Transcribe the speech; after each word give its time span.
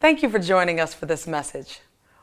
Thank 0.00 0.22
you 0.22 0.30
for 0.30 0.38
joining 0.38 0.80
us 0.80 0.94
for 0.94 1.04
this 1.04 1.26
message. 1.26 1.80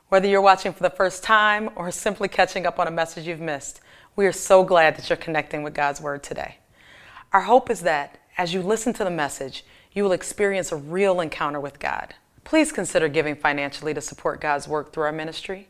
Whether 0.10 0.28
you're 0.28 0.42
watching 0.42 0.74
for 0.74 0.82
the 0.82 0.90
first 0.90 1.22
time 1.22 1.70
or 1.76 1.92
simply 1.92 2.28
catching 2.28 2.66
up 2.66 2.80
on 2.80 2.88
a 2.88 2.92
message 2.92 3.28
you've 3.28 3.40
missed, 3.40 3.82
we 4.16 4.26
are 4.26 4.32
so 4.32 4.64
glad 4.64 4.98
that 4.98 5.08
you're 5.08 5.16
connecting 5.16 5.62
with 5.62 5.76
God's 5.76 6.02
Word 6.02 6.24
today. 6.24 6.58
Our 7.32 7.42
hope 7.42 7.70
is 7.70 7.82
that 7.82 8.18
as 8.36 8.52
you 8.52 8.64
listen 8.64 8.94
to 8.94 9.04
the 9.04 9.12
message, 9.12 9.64
you 9.94 10.04
will 10.04 10.12
experience 10.12 10.72
a 10.72 10.76
real 10.76 11.20
encounter 11.20 11.60
with 11.60 11.78
God. 11.78 12.16
Please 12.44 12.72
consider 12.72 13.08
giving 13.08 13.36
financially 13.36 13.94
to 13.94 14.02
support 14.02 14.42
God's 14.42 14.68
work 14.68 14.92
through 14.92 15.04
our 15.04 15.12
ministry. 15.12 15.68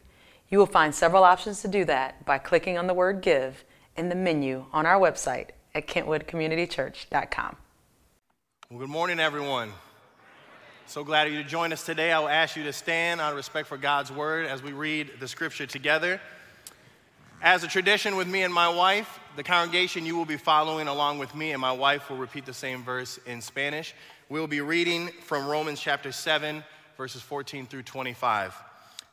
You 0.47 0.59
will 0.59 0.65
find 0.65 0.95
several 0.95 1.25
options 1.25 1.61
to 1.63 1.67
do 1.67 1.83
that 1.85 2.23
by 2.23 2.37
clicking 2.37 2.77
on 2.77 2.87
the 2.87 2.93
word 2.93 3.19
give 3.19 3.65
in 3.97 4.07
the 4.07 4.15
menu 4.15 4.67
on 4.71 4.85
our 4.85 4.97
website 4.97 5.49
at 5.75 5.89
kentwoodcommunitychurch.com. 5.89 7.57
Well, 8.69 8.79
good 8.79 8.89
morning, 8.89 9.19
everyone. 9.19 9.73
So 10.89 11.03
glad 11.03 11.29
you 11.29 11.43
to 11.43 11.47
join 11.47 11.73
us 11.73 11.85
today. 11.85 12.13
I 12.13 12.19
will 12.19 12.29
ask 12.29 12.55
you 12.55 12.63
to 12.63 12.71
stand 12.71 13.19
out 13.19 13.31
of 13.31 13.35
respect 13.35 13.67
for 13.67 13.75
God's 13.75 14.09
word 14.09 14.45
as 14.45 14.63
we 14.63 14.71
read 14.71 15.11
the 15.19 15.27
scripture 15.27 15.65
together. 15.65 16.21
As 17.41 17.61
a 17.65 17.67
tradition 17.67 18.15
with 18.15 18.25
me 18.25 18.43
and 18.43 18.53
my 18.53 18.69
wife, 18.69 19.19
the 19.35 19.43
congregation 19.43 20.05
you 20.05 20.15
will 20.15 20.23
be 20.23 20.37
following 20.37 20.87
along 20.87 21.19
with 21.19 21.35
me, 21.35 21.51
and 21.51 21.59
my 21.59 21.73
wife 21.73 22.09
will 22.09 22.15
repeat 22.15 22.45
the 22.45 22.53
same 22.53 22.85
verse 22.85 23.19
in 23.25 23.41
Spanish. 23.41 23.93
We 24.29 24.39
will 24.39 24.47
be 24.47 24.61
reading 24.61 25.09
from 25.23 25.45
Romans 25.45 25.81
chapter 25.81 26.13
7, 26.13 26.63
verses 26.95 27.21
14 27.21 27.65
through 27.65 27.83
25. 27.83 28.55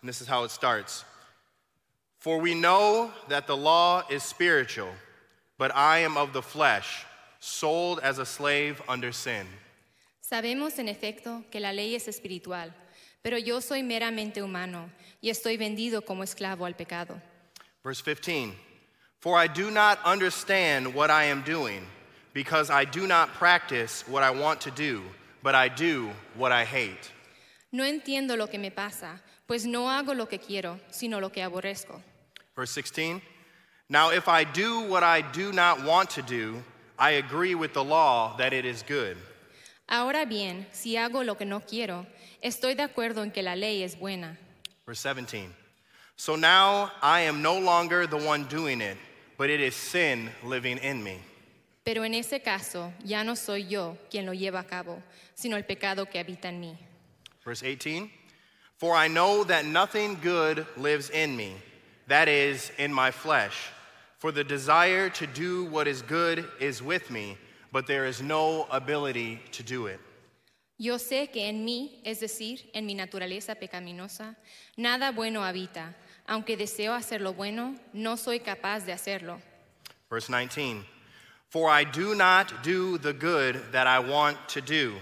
And 0.01 0.09
this 0.09 0.21
is 0.21 0.29
how 0.29 0.45
it 0.45 0.53
starts 0.53 1.05
For 2.21 2.39
we 2.39 2.55
know 2.55 3.11
that 3.27 3.49
the 3.49 3.57
law 3.57 4.05
is 4.09 4.23
spiritual, 4.23 4.93
but 5.59 5.75
I 5.75 5.99
am 5.99 6.17
of 6.19 6.33
the 6.33 6.41
flesh, 6.41 7.05
sold 7.41 7.99
as 7.99 8.21
a 8.21 8.25
slave 8.25 8.81
under 8.89 9.11
sin. 9.11 9.49
Sabemos 10.35 10.81
en 10.81 10.89
efecto 10.89 11.45
que 11.49 11.61
la 11.61 11.73
ley 11.73 11.95
es 11.95 12.09
espiritual, 12.09 12.75
pero 13.23 13.39
yo 13.39 13.61
soy 13.61 13.85
meramente 13.85 14.43
humano 14.43 14.91
y 15.21 15.31
estoy 15.31 15.57
vendido 15.57 16.05
como 16.05 16.25
esclavo 16.25 16.67
al 16.67 16.75
pecado. 16.75 17.23
Verse 17.85 18.03
15 18.03 18.53
For 19.21 19.39
I 19.39 19.47
do 19.47 19.71
not 19.71 20.01
understand 20.05 20.93
what 20.93 21.09
I 21.09 21.31
am 21.31 21.45
doing, 21.45 21.87
because 22.33 22.69
I 22.69 22.85
do 22.85 23.07
not 23.07 23.29
practice 23.35 24.03
what 24.09 24.25
I 24.25 24.31
want 24.33 24.61
to 24.63 24.73
do, 24.73 25.03
but 25.45 25.55
I 25.55 25.69
do 25.69 26.11
what 26.35 26.51
I 26.51 26.65
hate. 26.65 27.13
No 27.71 27.85
entiendo 27.85 28.37
lo 28.37 28.49
que 28.49 28.59
me 28.59 28.73
pasa, 28.73 29.21
pues 29.47 29.65
no 29.65 29.89
hago 29.89 30.17
lo 30.17 30.27
que 30.27 30.41
quiero, 30.41 30.81
sino 30.91 31.21
lo 31.21 31.31
que 31.31 31.43
aborrezco. 31.43 32.03
Verse 32.57 32.75
16 32.75 33.23
Now 33.89 34.11
if 34.11 34.27
I 34.27 34.43
do 34.43 34.81
what 34.81 35.05
I 35.05 35.21
do 35.21 35.53
not 35.53 35.85
want 35.85 36.11
to 36.17 36.23
do, 36.23 36.61
I 36.99 37.23
agree 37.23 37.55
with 37.55 37.73
the 37.73 37.85
law 37.85 38.37
that 38.39 38.53
it 38.53 38.65
is 38.65 38.83
good. 38.83 39.17
Ahora 39.87 40.25
bien, 40.25 40.67
si 40.73 40.97
hago 40.97 41.23
lo 41.25 41.37
que 41.37 41.45
no 41.45 41.61
quiero, 41.61 42.07
estoy 42.41 42.75
de 42.75 42.83
acuerdo 42.83 43.23
en 43.23 43.31
que 43.31 43.43
la 43.43 43.55
ley 43.55 43.83
es 43.83 43.99
buena. 43.99 44.39
Verse 44.87 45.03
17 45.03 45.51
So 46.17 46.37
now 46.37 46.91
I 47.03 47.21
am 47.23 47.43
no 47.43 47.59
longer 47.59 48.07
the 48.07 48.17
one 48.17 48.45
doing 48.45 48.81
it, 48.81 48.97
but 49.37 49.51
it 49.51 49.61
is 49.61 49.75
sin 49.75 50.31
living 50.45 50.79
in 50.79 51.03
me. 51.03 51.19
Pero 51.85 52.03
en 52.05 52.15
ese 52.15 52.41
caso, 52.43 52.93
ya 53.05 53.23
no 53.25 53.35
soy 53.35 53.67
yo 53.67 53.99
quien 54.11 54.25
lo 54.25 54.33
lleva 54.33 54.61
a 54.61 54.65
cabo, 54.65 55.03
sino 55.35 55.57
el 55.57 55.65
pecado 55.65 56.07
que 56.07 56.19
habita 56.19 56.49
en 56.49 56.61
mí. 56.61 56.79
Verse 57.45 57.61
18 57.61 58.11
For 58.79 58.95
I 58.95 59.09
know 59.09 59.45
that 59.45 59.67
nothing 59.67 60.19
good 60.21 60.67
lives 60.77 61.11
in 61.11 61.37
me, 61.37 61.55
that 62.07 62.29
is, 62.29 62.73
in 62.79 62.93
my 62.93 63.11
flesh. 63.11 63.71
For 64.19 64.33
the 64.33 64.45
desire 64.45 65.11
to 65.11 65.27
do 65.27 65.67
what 65.67 65.87
is 65.87 66.01
good 66.01 66.49
is 66.59 66.83
with 66.83 67.11
me, 67.11 67.37
but 67.75 67.89
there 67.89 68.07
is 68.07 68.23
no 68.23 68.69
ability 68.71 69.41
to 69.51 69.65
do 69.65 69.89
it. 69.89 69.99
Yo 70.79 70.97
sé 70.99 71.31
que 71.33 71.49
en 71.49 71.65
mí, 71.65 72.01
es 72.05 72.21
decir, 72.21 72.71
en 72.73 72.87
mi 72.87 72.95
naturaleza 72.95 73.57
pecaminosa, 73.57 74.37
nada 74.77 75.11
bueno 75.11 75.41
habita. 75.43 75.93
Aunque 76.27 76.57
deseo 76.57 76.95
hacer 76.95 77.21
lo 77.21 77.33
bueno, 77.33 77.75
no 77.93 78.17
soy 78.17 78.39
capaz 78.39 78.87
de 78.87 78.93
hacerlo. 78.93 79.41
Verse 80.09 80.29
19 80.29 80.85
For 81.51 81.69
I 81.69 81.85
do 81.85 82.15
not 82.15 82.63
do 82.63 82.97
the 82.97 83.13
good 83.13 83.57
that 83.73 83.87
I 83.89 83.99
want 83.99 84.37
to 84.51 84.61
do, 84.61 84.95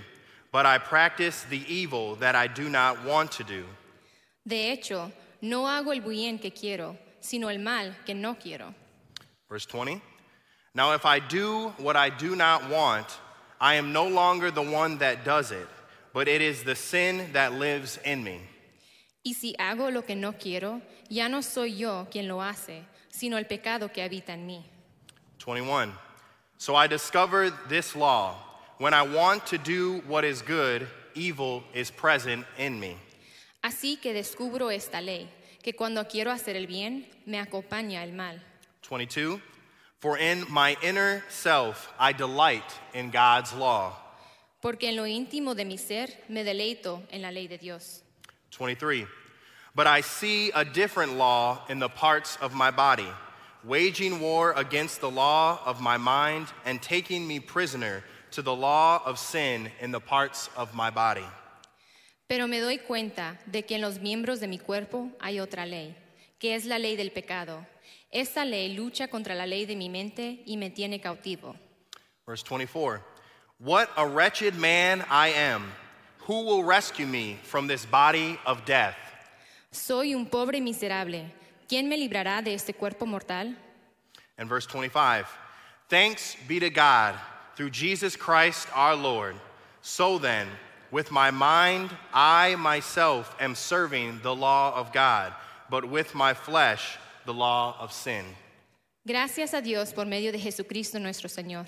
but 0.50 0.64
I 0.64 0.78
practice 0.78 1.44
the 1.50 1.62
evil 1.68 2.16
that 2.16 2.34
I 2.34 2.48
do 2.48 2.70
not 2.70 3.04
want 3.04 3.30
to 3.32 3.44
do. 3.44 3.64
De 4.46 4.72
hecho, 4.72 5.12
no 5.42 5.68
hago 5.68 5.92
el 5.92 6.00
bien 6.00 6.38
que 6.38 6.50
quiero, 6.50 6.96
sino 7.20 7.48
el 7.48 7.58
mal 7.58 7.94
que 8.06 8.14
no 8.14 8.34
quiero. 8.34 8.74
Verse 9.48 9.66
20 9.66 10.00
Now, 10.74 10.94
if 10.94 11.04
I 11.04 11.18
do 11.18 11.72
what 11.76 11.96
I 11.96 12.08
do 12.08 12.34
not 12.34 12.70
want, 12.70 13.06
I 13.60 13.74
am 13.74 13.92
no 13.92 14.08
longer 14.08 14.50
the 14.50 14.62
one 14.62 14.98
that 14.98 15.24
does 15.24 15.52
it, 15.52 15.68
but 16.14 16.28
it 16.28 16.40
is 16.40 16.64
the 16.64 16.74
sin 16.74 17.32
that 17.32 17.52
lives 17.52 17.98
in 18.04 18.24
me. 18.24 18.40
Y 19.24 19.34
si 19.34 19.54
hago 19.58 19.92
lo 19.92 20.02
que 20.02 20.16
no 20.16 20.32
quiero, 20.32 20.80
ya 21.08 21.28
no 21.28 21.42
soy 21.42 21.76
yo 21.76 22.06
quien 22.10 22.26
lo 22.26 22.40
hace, 22.40 22.84
sino 23.10 23.36
el 23.36 23.44
pecado 23.44 23.92
que 23.92 24.02
habita 24.02 24.30
en 24.30 24.46
mí. 24.46 24.64
21. 25.38 25.92
So 26.56 26.74
I 26.74 26.86
discovered 26.86 27.52
this 27.68 27.94
law. 27.94 28.34
When 28.78 28.94
I 28.94 29.02
want 29.02 29.46
to 29.48 29.58
do 29.58 30.02
what 30.08 30.24
is 30.24 30.42
good, 30.42 30.88
evil 31.14 31.62
is 31.74 31.90
present 31.90 32.46
in 32.58 32.80
me. 32.80 32.96
Así 33.62 34.00
que 34.00 34.12
descubro 34.12 34.72
esta 34.72 35.00
ley, 35.00 35.28
que 35.62 35.74
cuando 35.74 36.04
quiero 36.04 36.32
hacer 36.32 36.56
el 36.56 36.66
bien, 36.66 37.06
me 37.26 37.38
acompaña 37.38 38.02
el 38.02 38.12
mal. 38.12 38.40
22. 38.88 39.40
For 40.02 40.18
in 40.18 40.46
my 40.50 40.76
inner 40.82 41.22
self 41.28 41.88
I 41.96 42.12
delight 42.12 42.68
in 42.92 43.12
God's 43.12 43.54
law. 43.54 43.92
Porque 44.60 44.88
en 44.88 44.96
lo 44.96 45.04
íntimo 45.04 45.54
de 45.54 45.64
mi 45.64 45.76
ser 45.76 46.08
me 46.28 46.42
deleito 46.42 47.02
en 47.12 47.22
la 47.22 47.30
ley 47.30 47.46
de 47.46 47.56
Dios. 47.56 48.02
23. 48.50 49.06
But 49.76 49.86
I 49.86 50.00
see 50.00 50.50
a 50.56 50.64
different 50.64 51.16
law 51.16 51.60
in 51.68 51.78
the 51.78 51.88
parts 51.88 52.36
of 52.40 52.52
my 52.52 52.72
body, 52.72 53.06
waging 53.62 54.20
war 54.20 54.52
against 54.56 55.00
the 55.00 55.08
law 55.08 55.60
of 55.64 55.80
my 55.80 55.98
mind 55.98 56.48
and 56.64 56.82
taking 56.82 57.24
me 57.24 57.38
prisoner 57.38 58.02
to 58.32 58.42
the 58.42 58.52
law 58.54 59.00
of 59.06 59.20
sin 59.20 59.70
in 59.80 59.92
the 59.92 60.00
parts 60.00 60.50
of 60.56 60.74
my 60.74 60.90
body. 60.90 61.26
Pero 62.28 62.48
me 62.48 62.58
doy 62.58 62.78
cuenta 62.78 63.38
de 63.48 63.62
que 63.62 63.76
en 63.76 63.82
los 63.82 64.00
miembros 64.00 64.40
de 64.40 64.48
mi 64.48 64.58
cuerpo 64.58 65.12
hay 65.20 65.38
otra 65.38 65.64
ley, 65.64 65.94
que 66.42 66.56
es 66.56 66.64
la 66.64 66.76
ley 66.76 66.96
del 66.96 67.12
pecado. 67.12 67.64
Esta 68.10 68.44
ley 68.44 68.74
lucha 68.74 69.06
contra 69.06 69.32
la 69.32 69.46
ley 69.46 69.64
de 69.64 69.76
mi 69.76 69.88
mente 69.88 70.42
y 70.44 70.56
me 70.56 70.70
tiene 70.70 71.00
cautivo. 71.00 71.54
Verse 72.26 72.42
24. 72.42 73.00
What 73.60 73.88
a 73.96 74.04
wretched 74.04 74.56
man 74.56 75.04
I 75.08 75.28
am. 75.28 75.62
Who 76.26 76.42
will 76.42 76.64
rescue 76.64 77.06
me 77.06 77.38
from 77.44 77.68
this 77.68 77.86
body 77.86 78.40
of 78.44 78.64
death? 78.64 78.96
Soy 79.70 80.14
un 80.14 80.26
pobre 80.26 80.60
miserable. 80.60 81.32
¿Quién 81.68 81.88
me 81.88 81.96
librará 81.96 82.42
de 82.42 82.54
este 82.54 82.72
cuerpo 82.72 83.06
mortal? 83.06 83.54
And 84.36 84.48
verse 84.48 84.66
25 84.66 85.28
Thanks 85.88 86.36
be 86.48 86.58
to 86.58 86.70
God 86.70 87.14
through 87.54 87.70
Jesus 87.70 88.16
Christ 88.16 88.66
our 88.74 88.96
Lord. 88.96 89.36
So 89.80 90.18
then, 90.18 90.48
with 90.90 91.12
my 91.12 91.30
mind, 91.30 91.90
I 92.12 92.56
myself 92.56 93.36
am 93.38 93.54
serving 93.54 94.18
the 94.24 94.34
law 94.34 94.74
of 94.74 94.92
God, 94.92 95.32
but 95.72 95.86
with 95.86 96.14
my 96.14 96.34
flesh, 96.34 96.98
the 97.24 97.32
law 97.32 97.74
of 97.80 97.90
sin. 97.90 98.26
Gracias 99.06 99.54
a 99.54 99.62
Dios 99.62 99.94
por 99.94 100.04
medio 100.04 100.30
de 100.30 100.38
Jesucristo 100.38 100.98
nuestro 101.00 101.30
Señor. 101.30 101.66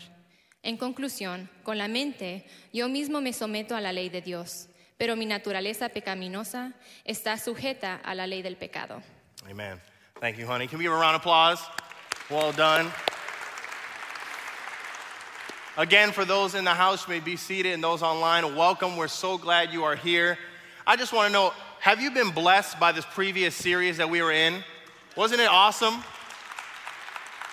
En 0.62 0.76
conclusión, 0.76 1.48
con 1.64 1.78
la 1.78 1.88
mente, 1.88 2.44
yo 2.70 2.86
mismo 2.88 3.22
me 3.22 3.32
someto 3.32 3.74
a 3.74 3.80
la 3.80 3.92
ley 3.92 4.10
de 4.10 4.20
Dios, 4.20 4.68
pero 4.98 5.16
mi 5.16 5.24
naturaleza 5.24 5.88
pecaminosa 5.88 6.74
está 7.06 7.38
sujeta 7.38 7.98
a 8.04 8.14
la 8.14 8.26
ley 8.26 8.42
del 8.42 8.56
pecado. 8.56 9.02
Amen. 9.50 9.80
Thank 10.20 10.36
you, 10.36 10.46
honey. 10.46 10.66
Can 10.66 10.76
we 10.78 10.84
give 10.84 10.92
a 10.92 10.96
round 10.96 11.16
of 11.16 11.22
applause? 11.22 11.62
Well 12.28 12.52
done. 12.52 12.92
Again, 15.78 16.12
for 16.12 16.26
those 16.26 16.54
in 16.54 16.64
the 16.64 16.74
house, 16.74 17.08
you 17.08 17.14
may 17.14 17.20
be 17.20 17.36
seated, 17.36 17.72
and 17.72 17.82
those 17.82 18.02
online, 18.02 18.54
welcome. 18.54 18.98
We're 18.98 19.08
so 19.08 19.38
glad 19.38 19.72
you 19.72 19.82
are 19.82 19.96
here. 19.96 20.36
I 20.86 20.96
just 20.96 21.14
want 21.14 21.28
to 21.28 21.32
know 21.32 21.54
have 21.84 22.00
you 22.00 22.10
been 22.10 22.30
blessed 22.30 22.80
by 22.80 22.92
this 22.92 23.04
previous 23.04 23.54
series 23.54 23.98
that 23.98 24.08
we 24.08 24.22
were 24.22 24.32
in? 24.32 24.64
Wasn't 25.18 25.38
it 25.38 25.50
awesome? 25.50 26.02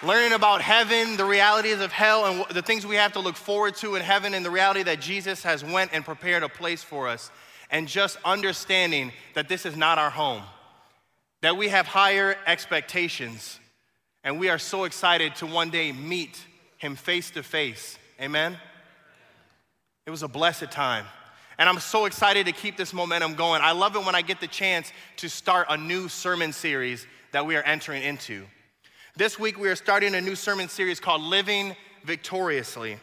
Learning 0.01 0.31
about 0.31 0.61
heaven, 0.61 1.17
the 1.17 1.25
realities 1.25 1.81
of 1.81 1.91
hell, 1.91 2.25
and 2.25 2.45
the 2.55 2.61
things 2.61 2.85
we 2.87 2.95
have 2.95 3.11
to 3.11 3.19
look 3.19 3.35
forward 3.35 3.75
to 3.75 3.95
in 3.95 4.01
heaven, 4.01 4.33
and 4.33 4.45
the 4.45 4.49
reality 4.49 4.83
that 4.83 5.01
Jesus 5.01 5.43
has 5.43 5.65
went 5.65 5.91
and 5.93 6.05
prepared 6.05 6.43
a 6.43 6.47
place 6.47 6.81
for 6.81 7.09
us, 7.09 7.29
and 7.71 7.89
just 7.89 8.17
understanding 8.23 9.11
that 9.33 9.49
this 9.49 9.65
is 9.65 9.75
not 9.75 9.97
our 9.97 10.09
home, 10.09 10.43
that 11.41 11.57
we 11.57 11.67
have 11.67 11.85
higher 11.85 12.37
expectations, 12.47 13.59
and 14.23 14.39
we 14.39 14.47
are 14.47 14.59
so 14.59 14.85
excited 14.85 15.35
to 15.35 15.45
one 15.45 15.71
day 15.71 15.91
meet 15.91 16.41
Him 16.77 16.95
face 16.95 17.31
to 17.31 17.43
face. 17.43 17.99
Amen? 18.17 18.57
It 20.05 20.09
was 20.09 20.23
a 20.23 20.29
blessed 20.29 20.71
time. 20.71 21.05
And 21.61 21.69
I'm 21.69 21.79
so 21.79 22.05
excited 22.05 22.47
to 22.47 22.53
keep 22.53 22.75
this 22.75 22.91
momentum 22.91 23.35
going. 23.35 23.61
I 23.61 23.73
love 23.73 23.95
it 23.95 24.03
when 24.03 24.15
I 24.15 24.23
get 24.23 24.41
the 24.41 24.47
chance 24.47 24.91
to 25.17 25.29
start 25.29 25.67
a 25.69 25.77
new 25.77 26.09
sermon 26.09 26.53
series 26.53 27.05
that 27.33 27.45
we 27.45 27.55
are 27.55 27.61
entering 27.61 28.01
into. 28.01 28.47
This 29.15 29.37
week, 29.37 29.59
we 29.59 29.69
are 29.69 29.75
starting 29.75 30.15
a 30.15 30.21
new 30.21 30.35
sermon 30.35 30.69
series 30.69 30.99
called 30.99 31.21
Living 31.21 31.75
Victoriously. 32.03 32.97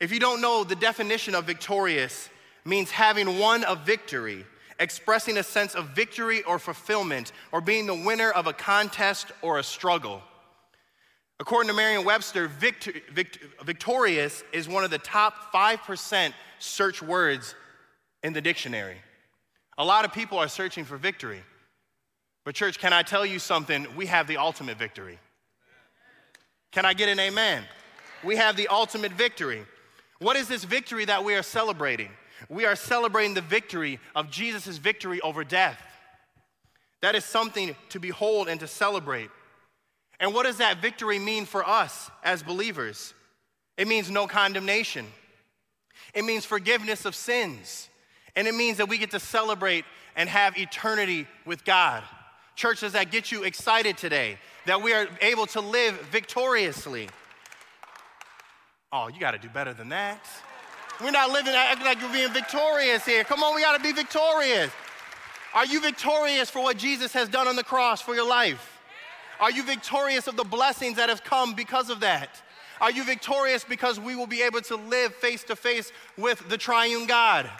If 0.00 0.10
you 0.10 0.18
don't 0.18 0.40
know, 0.40 0.64
the 0.64 0.74
definition 0.74 1.36
of 1.36 1.44
victorious 1.44 2.28
means 2.64 2.90
having 2.90 3.38
won 3.38 3.62
a 3.62 3.76
victory, 3.76 4.44
expressing 4.80 5.38
a 5.38 5.44
sense 5.44 5.76
of 5.76 5.90
victory 5.90 6.42
or 6.42 6.58
fulfillment, 6.58 7.30
or 7.52 7.60
being 7.60 7.86
the 7.86 7.94
winner 7.94 8.32
of 8.32 8.48
a 8.48 8.52
contest 8.52 9.30
or 9.42 9.60
a 9.60 9.62
struggle. 9.62 10.22
According 11.38 11.68
to 11.68 11.76
Merriam 11.76 12.04
Webster, 12.04 12.48
victor, 12.48 12.92
vict, 13.12 13.38
victorious 13.62 14.42
is 14.52 14.68
one 14.68 14.82
of 14.82 14.90
the 14.90 14.98
top 14.98 15.52
5% 15.54 16.32
search 16.58 17.02
words 17.02 17.54
in 18.22 18.32
the 18.32 18.40
dictionary. 18.40 18.96
A 19.76 19.84
lot 19.84 20.04
of 20.04 20.12
people 20.12 20.38
are 20.38 20.48
searching 20.48 20.84
for 20.84 20.96
victory. 20.96 21.42
But, 22.44 22.54
church, 22.54 22.78
can 22.78 22.92
I 22.92 23.02
tell 23.02 23.26
you 23.26 23.38
something? 23.38 23.86
We 23.96 24.06
have 24.06 24.26
the 24.26 24.38
ultimate 24.38 24.78
victory. 24.78 25.18
Can 26.72 26.84
I 26.84 26.94
get 26.94 27.08
an 27.08 27.20
amen? 27.20 27.64
We 28.24 28.36
have 28.36 28.56
the 28.56 28.68
ultimate 28.68 29.12
victory. 29.12 29.64
What 30.18 30.36
is 30.36 30.48
this 30.48 30.64
victory 30.64 31.04
that 31.04 31.24
we 31.24 31.34
are 31.34 31.42
celebrating? 31.42 32.10
We 32.48 32.64
are 32.64 32.76
celebrating 32.76 33.34
the 33.34 33.40
victory 33.40 34.00
of 34.14 34.30
Jesus' 34.30 34.78
victory 34.78 35.20
over 35.20 35.44
death. 35.44 35.80
That 37.00 37.14
is 37.14 37.24
something 37.24 37.76
to 37.90 38.00
behold 38.00 38.48
and 38.48 38.58
to 38.60 38.66
celebrate. 38.66 39.30
And 40.20 40.34
what 40.34 40.46
does 40.46 40.58
that 40.58 40.82
victory 40.82 41.18
mean 41.18 41.44
for 41.44 41.66
us 41.66 42.10
as 42.24 42.42
believers? 42.42 43.14
It 43.76 43.86
means 43.86 44.10
no 44.10 44.26
condemnation, 44.26 45.06
it 46.14 46.24
means 46.24 46.44
forgiveness 46.44 47.04
of 47.04 47.14
sins, 47.14 47.88
and 48.36 48.48
it 48.48 48.54
means 48.54 48.78
that 48.78 48.88
we 48.88 48.98
get 48.98 49.10
to 49.12 49.20
celebrate 49.20 49.84
and 50.16 50.28
have 50.28 50.58
eternity 50.58 51.26
with 51.44 51.64
God. 51.64 52.02
Church, 52.56 52.80
does 52.80 52.92
that 52.92 53.10
get 53.10 53.30
you 53.30 53.44
excited 53.44 53.96
today? 53.96 54.38
That 54.66 54.82
we 54.82 54.92
are 54.92 55.06
able 55.20 55.46
to 55.46 55.60
live 55.60 55.94
victoriously. 56.10 57.08
Oh, 58.92 59.08
you 59.08 59.20
got 59.20 59.32
to 59.32 59.38
do 59.38 59.48
better 59.48 59.72
than 59.72 59.90
that. 59.90 60.26
We're 61.00 61.12
not 61.12 61.30
living 61.30 61.54
acting 61.54 61.84
like 61.84 62.00
you're 62.00 62.12
being 62.12 62.32
victorious 62.32 63.04
here. 63.04 63.22
Come 63.22 63.42
on, 63.42 63.54
we 63.54 63.62
got 63.62 63.76
to 63.76 63.82
be 63.82 63.92
victorious. 63.92 64.72
Are 65.54 65.64
you 65.64 65.80
victorious 65.80 66.50
for 66.50 66.60
what 66.60 66.76
Jesus 66.76 67.12
has 67.12 67.28
done 67.28 67.46
on 67.46 67.54
the 67.54 67.62
cross 67.62 68.00
for 68.00 68.14
your 68.14 68.26
life? 68.26 68.80
Are 69.40 69.52
you 69.52 69.62
victorious 69.62 70.26
of 70.26 70.36
the 70.36 70.44
blessings 70.44 70.96
that 70.96 71.08
have 71.08 71.22
come 71.22 71.54
because 71.54 71.90
of 71.90 72.00
that? 72.00 72.42
Are 72.80 72.90
you 72.90 73.04
victorious 73.04 73.64
because 73.64 73.98
we 73.98 74.14
will 74.14 74.26
be 74.26 74.42
able 74.42 74.60
to 74.62 74.76
live 74.76 75.14
face 75.14 75.42
to 75.44 75.56
face 75.56 75.92
with 76.16 76.48
the 76.48 76.56
triune 76.56 77.06
God? 77.06 77.50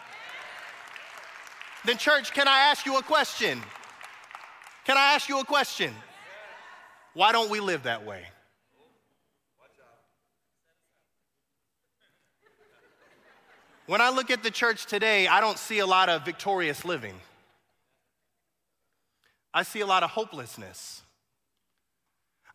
Then, 1.85 1.97
church, 1.97 2.33
can 2.33 2.47
I 2.47 2.59
ask 2.71 2.85
you 2.85 2.97
a 2.97 3.03
question? 3.03 3.61
Can 4.85 4.97
I 4.97 5.13
ask 5.13 5.29
you 5.29 5.39
a 5.39 5.45
question? 5.45 5.93
Why 7.13 7.31
don't 7.31 7.49
we 7.49 7.59
live 7.59 7.83
that 7.83 8.05
way? 8.05 8.25
When 13.87 14.01
I 14.01 14.09
look 14.09 14.29
at 14.29 14.43
the 14.43 14.51
church 14.51 14.85
today, 14.85 15.25
I 15.27 15.41
don't 15.41 15.57
see 15.57 15.79
a 15.79 15.85
lot 15.85 16.09
of 16.09 16.23
victorious 16.23 16.85
living. 16.85 17.15
I 19.51 19.63
see 19.63 19.79
a 19.79 19.87
lot 19.87 20.03
of 20.03 20.11
hopelessness. 20.11 21.01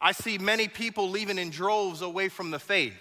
I 0.05 0.13
see 0.13 0.37
many 0.37 0.69
people 0.69 1.09
leaving 1.09 1.39
in 1.39 1.49
droves 1.49 2.03
away 2.03 2.29
from 2.29 2.51
the 2.51 2.59
faith. 2.59 2.93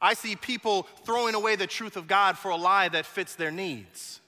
I 0.00 0.14
see 0.14 0.36
people 0.36 0.86
throwing 1.04 1.34
away 1.34 1.56
the 1.56 1.66
truth 1.66 1.96
of 1.96 2.06
God 2.06 2.38
for 2.38 2.52
a 2.52 2.56
lie 2.56 2.88
that 2.90 3.04
fits 3.04 3.34
their 3.34 3.50
needs. 3.50 4.20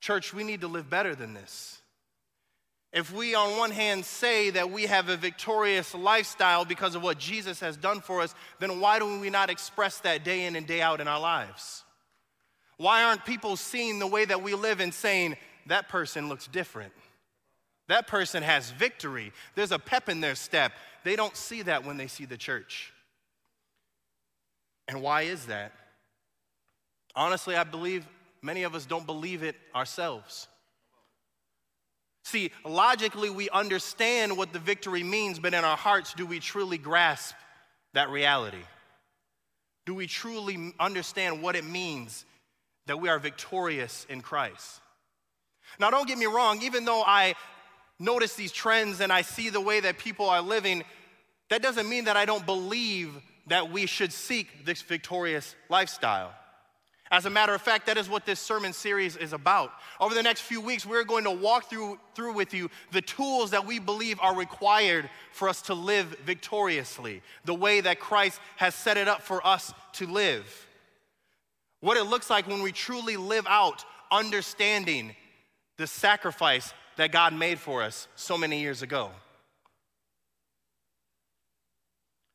Church, 0.00 0.32
we 0.32 0.42
need 0.42 0.62
to 0.62 0.68
live 0.68 0.88
better 0.88 1.14
than 1.14 1.34
this. 1.34 1.82
If 2.94 3.12
we, 3.12 3.34
on 3.34 3.58
one 3.58 3.72
hand, 3.72 4.06
say 4.06 4.48
that 4.50 4.70
we 4.70 4.84
have 4.86 5.10
a 5.10 5.18
victorious 5.18 5.94
lifestyle 5.94 6.64
because 6.64 6.94
of 6.94 7.02
what 7.02 7.18
Jesus 7.18 7.60
has 7.60 7.76
done 7.76 8.00
for 8.00 8.22
us, 8.22 8.34
then 8.58 8.80
why 8.80 8.98
do 9.00 9.20
we 9.20 9.28
not 9.28 9.50
express 9.50 9.98
that 9.98 10.24
day 10.24 10.46
in 10.46 10.56
and 10.56 10.66
day 10.66 10.80
out 10.80 11.02
in 11.02 11.08
our 11.08 11.20
lives? 11.20 11.84
Why 12.78 13.04
aren't 13.04 13.26
people 13.26 13.56
seeing 13.56 13.98
the 13.98 14.06
way 14.06 14.24
that 14.24 14.42
we 14.42 14.54
live 14.54 14.80
and 14.80 14.94
saying, 14.94 15.36
that 15.66 15.90
person 15.90 16.30
looks 16.30 16.46
different? 16.46 16.92
That 17.88 18.06
person 18.06 18.42
has 18.42 18.70
victory. 18.70 19.32
There's 19.54 19.72
a 19.72 19.78
pep 19.78 20.08
in 20.08 20.20
their 20.20 20.34
step. 20.34 20.72
They 21.04 21.16
don't 21.16 21.36
see 21.36 21.62
that 21.62 21.84
when 21.84 21.96
they 21.96 22.06
see 22.06 22.24
the 22.24 22.36
church. 22.36 22.92
And 24.88 25.02
why 25.02 25.22
is 25.22 25.46
that? 25.46 25.72
Honestly, 27.14 27.56
I 27.56 27.64
believe 27.64 28.06
Many 28.44 28.64
of 28.64 28.74
us 28.74 28.84
don't 28.84 29.06
believe 29.06 29.42
it 29.42 29.56
ourselves. 29.74 30.48
See, 32.24 32.50
logically, 32.62 33.30
we 33.30 33.48
understand 33.48 34.36
what 34.36 34.52
the 34.52 34.58
victory 34.58 35.02
means, 35.02 35.38
but 35.38 35.54
in 35.54 35.64
our 35.64 35.78
hearts, 35.78 36.12
do 36.12 36.26
we 36.26 36.40
truly 36.40 36.76
grasp 36.76 37.34
that 37.94 38.10
reality? 38.10 38.62
Do 39.86 39.94
we 39.94 40.06
truly 40.06 40.74
understand 40.78 41.40
what 41.40 41.56
it 41.56 41.64
means 41.64 42.26
that 42.86 43.00
we 43.00 43.08
are 43.08 43.18
victorious 43.18 44.06
in 44.10 44.20
Christ? 44.20 44.82
Now, 45.80 45.88
don't 45.88 46.06
get 46.06 46.18
me 46.18 46.26
wrong, 46.26 46.60
even 46.62 46.84
though 46.84 47.02
I 47.02 47.36
notice 47.98 48.34
these 48.34 48.52
trends 48.52 49.00
and 49.00 49.12
I 49.12 49.22
see 49.22 49.50
the 49.50 49.60
way 49.60 49.80
that 49.80 49.98
people 49.98 50.28
are 50.28 50.42
living, 50.42 50.84
that 51.50 51.62
doesn't 51.62 51.88
mean 51.88 52.04
that 52.04 52.16
I 52.16 52.24
don't 52.24 52.44
believe 52.46 53.14
that 53.46 53.70
we 53.70 53.86
should 53.86 54.12
seek 54.12 54.64
this 54.64 54.82
victorious 54.82 55.54
lifestyle. 55.68 56.32
As 57.10 57.26
a 57.26 57.30
matter 57.30 57.54
of 57.54 57.60
fact, 57.60 57.86
that 57.86 57.98
is 57.98 58.08
what 58.08 58.24
this 58.24 58.40
sermon 58.40 58.72
series 58.72 59.16
is 59.16 59.32
about. 59.32 59.70
Over 60.00 60.14
the 60.14 60.22
next 60.22 60.40
few 60.40 60.60
weeks, 60.60 60.86
we're 60.86 61.04
going 61.04 61.24
to 61.24 61.30
walk 61.30 61.68
through, 61.68 61.98
through 62.14 62.32
with 62.32 62.54
you 62.54 62.70
the 62.92 63.02
tools 63.02 63.50
that 63.50 63.66
we 63.66 63.78
believe 63.78 64.18
are 64.20 64.34
required 64.34 65.08
for 65.32 65.48
us 65.48 65.62
to 65.62 65.74
live 65.74 66.06
victoriously, 66.24 67.22
the 67.44 67.54
way 67.54 67.80
that 67.82 68.00
Christ 68.00 68.40
has 68.56 68.74
set 68.74 68.96
it 68.96 69.06
up 69.06 69.20
for 69.20 69.46
us 69.46 69.72
to 69.94 70.06
live. 70.06 70.66
What 71.80 71.98
it 71.98 72.04
looks 72.04 72.30
like 72.30 72.48
when 72.48 72.62
we 72.62 72.72
truly 72.72 73.18
live 73.18 73.46
out 73.46 73.84
understanding 74.10 75.14
the 75.76 75.86
sacrifice 75.86 76.72
that 76.96 77.12
God 77.12 77.32
made 77.32 77.58
for 77.58 77.82
us 77.82 78.08
so 78.16 78.38
many 78.38 78.60
years 78.60 78.82
ago. 78.82 79.10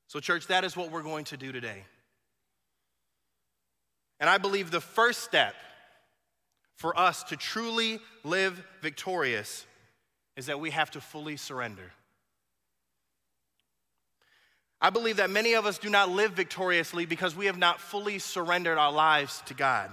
So, 0.07 0.19
church, 0.19 0.47
that 0.47 0.63
is 0.63 0.75
what 0.75 0.91
we're 0.91 1.03
going 1.03 1.25
to 1.25 1.38
do 1.38 1.51
today. 1.51 1.83
And 4.19 4.29
I 4.29 4.38
believe 4.38 4.71
the 4.71 4.81
first 4.81 5.21
step 5.21 5.53
for 6.75 6.97
us 6.97 7.23
to 7.23 7.38
truly 7.38 8.00
live 8.23 8.61
victorious 8.81 9.65
is 10.35 10.47
that 10.47 10.59
we 10.59 10.71
have 10.71 10.91
to 10.91 11.01
fully 11.01 11.38
surrender. 11.38 11.91
I 14.81 14.89
believe 14.89 15.17
that 15.17 15.29
many 15.29 15.53
of 15.53 15.65
us 15.65 15.77
do 15.77 15.89
not 15.89 16.09
live 16.09 16.31
victoriously 16.31 17.06
because 17.06 17.35
we 17.35 17.47
have 17.47 17.57
not 17.57 17.81
fully 17.81 18.17
surrendered 18.17 18.77
our 18.77 18.91
lives 18.91 19.44
to 19.47 19.53
God. 19.53 19.91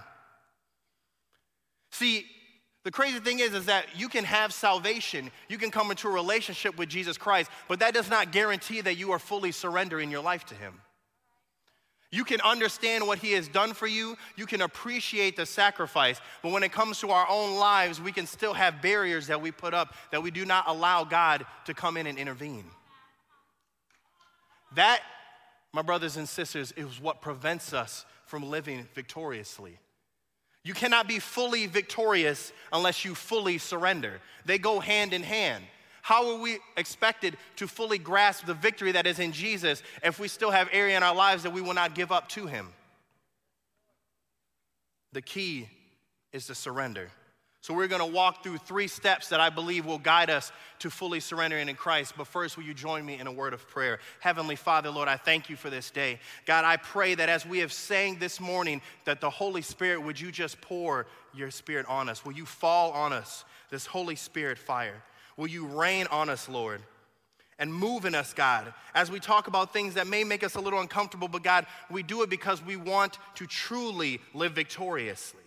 See, 1.90 2.26
the 2.86 2.92
crazy 2.92 3.18
thing 3.18 3.40
is, 3.40 3.52
is 3.52 3.66
that 3.66 3.86
you 3.96 4.08
can 4.08 4.22
have 4.22 4.52
salvation, 4.54 5.32
you 5.48 5.58
can 5.58 5.72
come 5.72 5.90
into 5.90 6.06
a 6.06 6.10
relationship 6.12 6.78
with 6.78 6.88
Jesus 6.88 7.18
Christ, 7.18 7.50
but 7.66 7.80
that 7.80 7.92
does 7.92 8.08
not 8.08 8.30
guarantee 8.30 8.80
that 8.80 8.96
you 8.96 9.10
are 9.10 9.18
fully 9.18 9.50
surrendering 9.50 10.08
your 10.08 10.22
life 10.22 10.46
to 10.46 10.54
Him. 10.54 10.80
You 12.12 12.22
can 12.22 12.40
understand 12.42 13.04
what 13.04 13.18
He 13.18 13.32
has 13.32 13.48
done 13.48 13.74
for 13.74 13.88
you. 13.88 14.16
You 14.36 14.46
can 14.46 14.60
appreciate 14.60 15.34
the 15.34 15.46
sacrifice. 15.46 16.20
But 16.44 16.52
when 16.52 16.62
it 16.62 16.70
comes 16.70 17.00
to 17.00 17.10
our 17.10 17.26
own 17.28 17.58
lives, 17.58 18.00
we 18.00 18.12
can 18.12 18.24
still 18.24 18.54
have 18.54 18.80
barriers 18.80 19.26
that 19.26 19.42
we 19.42 19.50
put 19.50 19.74
up 19.74 19.92
that 20.12 20.22
we 20.22 20.30
do 20.30 20.44
not 20.44 20.68
allow 20.68 21.02
God 21.02 21.44
to 21.64 21.74
come 21.74 21.96
in 21.96 22.06
and 22.06 22.16
intervene. 22.16 22.66
That, 24.76 25.00
my 25.72 25.82
brothers 25.82 26.16
and 26.16 26.28
sisters, 26.28 26.70
is 26.76 27.00
what 27.00 27.20
prevents 27.20 27.72
us 27.72 28.04
from 28.26 28.48
living 28.48 28.86
victoriously. 28.94 29.80
You 30.66 30.74
cannot 30.74 31.06
be 31.06 31.20
fully 31.20 31.68
victorious 31.68 32.52
unless 32.72 33.04
you 33.04 33.14
fully 33.14 33.56
surrender, 33.56 34.20
they 34.46 34.58
go 34.58 34.80
hand 34.80 35.12
in 35.12 35.22
hand. 35.22 35.62
How 36.02 36.28
are 36.32 36.40
we 36.40 36.58
expected 36.76 37.36
to 37.54 37.68
fully 37.68 37.98
grasp 37.98 38.46
the 38.46 38.54
victory 38.54 38.90
that 38.90 39.06
is 39.06 39.20
in 39.20 39.30
Jesus 39.30 39.80
if 40.02 40.18
we 40.18 40.26
still 40.26 40.50
have 40.50 40.68
area 40.72 40.96
in 40.96 41.04
our 41.04 41.14
lives 41.14 41.44
that 41.44 41.52
we 41.52 41.60
will 41.60 41.72
not 41.72 41.94
give 41.94 42.10
up 42.10 42.28
to 42.30 42.48
Him? 42.48 42.70
The 45.12 45.22
key 45.22 45.68
is 46.32 46.48
to 46.48 46.54
surrender. 46.56 47.10
So, 47.66 47.74
we're 47.74 47.88
gonna 47.88 48.06
walk 48.06 48.44
through 48.44 48.58
three 48.58 48.86
steps 48.86 49.30
that 49.30 49.40
I 49.40 49.50
believe 49.50 49.86
will 49.86 49.98
guide 49.98 50.30
us 50.30 50.52
to 50.78 50.88
fully 50.88 51.18
surrendering 51.18 51.68
in 51.68 51.74
Christ. 51.74 52.14
But 52.16 52.28
first, 52.28 52.56
will 52.56 52.62
you 52.62 52.72
join 52.72 53.04
me 53.04 53.18
in 53.18 53.26
a 53.26 53.32
word 53.32 53.52
of 53.52 53.68
prayer? 53.68 53.98
Heavenly 54.20 54.54
Father, 54.54 54.88
Lord, 54.88 55.08
I 55.08 55.16
thank 55.16 55.50
you 55.50 55.56
for 55.56 55.68
this 55.68 55.90
day. 55.90 56.20
God, 56.44 56.64
I 56.64 56.76
pray 56.76 57.16
that 57.16 57.28
as 57.28 57.44
we 57.44 57.58
have 57.58 57.72
sang 57.72 58.20
this 58.20 58.38
morning, 58.38 58.82
that 59.04 59.20
the 59.20 59.30
Holy 59.30 59.62
Spirit, 59.62 60.00
would 60.00 60.20
you 60.20 60.30
just 60.30 60.60
pour 60.60 61.08
your 61.34 61.50
Spirit 61.50 61.86
on 61.88 62.08
us? 62.08 62.24
Will 62.24 62.34
you 62.34 62.46
fall 62.46 62.92
on 62.92 63.12
us, 63.12 63.44
this 63.68 63.84
Holy 63.84 64.14
Spirit 64.14 64.58
fire? 64.58 65.02
Will 65.36 65.48
you 65.48 65.66
rain 65.66 66.06
on 66.12 66.30
us, 66.30 66.48
Lord? 66.48 66.82
And 67.58 67.74
move 67.74 68.04
in 68.04 68.14
us, 68.14 68.32
God, 68.32 68.72
as 68.94 69.10
we 69.10 69.18
talk 69.18 69.48
about 69.48 69.72
things 69.72 69.94
that 69.94 70.06
may 70.06 70.22
make 70.22 70.44
us 70.44 70.54
a 70.54 70.60
little 70.60 70.78
uncomfortable, 70.78 71.26
but 71.26 71.42
God, 71.42 71.66
we 71.90 72.04
do 72.04 72.22
it 72.22 72.30
because 72.30 72.64
we 72.64 72.76
want 72.76 73.18
to 73.34 73.46
truly 73.48 74.20
live 74.34 74.52
victoriously. 74.52 75.40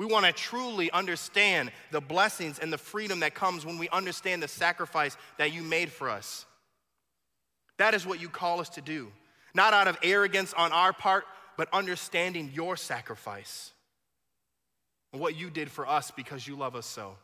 We 0.00 0.06
want 0.06 0.24
to 0.24 0.32
truly 0.32 0.90
understand 0.92 1.70
the 1.90 2.00
blessings 2.00 2.58
and 2.58 2.72
the 2.72 2.78
freedom 2.78 3.20
that 3.20 3.34
comes 3.34 3.66
when 3.66 3.76
we 3.76 3.90
understand 3.90 4.42
the 4.42 4.48
sacrifice 4.48 5.14
that 5.36 5.52
you 5.52 5.60
made 5.60 5.92
for 5.92 6.08
us. 6.08 6.46
That 7.76 7.92
is 7.92 8.06
what 8.06 8.18
you 8.18 8.30
call 8.30 8.60
us 8.60 8.70
to 8.70 8.80
do. 8.80 9.12
Not 9.52 9.74
out 9.74 9.88
of 9.88 9.98
arrogance 10.02 10.54
on 10.54 10.72
our 10.72 10.94
part, 10.94 11.26
but 11.58 11.68
understanding 11.70 12.50
your 12.54 12.78
sacrifice 12.78 13.72
and 15.12 15.20
what 15.20 15.36
you 15.36 15.50
did 15.50 15.70
for 15.70 15.86
us 15.86 16.10
because 16.10 16.48
you 16.48 16.56
love 16.56 16.74
us 16.74 16.86
so. 16.86 17.16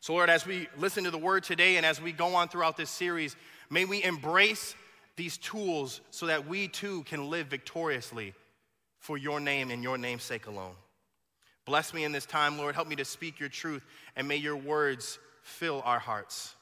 So, 0.00 0.14
Lord, 0.14 0.30
as 0.30 0.44
we 0.44 0.66
listen 0.76 1.04
to 1.04 1.12
the 1.12 1.18
word 1.18 1.44
today 1.44 1.76
and 1.76 1.86
as 1.86 2.02
we 2.02 2.10
go 2.10 2.34
on 2.34 2.48
throughout 2.48 2.76
this 2.76 2.90
series, 2.90 3.36
may 3.70 3.84
we 3.84 4.02
embrace 4.02 4.74
these 5.14 5.38
tools 5.38 6.00
so 6.10 6.26
that 6.26 6.48
we 6.48 6.66
too 6.66 7.04
can 7.04 7.30
live 7.30 7.46
victoriously 7.46 8.34
for 8.98 9.16
your 9.16 9.38
name 9.38 9.70
and 9.70 9.84
your 9.84 9.98
name's 9.98 10.24
sake 10.24 10.48
alone. 10.48 10.74
Bless 11.68 11.92
me 11.92 12.04
in 12.04 12.12
this 12.12 12.24
time, 12.24 12.56
Lord. 12.56 12.74
Help 12.74 12.88
me 12.88 12.96
to 12.96 13.04
speak 13.04 13.38
your 13.38 13.50
truth, 13.50 13.84
and 14.16 14.26
may 14.26 14.36
your 14.36 14.56
words 14.56 15.18
fill 15.42 15.82
our 15.84 15.98
hearts. 15.98 16.54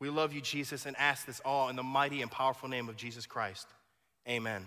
We 0.00 0.10
love 0.10 0.32
you, 0.32 0.40
Jesus, 0.40 0.86
and 0.86 0.96
ask 0.98 1.24
this 1.24 1.40
all 1.44 1.68
in 1.68 1.76
the 1.76 1.84
mighty 1.84 2.20
and 2.20 2.28
powerful 2.28 2.68
name 2.68 2.88
of 2.88 2.96
Jesus 2.96 3.26
Christ. 3.26 3.68
Amen. 4.28 4.66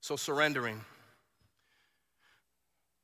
So, 0.00 0.16
surrendering. 0.16 0.80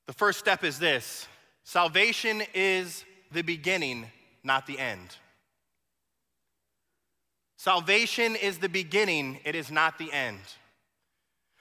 The 0.09 0.15
first 0.15 0.41
step 0.41 0.65
is 0.65 0.81
this 0.81 1.29
salvation 1.63 2.43
is 2.53 3.05
the 3.31 3.43
beginning, 3.43 4.07
not 4.43 4.67
the 4.67 4.81
end. 4.81 5.15
Salvation 7.57 8.35
is 8.35 8.59
the 8.59 8.69
beginning, 8.69 9.39
it 9.45 9.55
is 9.55 9.71
not 9.71 9.97
the 9.97 10.13
end. 10.13 10.41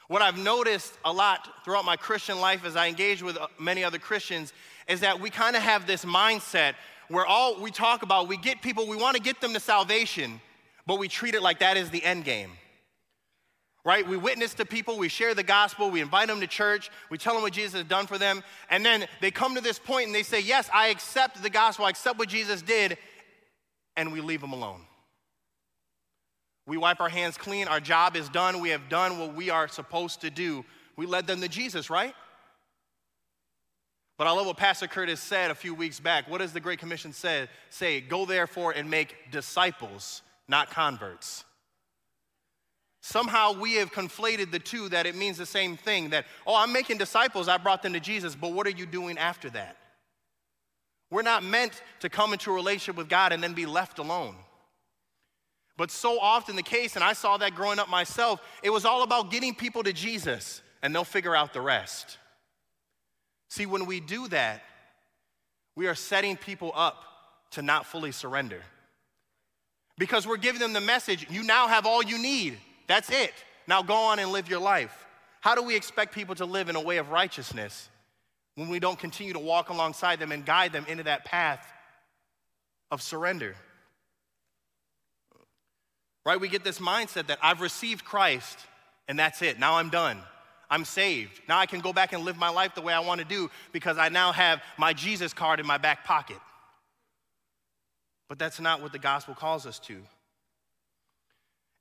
What 0.08 0.22
I've 0.22 0.38
noticed 0.38 0.94
a 1.04 1.12
lot 1.12 1.50
throughout 1.66 1.84
my 1.84 1.98
Christian 1.98 2.40
life 2.40 2.66
as 2.66 2.76
I 2.76 2.88
engage 2.88 3.22
with 3.22 3.38
uh, 3.38 3.48
many 3.60 3.84
other 3.84 4.00
Christians 4.00 4.54
is 4.88 5.02
that 5.02 5.20
we 5.20 5.30
kind 5.30 5.56
of 5.56 5.62
have 5.62 5.86
this 5.86 6.06
mindset 6.06 6.76
where 7.10 7.26
all 7.26 7.60
we 7.62 7.72
talk 7.72 8.04
about, 8.04 8.28
we 8.28 8.38
get 8.38 8.62
people, 8.62 8.88
we 8.88 8.96
want 8.96 9.18
to 9.18 9.22
get 9.22 9.42
them 9.42 9.54
to 9.54 9.60
salvation, 9.60 10.40
but 10.86 10.98
we 10.98 11.10
treat 11.10 11.36
it 11.36 11.42
like 11.42 11.60
that 11.60 11.76
is 11.76 11.90
the 11.90 12.04
end 12.04 12.24
game. 12.24 12.52
Right? 13.84 14.08
We 14.08 14.18
witness 14.18 14.54
to 14.56 14.66
people, 14.66 14.98
we 14.98 15.08
share 15.08 15.34
the 15.34 15.44
gospel, 15.44 15.90
we 15.90 16.02
invite 16.02 16.28
them 16.28 16.42
to 16.42 16.48
church, 16.48 16.90
we 17.10 17.18
tell 17.18 17.34
them 17.34 17.42
what 17.42 17.54
Jesus 17.54 17.74
has 17.74 17.86
done 17.86 18.06
for 18.06 18.18
them, 18.18 18.44
and 18.70 18.86
then 18.86 19.08
they 19.22 19.32
come 19.32 19.56
to 19.56 19.62
this 19.62 19.80
point 19.80 20.08
and 20.08 20.16
they 20.16 20.24
say, 20.24 20.42
Yes, 20.42 20.70
I 20.74 20.88
accept 20.88 21.42
the 21.42 21.50
gospel, 21.50 21.86
I 21.86 21.90
accept 21.90 22.20
what 22.20 22.28
Jesus 22.28 22.62
did, 22.62 22.98
and 23.96 24.12
we 24.12 24.20
leave 24.20 24.42
them 24.42 24.52
alone. 24.52 24.82
We 26.68 26.78
wipe 26.78 27.00
our 27.00 27.10
hands 27.10 27.38
clean, 27.38 27.68
our 27.68 27.80
job 27.80 28.16
is 28.18 28.28
done, 28.28 28.60
we 28.60 28.70
have 28.70 28.90
done 28.90 29.20
what 29.20 29.34
we 29.34 29.50
are 29.50 29.68
supposed 29.70 30.22
to 30.22 30.30
do. 30.30 30.66
We 30.98 31.06
led 31.06 31.26
them 31.26 31.40
to 31.42 31.48
Jesus, 31.48 31.90
right? 31.90 32.14
But 34.18 34.28
I 34.28 34.32
love 34.32 34.48
what 34.48 34.58
Pastor 34.58 34.88
Curtis 34.88 35.22
said 35.22 35.50
a 35.50 35.56
few 35.56 35.74
weeks 35.74 36.00
back. 36.00 36.30
What 36.30 36.40
does 36.40 36.52
the 36.52 36.60
Great 36.60 36.80
Commission 36.80 37.14
say? 37.14 37.48
Say, 37.70 38.02
go 38.02 38.26
therefore 38.26 38.72
and 38.72 38.90
make 38.90 39.16
disciples, 39.32 40.24
not 40.48 40.70
converts. 40.70 41.46
Somehow 43.02 43.54
we 43.54 43.76
have 43.76 43.94
conflated 43.94 44.52
the 44.52 44.60
two 44.60 44.90
that 44.90 45.06
it 45.06 45.16
means 45.16 45.38
the 45.38 45.46
same 45.46 45.78
thing 45.78 46.10
that, 46.10 46.26
oh, 46.46 46.56
I'm 46.56 46.74
making 46.74 46.98
disciples, 46.98 47.48
I 47.48 47.58
brought 47.58 47.82
them 47.82 47.94
to 47.94 48.02
Jesus, 48.02 48.36
but 48.36 48.52
what 48.52 48.68
are 48.68 48.72
you 48.72 48.86
doing 48.86 49.18
after 49.18 49.50
that? 49.52 49.78
We're 51.10 51.22
not 51.22 51.44
meant 51.44 51.82
to 52.02 52.10
come 52.10 52.34
into 52.34 52.52
a 52.52 52.54
relationship 52.54 52.98
with 52.98 53.08
God 53.08 53.32
and 53.32 53.42
then 53.42 53.54
be 53.54 53.66
left 53.66 54.00
alone. 54.00 54.36
But 55.78 55.92
so 55.92 56.20
often 56.20 56.56
the 56.56 56.64
case, 56.64 56.96
and 56.96 57.04
I 57.04 57.14
saw 57.14 57.38
that 57.38 57.54
growing 57.54 57.78
up 57.78 57.88
myself, 57.88 58.42
it 58.64 58.72
was 58.72 58.84
all 58.84 59.04
about 59.04 59.30
getting 59.30 59.54
people 59.54 59.84
to 59.84 59.94
Jesus 59.94 60.62
and 60.82 60.94
they'll 60.94 61.04
figure 61.04 61.36
out 61.36 61.54
the 61.54 61.62
rest. 61.62 62.18
See, 63.50 63.66
when 63.66 63.86
we 63.86 64.00
do 64.00 64.28
that, 64.30 64.64
we 65.76 65.88
are 65.88 65.96
setting 65.96 66.36
people 66.36 66.72
up 66.76 67.04
to 67.52 67.62
not 67.62 67.86
fully 67.86 68.12
surrender. 68.12 68.62
Because 70.00 70.28
we're 70.28 70.38
giving 70.38 70.60
them 70.60 70.74
the 70.74 70.82
message 70.82 71.28
you 71.30 71.44
now 71.44 71.68
have 71.68 71.86
all 71.86 72.04
you 72.04 72.18
need. 72.18 72.58
That's 72.88 73.10
it. 73.12 73.34
Now 73.68 73.84
go 73.84 73.94
on 73.94 74.20
and 74.20 74.32
live 74.32 74.50
your 74.50 74.60
life. 74.60 75.06
How 75.42 75.56
do 75.56 75.62
we 75.62 75.76
expect 75.76 76.14
people 76.14 76.36
to 76.36 76.46
live 76.46 76.70
in 76.70 76.76
a 76.76 76.82
way 76.82 76.98
of 76.98 77.10
righteousness 77.10 77.90
when 78.56 78.70
we 78.70 78.80
don't 78.80 78.98
continue 78.98 79.34
to 79.34 79.40
walk 79.40 79.70
alongside 79.70 80.20
them 80.20 80.32
and 80.32 80.46
guide 80.46 80.74
them 80.74 80.86
into 80.88 81.04
that 81.04 81.26
path 81.26 81.66
of 82.90 83.02
surrender? 83.02 83.56
Right? 86.28 86.42
We 86.42 86.50
get 86.50 86.66
this 86.66 86.80
mindset 86.80 87.28
that 87.28 87.40
I've 87.42 87.62
received 87.62 88.04
Christ 88.04 88.60
and 89.08 89.18
that's 89.18 89.42
it. 89.42 89.60
Now 89.60 89.76
I'm 89.76 89.90
done. 89.90 90.18
I'm 90.70 90.84
saved. 90.84 91.40
Now 91.48 91.58
I 91.58 91.68
can 91.68 91.80
go 91.80 91.94
back 91.94 92.12
and 92.12 92.26
live 92.26 92.36
my 92.36 92.50
life 92.50 92.76
the 92.76 92.82
way 92.82 92.92
I 92.92 93.00
want 93.00 93.22
to 93.22 93.26
do 93.26 93.50
because 93.72 93.98
I 93.98 94.10
now 94.10 94.34
have 94.34 94.62
my 94.78 94.92
Jesus 94.92 95.32
card 95.32 95.62
in 95.62 95.66
my 95.66 95.78
back 95.78 96.04
pocket. 96.04 96.36
But 98.28 98.40
that's 98.40 98.60
not 98.60 98.82
what 98.82 98.92
the 98.92 99.00
gospel 99.00 99.36
calls 99.36 99.66
us 99.66 99.80
to. 99.80 100.02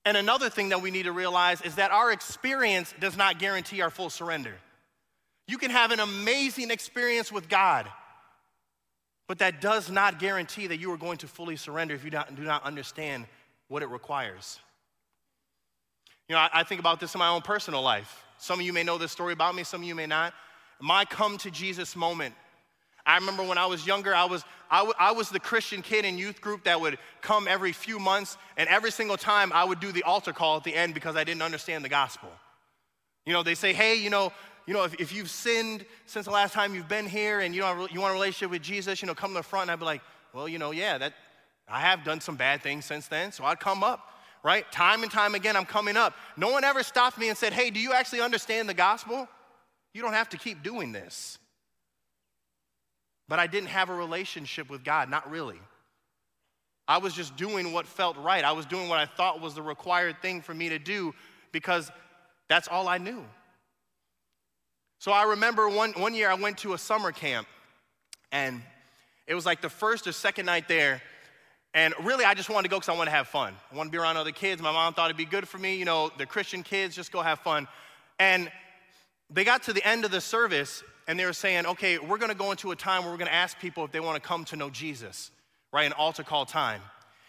And 0.04 0.16
another 0.16 0.48
thing 0.48 0.68
that 0.68 0.80
we 0.80 0.92
need 0.92 1.06
to 1.06 1.12
realize 1.12 1.60
is 1.62 1.74
that 1.74 1.90
our 1.90 2.12
experience 2.12 2.94
does 3.00 3.16
not 3.16 3.40
guarantee 3.40 3.80
our 3.80 3.90
full 3.90 4.10
surrender. 4.10 4.54
You 5.48 5.58
can 5.58 5.72
have 5.72 5.90
an 5.90 5.98
amazing 5.98 6.70
experience 6.70 7.32
with 7.32 7.48
God, 7.48 7.88
but 9.26 9.40
that 9.40 9.60
does 9.60 9.90
not 9.90 10.20
guarantee 10.20 10.68
that 10.68 10.76
you 10.76 10.92
are 10.92 10.96
going 10.96 11.18
to 11.18 11.26
fully 11.26 11.56
surrender 11.56 11.96
if 11.96 12.04
you 12.04 12.12
do 12.12 12.44
not 12.44 12.62
understand 12.62 13.26
what 13.68 13.82
it 13.82 13.88
requires. 13.88 14.58
You 16.28 16.34
know, 16.34 16.40
I, 16.40 16.50
I 16.52 16.62
think 16.64 16.80
about 16.80 17.00
this 17.00 17.14
in 17.14 17.18
my 17.18 17.28
own 17.28 17.42
personal 17.42 17.82
life. 17.82 18.24
Some 18.38 18.58
of 18.58 18.66
you 18.66 18.72
may 18.72 18.82
know 18.82 18.98
this 18.98 19.12
story 19.12 19.32
about 19.32 19.54
me, 19.54 19.64
some 19.64 19.82
of 19.82 19.88
you 19.88 19.94
may 19.94 20.06
not. 20.06 20.34
My 20.80 21.04
come 21.04 21.38
to 21.38 21.50
Jesus 21.50 21.96
moment. 21.96 22.34
I 23.06 23.14
remember 23.16 23.44
when 23.44 23.56
I 23.56 23.66
was 23.66 23.86
younger, 23.86 24.14
I 24.14 24.24
was, 24.24 24.44
I, 24.68 24.78
w- 24.78 24.94
I 24.98 25.12
was 25.12 25.30
the 25.30 25.38
Christian 25.38 25.80
kid 25.80 26.04
in 26.04 26.18
youth 26.18 26.40
group 26.40 26.64
that 26.64 26.80
would 26.80 26.98
come 27.22 27.46
every 27.48 27.72
few 27.72 28.00
months, 28.00 28.36
and 28.56 28.68
every 28.68 28.90
single 28.90 29.16
time 29.16 29.52
I 29.52 29.62
would 29.62 29.78
do 29.78 29.92
the 29.92 30.02
altar 30.02 30.32
call 30.32 30.56
at 30.56 30.64
the 30.64 30.74
end 30.74 30.92
because 30.92 31.14
I 31.14 31.22
didn't 31.22 31.42
understand 31.42 31.84
the 31.84 31.88
gospel. 31.88 32.28
You 33.24 33.32
know, 33.32 33.44
they 33.44 33.54
say, 33.54 33.72
hey, 33.72 33.94
you 33.94 34.10
know, 34.10 34.32
you 34.66 34.74
know, 34.74 34.82
if, 34.82 34.94
if 35.00 35.14
you've 35.14 35.30
sinned 35.30 35.86
since 36.06 36.26
the 36.26 36.32
last 36.32 36.52
time 36.52 36.74
you've 36.74 36.88
been 36.88 37.06
here 37.06 37.40
and 37.40 37.54
you, 37.54 37.60
know, 37.60 37.86
you 37.90 38.00
want 38.00 38.10
a 38.10 38.14
relationship 38.14 38.50
with 38.50 38.62
Jesus, 38.62 39.00
you 39.00 39.06
know, 39.06 39.14
come 39.14 39.30
to 39.30 39.36
the 39.36 39.42
front. 39.44 39.62
And 39.62 39.70
I'd 39.70 39.78
be 39.78 39.84
like, 39.84 40.02
well, 40.32 40.48
you 40.48 40.58
know, 40.58 40.72
yeah, 40.72 40.98
that, 40.98 41.14
I 41.68 41.80
have 41.80 42.04
done 42.04 42.20
some 42.20 42.36
bad 42.36 42.62
things 42.62 42.84
since 42.84 43.08
then, 43.08 43.32
so 43.32 43.44
I'd 43.44 43.60
come 43.60 43.82
up 43.82 44.12
right? 44.46 44.70
Time 44.70 45.02
and 45.02 45.10
time 45.10 45.34
again, 45.34 45.56
I'm 45.56 45.64
coming 45.64 45.96
up. 45.96 46.14
No 46.36 46.52
one 46.52 46.62
ever 46.62 46.84
stopped 46.84 47.18
me 47.18 47.28
and 47.28 47.36
said, 47.36 47.52
Hey, 47.52 47.68
do 47.68 47.80
you 47.80 47.92
actually 47.92 48.20
understand 48.20 48.68
the 48.68 48.74
gospel? 48.74 49.28
You 49.92 50.02
don't 50.02 50.12
have 50.12 50.28
to 50.28 50.36
keep 50.36 50.62
doing 50.62 50.92
this. 50.92 51.38
But 53.28 53.40
I 53.40 53.48
didn't 53.48 53.70
have 53.70 53.90
a 53.90 53.94
relationship 53.94 54.70
with 54.70 54.84
God, 54.84 55.10
not 55.10 55.28
really. 55.28 55.58
I 56.86 56.98
was 56.98 57.12
just 57.12 57.36
doing 57.36 57.72
what 57.72 57.88
felt 57.88 58.16
right. 58.18 58.44
I 58.44 58.52
was 58.52 58.66
doing 58.66 58.88
what 58.88 59.00
I 59.00 59.06
thought 59.06 59.40
was 59.40 59.56
the 59.56 59.62
required 59.62 60.22
thing 60.22 60.42
for 60.42 60.54
me 60.54 60.68
to 60.68 60.78
do 60.78 61.12
because 61.50 61.90
that's 62.48 62.68
all 62.68 62.86
I 62.86 62.98
knew. 62.98 63.24
So 65.00 65.10
I 65.10 65.24
remember 65.24 65.68
one, 65.68 65.92
one 65.94 66.14
year 66.14 66.30
I 66.30 66.34
went 66.34 66.58
to 66.58 66.74
a 66.74 66.78
summer 66.78 67.10
camp, 67.10 67.48
and 68.30 68.62
it 69.26 69.34
was 69.34 69.44
like 69.44 69.60
the 69.60 69.68
first 69.68 70.06
or 70.06 70.12
second 70.12 70.46
night 70.46 70.68
there, 70.68 71.02
and 71.74 71.92
really, 72.02 72.24
I 72.24 72.34
just 72.34 72.48
wanted 72.48 72.68
to 72.68 72.70
go 72.70 72.76
because 72.76 72.88
I 72.88 72.92
wanted 72.92 73.10
to 73.10 73.16
have 73.16 73.28
fun. 73.28 73.54
I 73.70 73.76
wanted 73.76 73.90
to 73.90 73.92
be 73.92 73.98
around 73.98 74.16
other 74.16 74.32
kids. 74.32 74.62
My 74.62 74.72
mom 74.72 74.94
thought 74.94 75.06
it'd 75.06 75.16
be 75.16 75.26
good 75.26 75.46
for 75.46 75.58
me. 75.58 75.76
You 75.76 75.84
know, 75.84 76.10
the 76.16 76.24
Christian 76.24 76.62
kids, 76.62 76.96
just 76.96 77.12
go 77.12 77.20
have 77.20 77.40
fun. 77.40 77.68
And 78.18 78.50
they 79.30 79.44
got 79.44 79.64
to 79.64 79.72
the 79.72 79.86
end 79.86 80.04
of 80.04 80.10
the 80.10 80.20
service 80.20 80.82
and 81.06 81.18
they 81.18 81.24
were 81.24 81.32
saying, 81.32 81.66
okay, 81.66 81.98
we're 81.98 82.18
going 82.18 82.30
to 82.30 82.36
go 82.36 82.50
into 82.50 82.70
a 82.70 82.76
time 82.76 83.02
where 83.02 83.12
we're 83.12 83.18
going 83.18 83.28
to 83.28 83.34
ask 83.34 83.58
people 83.58 83.84
if 83.84 83.92
they 83.92 84.00
want 84.00 84.20
to 84.20 84.26
come 84.26 84.44
to 84.46 84.56
know 84.56 84.70
Jesus, 84.70 85.30
right? 85.72 85.86
An 85.86 85.92
altar 85.92 86.24
call 86.24 86.46
time. 86.46 86.80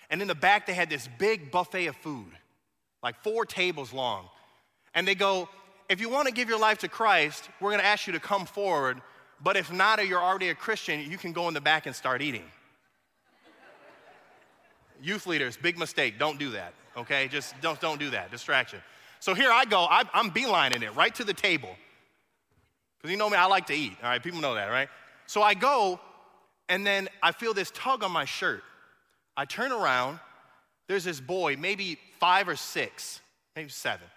And 0.10 0.22
in 0.22 0.28
the 0.28 0.36
back, 0.36 0.66
they 0.66 0.74
had 0.74 0.90
this 0.90 1.08
big 1.20 1.52
buffet 1.52 1.88
of 1.88 1.96
food, 1.98 2.32
like 3.04 3.22
four 3.24 3.46
tables 3.46 3.94
long. 3.94 4.30
And 4.96 5.08
they 5.08 5.16
go, 5.16 5.50
if 5.90 6.02
you 6.02 6.10
want 6.10 6.28
to 6.28 6.34
give 6.34 6.50
your 6.50 6.60
life 6.60 6.80
to 6.80 6.88
Christ, 6.88 7.50
we're 7.60 7.72
going 7.72 7.82
to 7.82 7.86
ask 7.86 8.08
you 8.08 8.14
to 8.14 8.20
come 8.20 8.46
forward. 8.46 9.02
But 9.44 9.58
if 9.58 9.72
not, 9.72 10.00
or 10.00 10.04
you're 10.04 10.24
already 10.24 10.50
a 10.50 10.56
Christian, 10.56 11.12
you 11.12 11.18
can 11.18 11.34
go 11.34 11.48
in 11.48 11.54
the 11.54 11.62
back 11.62 11.86
and 11.86 11.96
start 11.96 12.22
eating. 12.22 12.46
Youth 15.02 15.28
leaders, 15.28 15.58
big 15.58 15.78
mistake. 15.78 16.18
Don't 16.18 16.40
do 16.40 16.52
that, 16.52 16.74
okay? 16.96 17.28
Just 17.28 17.60
don't, 17.62 17.80
don't 17.80 18.00
do 18.00 18.10
that. 18.12 18.32
Distraction. 18.32 18.80
So 19.20 19.34
here 19.34 19.52
I 19.52 19.66
go. 19.66 19.82
I, 19.82 20.04
I'm 20.14 20.32
beelining 20.32 20.84
it 20.84 20.96
right 20.96 21.14
to 21.16 21.24
the 21.24 21.34
table. 21.34 21.76
Because 22.98 23.12
you 23.12 23.18
know 23.18 23.30
me, 23.30 23.38
I 23.38 23.46
like 23.46 23.68
to 23.68 23.74
eat, 23.74 23.94
all 24.02 24.10
right? 24.10 24.22
People 24.22 24.42
know 24.42 24.56
that, 24.56 24.68
right? 24.68 24.90
So 25.28 25.42
I 25.42 25.54
go, 25.54 26.00
and 26.70 26.86
then 26.86 27.10
I 27.22 27.32
feel 27.32 27.54
this 27.54 27.72
tug 27.72 28.04
on 28.04 28.12
my 28.12 28.26
shirt. 28.26 28.64
I 29.36 29.46
turn 29.46 29.72
around. 29.72 30.20
There's 30.88 31.04
this 31.04 31.20
boy, 31.20 31.58
maybe 31.58 32.00
five 32.20 32.48
or 32.48 32.56
six, 32.56 33.22
maybe 33.56 33.70
seven. 33.70 34.08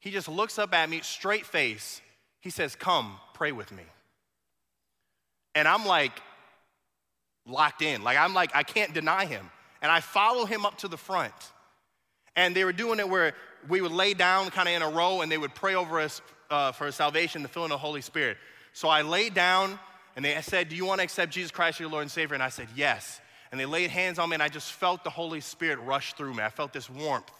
He 0.00 0.10
just 0.10 0.28
looks 0.28 0.58
up 0.58 0.74
at 0.74 0.88
me, 0.88 1.00
straight 1.02 1.46
face. 1.46 2.00
He 2.40 2.50
says, 2.50 2.74
Come, 2.74 3.16
pray 3.34 3.52
with 3.52 3.70
me. 3.70 3.82
And 5.54 5.68
I'm 5.68 5.84
like, 5.84 6.12
locked 7.46 7.82
in. 7.82 8.02
Like, 8.02 8.16
I'm 8.16 8.34
like, 8.34 8.50
I 8.54 8.62
can't 8.62 8.94
deny 8.94 9.26
him 9.26 9.50
and 9.82 9.90
I 9.90 10.00
follow 10.00 10.44
him 10.44 10.66
up 10.66 10.78
to 10.78 10.88
the 10.88 10.96
front. 10.96 11.34
And 12.36 12.54
they 12.54 12.64
were 12.64 12.72
doing 12.72 13.00
it 13.00 13.08
where 13.08 13.34
we 13.68 13.80
would 13.80 13.92
lay 13.92 14.14
down 14.14 14.50
kind 14.50 14.68
of 14.68 14.74
in 14.74 14.82
a 14.82 14.88
row 14.88 15.20
and 15.20 15.30
they 15.30 15.38
would 15.38 15.54
pray 15.54 15.74
over 15.74 16.00
us 16.00 16.22
uh, 16.50 16.72
for 16.72 16.90
salvation, 16.92 17.42
the 17.42 17.48
filling 17.48 17.70
of 17.70 17.76
the 17.76 17.78
Holy 17.78 18.00
Spirit. 18.00 18.36
So 18.72 18.88
I 18.88 19.02
laid 19.02 19.34
down 19.34 19.78
and 20.16 20.24
they 20.24 20.40
said, 20.42 20.68
Do 20.68 20.76
you 20.76 20.84
want 20.84 21.00
to 21.00 21.04
accept 21.04 21.32
Jesus 21.32 21.50
Christ 21.50 21.76
as 21.76 21.80
your 21.80 21.90
Lord 21.90 22.02
and 22.02 22.10
Savior? 22.10 22.34
And 22.34 22.42
I 22.42 22.48
said, 22.48 22.68
Yes. 22.74 23.20
And 23.50 23.60
they 23.60 23.66
laid 23.66 23.90
hands 23.90 24.18
on 24.18 24.28
me 24.28 24.34
and 24.34 24.42
I 24.42 24.48
just 24.48 24.72
felt 24.72 25.02
the 25.02 25.10
Holy 25.10 25.40
Spirit 25.40 25.80
rush 25.80 26.14
through 26.14 26.34
me. 26.34 26.42
I 26.42 26.50
felt 26.50 26.72
this 26.72 26.88
warmth. 26.88 27.30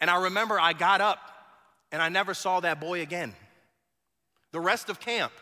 And 0.00 0.10
I 0.10 0.22
remember 0.24 0.58
I 0.58 0.72
got 0.72 1.00
up 1.00 1.18
and 1.92 2.00
I 2.00 2.08
never 2.08 2.34
saw 2.34 2.60
that 2.60 2.80
boy 2.80 3.02
again. 3.02 3.34
The 4.52 4.60
rest 4.60 4.88
of 4.88 4.98
camp. 4.98 5.32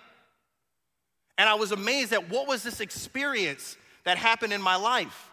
And 1.38 1.48
I 1.48 1.54
was 1.54 1.72
amazed 1.72 2.12
at 2.12 2.28
what 2.28 2.46
was 2.46 2.62
this 2.62 2.80
experience 2.80 3.76
that 4.10 4.18
happened 4.18 4.52
in 4.52 4.60
my 4.60 4.74
life. 4.74 5.30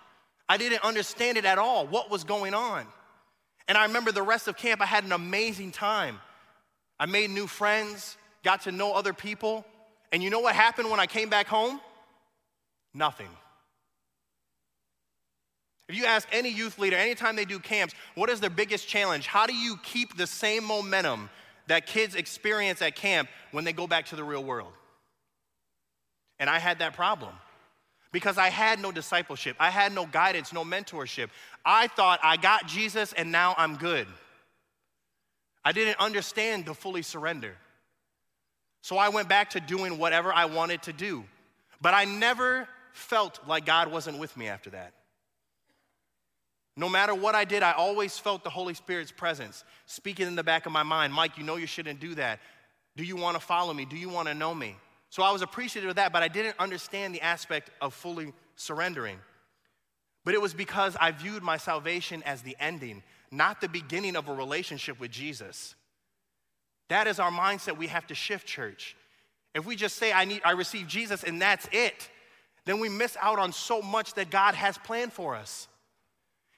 I 0.47 0.57
didn't 0.57 0.83
understand 0.83 1.35
it 1.39 1.45
at 1.45 1.57
all, 1.57 1.87
what 1.87 2.11
was 2.11 2.23
going 2.23 2.53
on. 2.53 2.85
And 3.67 3.75
I 3.75 3.87
remember 3.87 4.11
the 4.11 4.21
rest 4.21 4.47
of 4.47 4.55
camp, 4.55 4.81
I 4.81 4.85
had 4.85 5.03
an 5.03 5.13
amazing 5.13 5.71
time. 5.71 6.19
I 6.99 7.07
made 7.07 7.31
new 7.31 7.47
friends, 7.47 8.17
got 8.43 8.61
to 8.65 8.71
know 8.71 8.93
other 8.93 9.13
people. 9.13 9.65
And 10.11 10.21
you 10.21 10.29
know 10.29 10.41
what 10.41 10.53
happened 10.53 10.91
when 10.91 10.99
I 10.99 11.07
came 11.07 11.27
back 11.27 11.47
home? 11.47 11.81
Nothing. 12.93 13.29
If 15.89 15.95
you 15.95 16.05
ask 16.05 16.27
any 16.31 16.49
youth 16.49 16.77
leader, 16.77 16.97
anytime 16.97 17.35
they 17.35 17.45
do 17.45 17.57
camps, 17.57 17.95
what 18.13 18.29
is 18.29 18.39
their 18.39 18.51
biggest 18.51 18.87
challenge? 18.87 19.25
How 19.25 19.47
do 19.47 19.55
you 19.55 19.77
keep 19.81 20.17
the 20.17 20.27
same 20.27 20.63
momentum 20.63 21.31
that 21.65 21.87
kids 21.87 22.13
experience 22.13 22.83
at 22.83 22.95
camp 22.95 23.27
when 23.49 23.63
they 23.63 23.73
go 23.73 23.87
back 23.87 24.05
to 24.07 24.15
the 24.15 24.23
real 24.23 24.43
world? 24.43 24.71
And 26.37 26.47
I 26.47 26.59
had 26.59 26.77
that 26.77 26.93
problem 26.93 27.33
because 28.11 28.37
I 28.37 28.49
had 28.49 28.79
no 28.79 28.91
discipleship, 28.91 29.55
I 29.59 29.69
had 29.69 29.93
no 29.93 30.05
guidance, 30.05 30.53
no 30.53 30.63
mentorship. 30.63 31.29
I 31.65 31.87
thought 31.87 32.19
I 32.23 32.37
got 32.37 32.67
Jesus 32.67 33.13
and 33.13 33.31
now 33.31 33.53
I'm 33.57 33.75
good. 33.75 34.07
I 35.63 35.71
didn't 35.73 35.99
understand 35.99 36.65
the 36.65 36.73
fully 36.73 37.01
surrender. 37.01 37.55
So 38.81 38.97
I 38.97 39.09
went 39.09 39.27
back 39.27 39.49
to 39.51 39.59
doing 39.59 39.97
whatever 39.97 40.31
I 40.31 40.45
wanted 40.45 40.83
to 40.83 40.93
do. 40.93 41.25
But 41.81 41.93
I 41.93 42.05
never 42.05 42.67
felt 42.93 43.39
like 43.47 43.65
God 43.65 43.91
wasn't 43.91 44.17
with 44.17 44.35
me 44.37 44.47
after 44.47 44.69
that. 44.71 44.93
No 46.77 46.87
matter 46.87 47.13
what 47.13 47.35
I 47.35 47.43
did, 47.43 47.63
I 47.63 47.71
always 47.71 48.17
felt 48.17 48.43
the 48.43 48.49
Holy 48.49 48.75
Spirit's 48.75 49.11
presence 49.11 49.63
speaking 49.87 50.27
in 50.27 50.35
the 50.35 50.43
back 50.43 50.65
of 50.65 50.71
my 50.71 50.83
mind 50.83 51.11
Mike, 51.11 51.37
you 51.37 51.43
know 51.43 51.55
you 51.55 51.67
shouldn't 51.67 51.99
do 51.99 52.15
that. 52.15 52.39
Do 52.95 53.03
you 53.03 53.15
want 53.15 53.35
to 53.35 53.45
follow 53.45 53.73
me? 53.73 53.85
Do 53.85 53.97
you 53.97 54.09
want 54.09 54.27
to 54.27 54.33
know 54.33 54.53
me? 54.53 54.75
So 55.09 55.23
I 55.23 55.31
was 55.31 55.41
appreciative 55.41 55.89
of 55.89 55.95
that, 55.95 56.11
but 56.11 56.23
I 56.23 56.27
didn't 56.27 56.55
understand 56.59 57.15
the 57.15 57.21
aspect 57.21 57.69
of 57.81 57.93
fully 57.93 58.33
surrendering. 58.55 59.19
But 60.25 60.33
it 60.33 60.41
was 60.41 60.53
because 60.53 60.97
I 60.99 61.11
viewed 61.11 61.43
my 61.43 61.57
salvation 61.57 62.21
as 62.23 62.41
the 62.41 62.57
ending, 62.59 63.03
not 63.31 63.61
the 63.61 63.69
beginning 63.69 64.15
of 64.15 64.27
a 64.27 64.33
relationship 64.33 64.99
with 64.99 65.11
Jesus. 65.11 65.75
That 66.89 67.07
is 67.07 67.19
our 67.19 67.31
mindset 67.31 67.77
we 67.77 67.87
have 67.87 68.07
to 68.07 68.15
shift, 68.15 68.45
church. 68.45 68.95
If 69.53 69.65
we 69.65 69.75
just 69.75 69.95
say, 69.95 70.11
I 70.11 70.25
need, 70.25 70.41
I 70.43 70.51
receive 70.51 70.87
Jesus 70.87 71.23
and 71.23 71.41
that's 71.41 71.67
it, 71.71 72.09
then 72.65 72.79
we 72.79 72.89
miss 72.89 73.15
out 73.21 73.39
on 73.39 73.53
so 73.53 73.81
much 73.81 74.13
that 74.15 74.29
God 74.29 74.53
has 74.55 74.77
planned 74.77 75.13
for 75.13 75.35
us. 75.35 75.69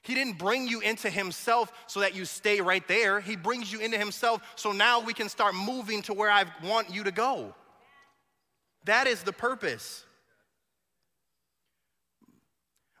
He 0.02 0.14
didn't 0.14 0.38
bring 0.38 0.66
you 0.66 0.80
into 0.80 1.08
Himself 1.08 1.72
so 1.86 2.00
that 2.00 2.14
you 2.14 2.24
stay 2.24 2.60
right 2.60 2.86
there. 2.88 3.20
He 3.20 3.36
brings 3.36 3.72
you 3.72 3.80
into 3.80 3.98
Himself 3.98 4.42
so 4.56 4.72
now 4.72 5.00
we 5.00 5.14
can 5.14 5.28
start 5.28 5.54
moving 5.54 6.02
to 6.02 6.14
where 6.14 6.30
I 6.30 6.44
want 6.64 6.92
you 6.92 7.04
to 7.04 7.12
go. 7.12 7.54
That 8.84 9.06
is 9.06 9.22
the 9.22 9.32
purpose. 9.32 10.04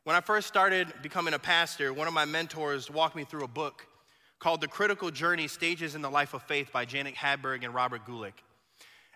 When 0.04 0.16
I 0.16 0.20
first 0.20 0.48
started 0.48 0.92
becoming 1.02 1.34
a 1.34 1.38
pastor, 1.38 1.92
one 1.92 2.08
of 2.08 2.14
my 2.14 2.24
mentors 2.24 2.90
walked 2.90 3.16
me 3.16 3.24
through 3.24 3.44
a 3.44 3.48
book 3.48 3.86
called 4.38 4.60
The 4.60 4.68
Critical 4.68 5.10
Journey 5.10 5.46
Stages 5.46 5.94
in 5.94 6.02
the 6.02 6.10
Life 6.10 6.34
of 6.34 6.42
Faith 6.42 6.72
by 6.72 6.84
Janet 6.84 7.14
Hagberg 7.14 7.64
and 7.64 7.74
Robert 7.74 8.06
Guelich. 8.06 8.32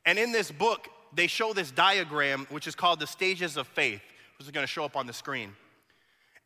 And 0.04 0.18
in 0.18 0.32
this 0.32 0.50
book, 0.52 0.88
they 1.14 1.26
show 1.26 1.52
this 1.52 1.70
diagram, 1.70 2.46
which 2.50 2.66
is 2.66 2.74
called 2.74 3.00
the 3.00 3.06
stages 3.06 3.56
of 3.56 3.66
faith, 3.66 4.02
which 4.38 4.46
is 4.46 4.50
going 4.50 4.62
to 4.62 4.70
show 4.70 4.84
up 4.84 4.96
on 4.96 5.06
the 5.06 5.12
screen. 5.12 5.52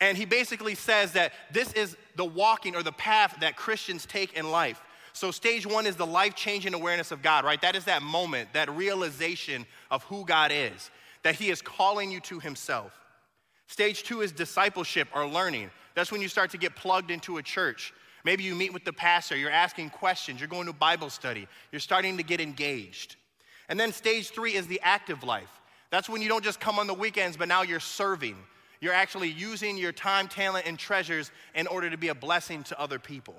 And 0.01 0.17
he 0.17 0.25
basically 0.25 0.77
says 0.77 1.13
that 1.13 1.33
this 1.53 1.73
is 1.73 1.97
the 2.15 2.25
walking 2.25 2.77
or 2.77 2.85
the 2.85 2.93
path 2.93 3.37
that 3.41 3.57
Christians 3.57 4.07
take 4.07 4.35
in 4.35 4.51
life. 4.51 4.81
So, 5.19 5.33
stage 5.33 5.67
one 5.67 5.85
is 5.85 5.97
the 5.97 6.07
life 6.07 6.37
changing 6.37 6.75
awareness 6.75 7.11
of 7.11 7.23
God, 7.23 7.45
right? 7.45 7.61
That 7.61 7.75
is 7.75 7.87
that 7.87 8.03
moment, 8.05 8.51
that 8.53 8.71
realization 8.71 9.67
of 9.91 10.05
who 10.05 10.25
God 10.25 10.53
is, 10.55 10.93
that 11.25 11.35
He 11.35 11.51
is 11.51 11.61
calling 11.61 12.13
you 12.13 12.21
to 12.21 12.39
Himself. 12.39 12.93
Stage 13.67 14.05
two 14.05 14.21
is 14.21 14.31
discipleship 14.31 15.09
or 15.13 15.27
learning. 15.27 15.73
That's 15.97 16.13
when 16.13 16.21
you 16.21 16.29
start 16.29 16.53
to 16.53 16.57
get 16.57 16.77
plugged 16.77 17.11
into 17.11 17.39
a 17.39 17.43
church. 17.43 17.93
Maybe 18.23 18.45
you 18.45 18.55
meet 18.55 18.73
with 18.73 18.85
the 18.85 18.93
pastor, 18.93 19.37
you're 19.37 19.51
asking 19.51 19.91
questions, 19.91 20.39
you're 20.39 20.47
going 20.47 20.67
to 20.67 20.73
Bible 20.73 21.11
study, 21.11 21.49
you're 21.73 21.81
starting 21.81 22.17
to 22.19 22.23
get 22.23 22.41
engaged. 22.41 23.17
And 23.69 23.79
then 23.79 23.91
stage 23.91 24.31
three 24.31 24.55
is 24.55 24.69
the 24.69 24.81
active 24.85 25.25
life. 25.25 25.51
That's 25.91 26.09
when 26.09 26.23
you 26.23 26.29
don't 26.29 26.45
just 26.45 26.61
come 26.61 26.79
on 26.79 26.87
the 26.87 26.95
weekends, 26.95 27.37
but 27.37 27.49
now 27.49 27.63
you're 27.63 27.81
serving. 27.81 28.37
You're 28.81 28.95
actually 28.95 29.31
using 29.31 29.79
your 29.79 29.91
time, 29.91 30.29
talent, 30.29 30.69
and 30.69 30.79
treasures 30.79 31.33
in 31.57 31.67
order 31.67 31.91
to 31.91 31.97
be 31.97 32.07
a 32.07 32.15
blessing 32.15 32.63
to 32.63 32.81
other 32.81 33.01
people. 33.01 33.35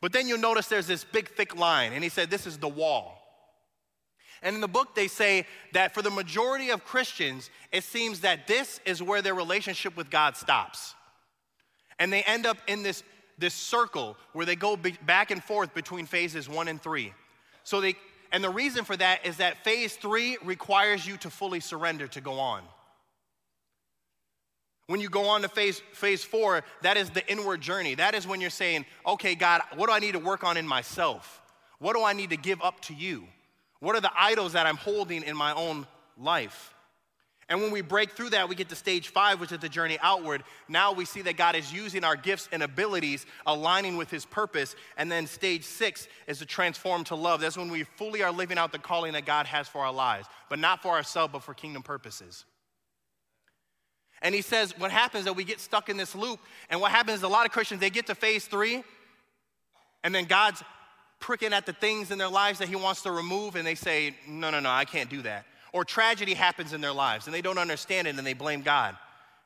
But 0.00 0.12
then 0.12 0.28
you'll 0.28 0.38
notice 0.38 0.68
there's 0.68 0.86
this 0.86 1.04
big, 1.04 1.28
thick 1.28 1.56
line, 1.56 1.92
and 1.92 2.02
he 2.02 2.08
said, 2.08 2.30
This 2.30 2.46
is 2.46 2.58
the 2.58 2.68
wall. 2.68 3.18
And 4.42 4.54
in 4.54 4.60
the 4.60 4.68
book, 4.68 4.94
they 4.94 5.08
say 5.08 5.46
that 5.72 5.94
for 5.94 6.02
the 6.02 6.10
majority 6.10 6.70
of 6.70 6.84
Christians, 6.84 7.50
it 7.72 7.82
seems 7.82 8.20
that 8.20 8.46
this 8.46 8.80
is 8.84 9.02
where 9.02 9.20
their 9.20 9.34
relationship 9.34 9.96
with 9.96 10.10
God 10.10 10.36
stops. 10.36 10.94
And 11.98 12.12
they 12.12 12.22
end 12.22 12.46
up 12.46 12.58
in 12.68 12.84
this, 12.84 13.02
this 13.38 13.54
circle 13.54 14.16
where 14.32 14.46
they 14.46 14.54
go 14.54 14.78
back 15.04 15.32
and 15.32 15.42
forth 15.42 15.74
between 15.74 16.06
phases 16.06 16.48
one 16.48 16.68
and 16.68 16.80
three. 16.80 17.12
So 17.64 17.80
they, 17.80 17.96
and 18.30 18.44
the 18.44 18.50
reason 18.50 18.84
for 18.84 18.96
that 18.96 19.26
is 19.26 19.38
that 19.38 19.64
phase 19.64 19.96
three 19.96 20.38
requires 20.44 21.04
you 21.04 21.16
to 21.18 21.30
fully 21.30 21.60
surrender 21.60 22.06
to 22.08 22.20
go 22.20 22.34
on. 22.34 22.62
When 24.88 25.02
you 25.02 25.10
go 25.10 25.28
on 25.28 25.42
to 25.42 25.48
phase, 25.48 25.80
phase 25.92 26.24
four, 26.24 26.64
that 26.80 26.96
is 26.96 27.10
the 27.10 27.26
inward 27.30 27.60
journey. 27.60 27.94
That 27.94 28.14
is 28.14 28.26
when 28.26 28.40
you're 28.40 28.48
saying, 28.48 28.86
okay, 29.06 29.34
God, 29.34 29.60
what 29.76 29.88
do 29.88 29.92
I 29.92 29.98
need 29.98 30.12
to 30.12 30.18
work 30.18 30.44
on 30.44 30.56
in 30.56 30.66
myself? 30.66 31.42
What 31.78 31.94
do 31.94 32.02
I 32.02 32.14
need 32.14 32.30
to 32.30 32.38
give 32.38 32.62
up 32.62 32.80
to 32.82 32.94
you? 32.94 33.24
What 33.80 33.96
are 33.96 34.00
the 34.00 34.10
idols 34.16 34.54
that 34.54 34.66
I'm 34.66 34.78
holding 34.78 35.22
in 35.22 35.36
my 35.36 35.52
own 35.52 35.86
life? 36.16 36.72
And 37.50 37.60
when 37.60 37.70
we 37.70 37.82
break 37.82 38.12
through 38.12 38.30
that, 38.30 38.48
we 38.48 38.54
get 38.54 38.70
to 38.70 38.74
stage 38.74 39.08
five, 39.08 39.40
which 39.40 39.52
is 39.52 39.58
the 39.58 39.68
journey 39.68 39.98
outward. 40.02 40.42
Now 40.68 40.92
we 40.92 41.04
see 41.04 41.20
that 41.22 41.36
God 41.36 41.54
is 41.54 41.70
using 41.70 42.02
our 42.02 42.16
gifts 42.16 42.48
and 42.50 42.62
abilities, 42.62 43.26
aligning 43.46 43.98
with 43.98 44.10
His 44.10 44.24
purpose. 44.24 44.74
And 44.96 45.12
then 45.12 45.26
stage 45.26 45.64
six 45.64 46.08
is 46.26 46.38
to 46.38 46.46
transform 46.46 47.04
to 47.04 47.14
love. 47.14 47.42
That's 47.42 47.58
when 47.58 47.70
we 47.70 47.84
fully 47.84 48.22
are 48.22 48.32
living 48.32 48.56
out 48.56 48.72
the 48.72 48.78
calling 48.78 49.12
that 49.12 49.26
God 49.26 49.46
has 49.46 49.68
for 49.68 49.82
our 49.82 49.92
lives, 49.92 50.28
but 50.48 50.58
not 50.58 50.82
for 50.82 50.92
ourselves, 50.92 51.32
but 51.32 51.42
for 51.42 51.52
kingdom 51.52 51.82
purposes. 51.82 52.46
And 54.22 54.34
he 54.34 54.42
says, 54.42 54.76
what 54.78 54.90
happens 54.90 55.20
is 55.20 55.24
that 55.26 55.34
we 55.34 55.44
get 55.44 55.60
stuck 55.60 55.88
in 55.88 55.96
this 55.96 56.14
loop. 56.14 56.40
And 56.70 56.80
what 56.80 56.90
happens 56.90 57.18
is 57.18 57.22
a 57.22 57.28
lot 57.28 57.46
of 57.46 57.52
Christians, 57.52 57.80
they 57.80 57.90
get 57.90 58.06
to 58.06 58.14
phase 58.14 58.46
three, 58.46 58.82
and 60.02 60.14
then 60.14 60.24
God's 60.24 60.62
pricking 61.20 61.52
at 61.52 61.66
the 61.66 61.72
things 61.72 62.10
in 62.10 62.18
their 62.18 62.28
lives 62.28 62.60
that 62.60 62.68
he 62.68 62.76
wants 62.76 63.02
to 63.02 63.10
remove, 63.10 63.56
and 63.56 63.66
they 63.66 63.74
say, 63.74 64.14
no, 64.26 64.50
no, 64.50 64.60
no, 64.60 64.70
I 64.70 64.84
can't 64.84 65.10
do 65.10 65.22
that. 65.22 65.44
Or 65.72 65.84
tragedy 65.84 66.34
happens 66.34 66.72
in 66.72 66.80
their 66.80 66.92
lives, 66.92 67.26
and 67.26 67.34
they 67.34 67.42
don't 67.42 67.58
understand 67.58 68.06
it, 68.06 68.16
and 68.16 68.26
they 68.26 68.34
blame 68.34 68.62
God, 68.62 68.96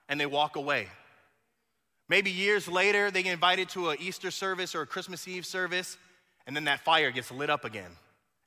and 0.09 0.21
they 0.21 0.27
walk 0.27 0.57
away. 0.57 0.89
Maybe 2.09 2.31
years 2.31 2.69
later, 2.69 3.11
they 3.11 3.23
get 3.23 3.33
invited 3.33 3.71
to 3.71 3.91
an 3.91 3.97
Easter 4.01 4.31
service 4.31 4.75
or 4.75 4.83
a 4.83 4.87
Christmas 4.87 5.27
Eve 5.27 5.47
service, 5.47 5.97
and 6.47 6.55
then 6.55 6.65
that 6.65 6.81
fire 6.81 7.11
gets 7.11 7.31
lit 7.31 7.49
up 7.49 7.65
again, 7.65 7.91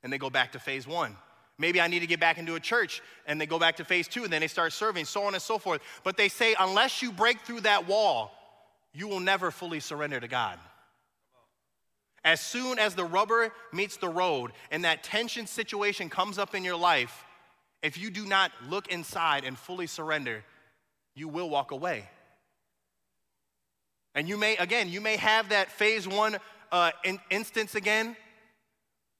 and 0.02 0.12
they 0.12 0.18
go 0.18 0.30
back 0.30 0.52
to 0.52 0.60
phase 0.60 0.86
one. 0.86 1.16
Maybe 1.58 1.80
I 1.80 1.88
need 1.88 2.00
to 2.00 2.06
get 2.06 2.20
back 2.20 2.38
into 2.38 2.54
a 2.54 2.60
church 2.60 3.00
and 3.26 3.40
they 3.40 3.46
go 3.46 3.58
back 3.58 3.76
to 3.76 3.84
phase 3.84 4.08
two 4.08 4.24
and 4.24 4.32
then 4.32 4.40
they 4.40 4.46
start 4.46 4.72
serving, 4.72 5.06
so 5.06 5.24
on 5.24 5.34
and 5.34 5.42
so 5.42 5.58
forth. 5.58 5.80
But 6.04 6.16
they 6.16 6.28
say, 6.28 6.54
unless 6.58 7.02
you 7.02 7.10
break 7.10 7.40
through 7.40 7.60
that 7.60 7.88
wall, 7.88 8.32
you 8.92 9.08
will 9.08 9.20
never 9.20 9.50
fully 9.50 9.80
surrender 9.80 10.20
to 10.20 10.28
God. 10.28 10.58
As 12.24 12.40
soon 12.40 12.78
as 12.78 12.94
the 12.94 13.04
rubber 13.04 13.52
meets 13.72 13.96
the 13.96 14.08
road 14.08 14.52
and 14.70 14.84
that 14.84 15.04
tension 15.04 15.46
situation 15.46 16.10
comes 16.10 16.38
up 16.38 16.54
in 16.54 16.64
your 16.64 16.76
life, 16.76 17.24
if 17.82 17.96
you 17.96 18.10
do 18.10 18.26
not 18.26 18.50
look 18.68 18.88
inside 18.88 19.44
and 19.44 19.56
fully 19.56 19.86
surrender, 19.86 20.42
you 21.14 21.28
will 21.28 21.48
walk 21.48 21.70
away. 21.70 22.08
And 24.14 24.28
you 24.28 24.36
may, 24.36 24.56
again, 24.56 24.88
you 24.88 25.00
may 25.00 25.16
have 25.16 25.50
that 25.50 25.70
phase 25.70 26.08
one 26.08 26.38
uh, 26.72 26.90
in, 27.04 27.20
instance 27.30 27.74
again, 27.74 28.16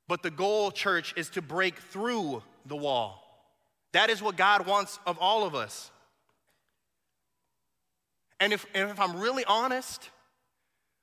but 0.09 0.23
the 0.23 0.31
goal, 0.31 0.71
church, 0.71 1.15
is 1.17 1.29
to 1.31 1.43
break 1.43 1.79
through 1.79 2.43
the 2.65 2.77
wall. 2.77 3.23
That 3.93 4.11
is 4.11 4.23
what 4.23 4.37
God 4.37 4.67
wants 4.67 4.99
of 5.07 5.19
all 5.19 5.45
of 5.45 5.55
us. 5.55 5.91
And 8.39 8.53
if, 8.53 8.67
and 8.75 8.91
if 8.91 9.01
I'm 9.01 9.17
really 9.17 9.45
honest, 9.45 10.11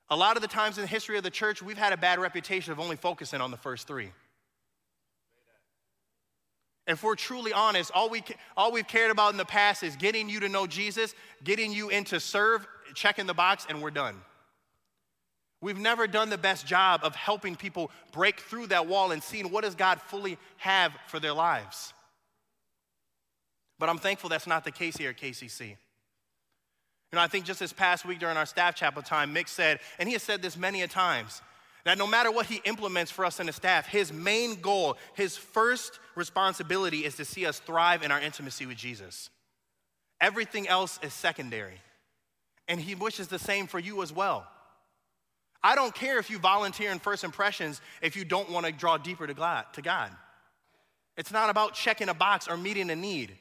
a 0.08 0.16
lot 0.16 0.36
of 0.36 0.42
the 0.42 0.48
times 0.48 0.78
in 0.78 0.82
the 0.82 0.88
history 0.88 1.16
of 1.16 1.24
the 1.24 1.30
church, 1.30 1.62
we've 1.62 1.78
had 1.78 1.92
a 1.92 1.96
bad 1.96 2.18
reputation 2.18 2.72
of 2.72 2.78
only 2.78 2.96
focusing 2.96 3.40
on 3.40 3.50
the 3.50 3.56
first 3.56 3.86
three. 3.86 4.10
If 6.86 7.02
we're 7.02 7.14
truly 7.14 7.52
honest, 7.52 7.90
all, 7.94 8.10
we, 8.10 8.22
all 8.56 8.70
we've 8.70 8.86
cared 8.86 9.10
about 9.10 9.32
in 9.32 9.38
the 9.38 9.44
past 9.44 9.82
is 9.82 9.96
getting 9.96 10.28
you 10.28 10.40
to 10.40 10.48
know 10.48 10.66
Jesus, 10.66 11.14
getting 11.42 11.72
you 11.72 11.88
into 11.88 12.20
serve, 12.20 12.66
checking 12.94 13.26
the 13.26 13.34
box, 13.34 13.66
and 13.68 13.80
we're 13.82 13.90
done. 13.90 14.16
We've 15.64 15.78
never 15.78 16.06
done 16.06 16.28
the 16.28 16.36
best 16.36 16.66
job 16.66 17.00
of 17.04 17.14
helping 17.16 17.56
people 17.56 17.90
break 18.12 18.38
through 18.38 18.66
that 18.66 18.86
wall 18.86 19.12
and 19.12 19.22
seeing 19.22 19.50
what 19.50 19.64
does 19.64 19.74
God 19.74 19.98
fully 19.98 20.36
have 20.58 20.92
for 21.06 21.18
their 21.18 21.32
lives. 21.32 21.94
But 23.78 23.88
I'm 23.88 23.96
thankful 23.96 24.28
that's 24.28 24.46
not 24.46 24.64
the 24.64 24.70
case 24.70 24.94
here 24.94 25.08
at 25.08 25.16
KCC. 25.16 25.68
You 25.68 25.76
know, 27.14 27.20
I 27.22 27.28
think 27.28 27.46
just 27.46 27.60
this 27.60 27.72
past 27.72 28.04
week 28.04 28.18
during 28.18 28.36
our 28.36 28.44
staff 28.44 28.74
chapel 28.74 29.00
time, 29.00 29.34
Mick 29.34 29.48
said, 29.48 29.80
and 29.98 30.06
he 30.06 30.12
has 30.12 30.22
said 30.22 30.42
this 30.42 30.58
many 30.58 30.82
a 30.82 30.86
times, 30.86 31.40
That 31.86 31.96
no 31.96 32.06
matter 32.06 32.30
what 32.30 32.44
he 32.44 32.60
implements 32.66 33.10
for 33.10 33.24
us 33.24 33.40
in 33.40 33.46
the 33.46 33.52
staff, 33.54 33.86
his 33.86 34.12
main 34.12 34.60
goal, 34.60 34.98
his 35.14 35.34
first 35.38 35.98
responsibility 36.14 37.06
is 37.06 37.14
to 37.14 37.24
see 37.24 37.46
us 37.46 37.58
thrive 37.58 38.02
in 38.02 38.12
our 38.12 38.20
intimacy 38.20 38.66
with 38.66 38.76
Jesus. 38.76 39.30
Everything 40.20 40.68
else 40.68 41.00
is 41.02 41.14
secondary. 41.14 41.80
And 42.68 42.78
he 42.78 42.94
wishes 42.94 43.28
the 43.28 43.38
same 43.38 43.66
for 43.66 43.78
you 43.78 44.02
as 44.02 44.12
well. 44.12 44.46
I 45.64 45.74
don't 45.74 45.94
care 45.94 46.18
if 46.18 46.28
you 46.28 46.38
volunteer 46.38 46.92
in 46.92 46.98
first 46.98 47.24
impressions 47.24 47.80
if 48.02 48.16
you 48.16 48.24
don't 48.26 48.50
want 48.50 48.66
to 48.66 48.72
draw 48.72 48.98
deeper 48.98 49.26
to 49.26 49.32
God, 49.32 49.64
to 49.72 49.82
God. 49.82 50.10
It's 51.16 51.32
not 51.32 51.48
about 51.48 51.72
checking 51.72 52.10
a 52.10 52.14
box 52.14 52.48
or 52.48 52.58
meeting 52.58 52.90
a 52.90 52.96
need. 52.96 53.32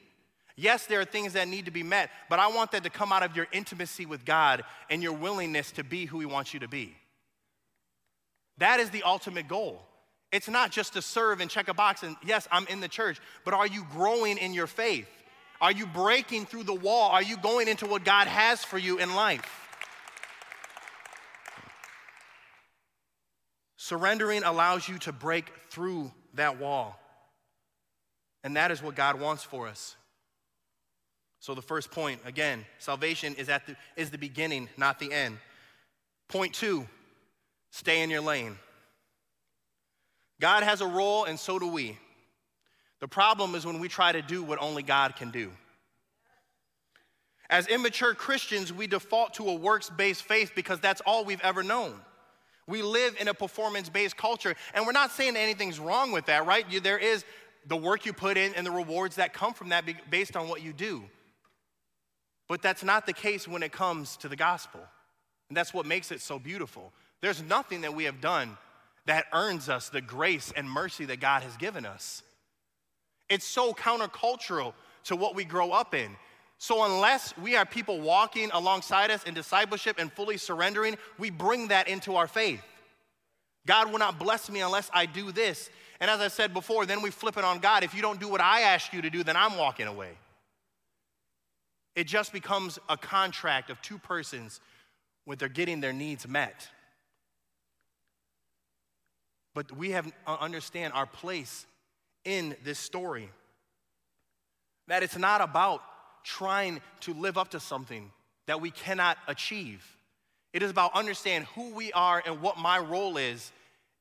Yes, 0.56 0.86
there 0.86 1.02
are 1.02 1.06
things 1.06 1.34
that 1.34 1.50
need 1.50 1.66
to 1.66 1.72
be 1.72 1.84
met, 1.84 2.12
but 2.30 2.40
I 2.40 2.48
want 2.48 2.72
that 2.72 2.84
to 2.84 2.90
come 2.90 3.12
out 3.12 3.24
of 3.24 3.36
your 3.36 3.48
intimacy 3.52 4.06
with 4.06 4.24
God 4.24 4.64
and 4.90 5.04
your 5.04 5.12
willingness 5.12 5.72
to 5.74 5.84
be 5.84 6.06
who 6.06 6.22
He 6.22 6.26
wants 6.26 6.54
you 6.54 6.62
to 6.62 6.68
be. 6.68 6.96
That 8.60 8.80
is 8.80 8.90
the 8.92 9.04
ultimate 9.04 9.50
goal. 9.50 9.82
It's 10.32 10.48
not 10.48 10.72
just 10.72 10.94
to 10.94 11.02
serve 11.02 11.42
and 11.42 11.50
check 11.50 11.68
a 11.68 11.74
box 11.74 12.04
and, 12.04 12.16
yes, 12.24 12.48
I'm 12.52 12.68
in 12.68 12.80
the 12.80 12.88
church, 12.88 13.20
but 13.44 13.54
are 13.54 13.68
you 13.68 13.86
growing 13.92 14.38
in 14.38 14.54
your 14.54 14.68
faith? 14.68 15.10
Are 15.60 15.72
you 15.72 15.86
breaking 15.88 16.46
through 16.46 16.64
the 16.64 16.74
wall? 16.74 17.10
Are 17.12 17.22
you 17.22 17.36
going 17.36 17.68
into 17.68 17.86
what 17.86 18.06
God 18.06 18.28
has 18.28 18.64
for 18.64 18.78
you 18.78 19.00
in 19.00 19.14
life? 19.14 19.63
Surrendering 23.84 24.44
allows 24.46 24.88
you 24.88 24.98
to 25.00 25.12
break 25.12 25.52
through 25.68 26.10
that 26.36 26.58
wall. 26.58 26.98
And 28.42 28.56
that 28.56 28.72
is 28.72 28.82
what 28.82 28.96
God 28.96 29.20
wants 29.20 29.44
for 29.44 29.68
us. 29.68 29.98
So, 31.42 31.54
the 31.54 31.62
first 31.62 31.92
point, 31.92 32.22
again, 32.24 32.64
salvation 32.80 33.36
is, 33.36 33.50
at 33.50 33.68
the, 33.68 33.76
is 33.98 34.10
the 34.10 34.18
beginning, 34.18 34.70
not 34.78 35.00
the 35.00 35.12
end. 35.12 35.38
Point 36.30 36.54
two, 36.54 36.88
stay 37.72 38.02
in 38.02 38.10
your 38.10 38.22
lane. 38.22 38.58
God 40.40 40.64
has 40.64 40.80
a 40.80 40.88
role, 40.88 41.26
and 41.26 41.38
so 41.38 41.60
do 41.60 41.68
we. 41.68 41.98
The 43.02 43.10
problem 43.10 43.54
is 43.54 43.66
when 43.66 43.80
we 43.80 43.90
try 43.90 44.14
to 44.14 44.22
do 44.22 44.44
what 44.44 44.62
only 44.62 44.84
God 44.84 45.18
can 45.18 45.30
do. 45.30 45.52
As 47.50 47.68
immature 47.68 48.14
Christians, 48.14 48.72
we 48.72 48.88
default 48.88 49.34
to 49.34 49.50
a 49.50 49.56
works 49.56 49.90
based 49.90 50.24
faith 50.24 50.54
because 50.56 50.80
that's 50.80 51.02
all 51.02 51.26
we've 51.26 51.42
ever 51.42 51.64
known. 51.64 52.00
We 52.68 52.82
live 52.82 53.18
in 53.20 53.28
a 53.28 53.34
performance 53.34 53.90
based 53.90 54.18
culture, 54.18 54.56
and 54.74 54.86
we're 54.86 54.94
not 54.94 55.12
saying 55.12 55.36
anything's 55.36 55.80
wrong 55.80 56.12
with 56.12 56.28
that, 56.28 56.46
right? 56.46 56.66
You, 56.70 56.80
there 56.80 56.98
is 56.98 57.26
the 57.66 57.78
work 57.78 58.06
you 58.06 58.14
put 58.14 58.38
in 58.38 58.54
and 58.56 58.66
the 58.66 58.72
rewards 58.72 59.16
that 59.16 59.34
come 59.34 59.54
from 59.54 59.70
that 59.70 59.86
based 60.10 60.36
on 60.36 60.48
what 60.48 60.62
you 60.62 60.74
do. 60.74 61.04
But 62.48 62.62
that's 62.62 62.84
not 62.84 63.06
the 63.06 63.14
case 63.14 63.48
when 63.48 63.64
it 63.64 63.72
comes 63.72 64.18
to 64.18 64.28
the 64.28 64.36
gospel. 64.36 64.82
And 65.50 65.58
that's 65.58 65.74
what 65.74 65.86
makes 65.86 66.12
it 66.12 66.22
so 66.22 66.40
beautiful. 66.40 66.92
There's 67.22 67.42
nothing 67.42 67.82
that 67.82 67.94
we 67.94 68.04
have 68.06 68.22
done 68.22 68.58
that 69.06 69.26
earns 69.34 69.70
us 69.70 69.90
the 69.90 70.02
grace 70.02 70.54
and 70.56 70.70
mercy 70.70 71.06
that 71.06 71.20
God 71.20 71.44
has 71.44 71.56
given 71.58 71.86
us. 71.86 72.24
It's 73.30 73.46
so 73.46 73.74
countercultural 73.74 74.74
to 75.06 75.16
what 75.16 75.36
we 75.36 75.46
grow 75.46 75.72
up 75.72 75.94
in. 75.94 76.16
So, 76.64 76.86
unless 76.86 77.38
we 77.38 77.58
are 77.58 77.66
people 77.66 78.00
walking 78.00 78.50
alongside 78.54 79.12
us 79.12 79.22
in 79.26 79.34
discipleship 79.34 79.98
and 80.00 80.10
fully 80.10 80.38
surrendering, 80.38 80.98
we 81.18 81.30
bring 81.30 81.68
that 81.68 81.90
into 81.90 82.16
our 82.16 82.26
faith. 82.26 82.64
God 83.68 83.92
will 83.92 84.00
not 84.00 84.18
bless 84.18 84.50
me 84.50 84.62
unless 84.62 84.90
I 84.94 85.06
do 85.06 85.34
this. 85.34 85.70
And 86.00 86.10
as 86.10 86.22
I 86.22 86.30
said 86.30 86.54
before, 86.54 86.86
then 86.86 87.02
we 87.02 87.12
flip 87.12 87.36
it 87.36 87.44
on 87.44 87.60
God. 87.60 87.84
If 87.84 87.94
you 87.94 88.02
don't 88.02 88.18
do 88.18 88.30
what 88.30 88.40
I 88.40 88.62
ask 88.62 88.94
you 88.94 89.02
to 89.02 89.10
do, 89.10 89.26
then 89.26 89.36
I'm 89.36 89.58
walking 89.58 89.88
away. 89.88 90.12
It 91.98 92.08
just 92.08 92.32
becomes 92.32 92.80
a 92.88 92.96
contract 92.96 93.70
of 93.70 93.82
two 93.82 93.98
persons 93.98 94.62
when 95.26 95.38
they're 95.38 95.50
getting 95.50 95.82
their 95.82 95.92
needs 95.92 96.26
met. 96.26 96.70
But 99.54 99.70
we 99.76 99.92
have 99.92 100.10
uh, 100.26 100.38
understand 100.40 100.94
our 100.94 101.08
place 101.08 101.66
in 102.24 102.56
this 102.64 102.80
story. 102.80 103.30
That 104.88 105.04
it's 105.04 105.18
not 105.18 105.42
about 105.42 105.82
trying 106.24 106.82
to 107.02 107.14
live 107.14 107.38
up 107.38 107.50
to 107.50 107.60
something 107.60 108.12
that 108.46 108.62
we 108.62 108.72
cannot 108.72 109.18
achieve. 109.28 109.86
It 110.52 110.64
is 110.64 110.72
about 110.72 110.96
understanding 110.96 111.48
who 111.56 111.74
we 111.74 111.92
are 111.94 112.22
and 112.26 112.42
what 112.42 112.58
my 112.58 112.80
role 112.80 113.18
is 113.18 113.52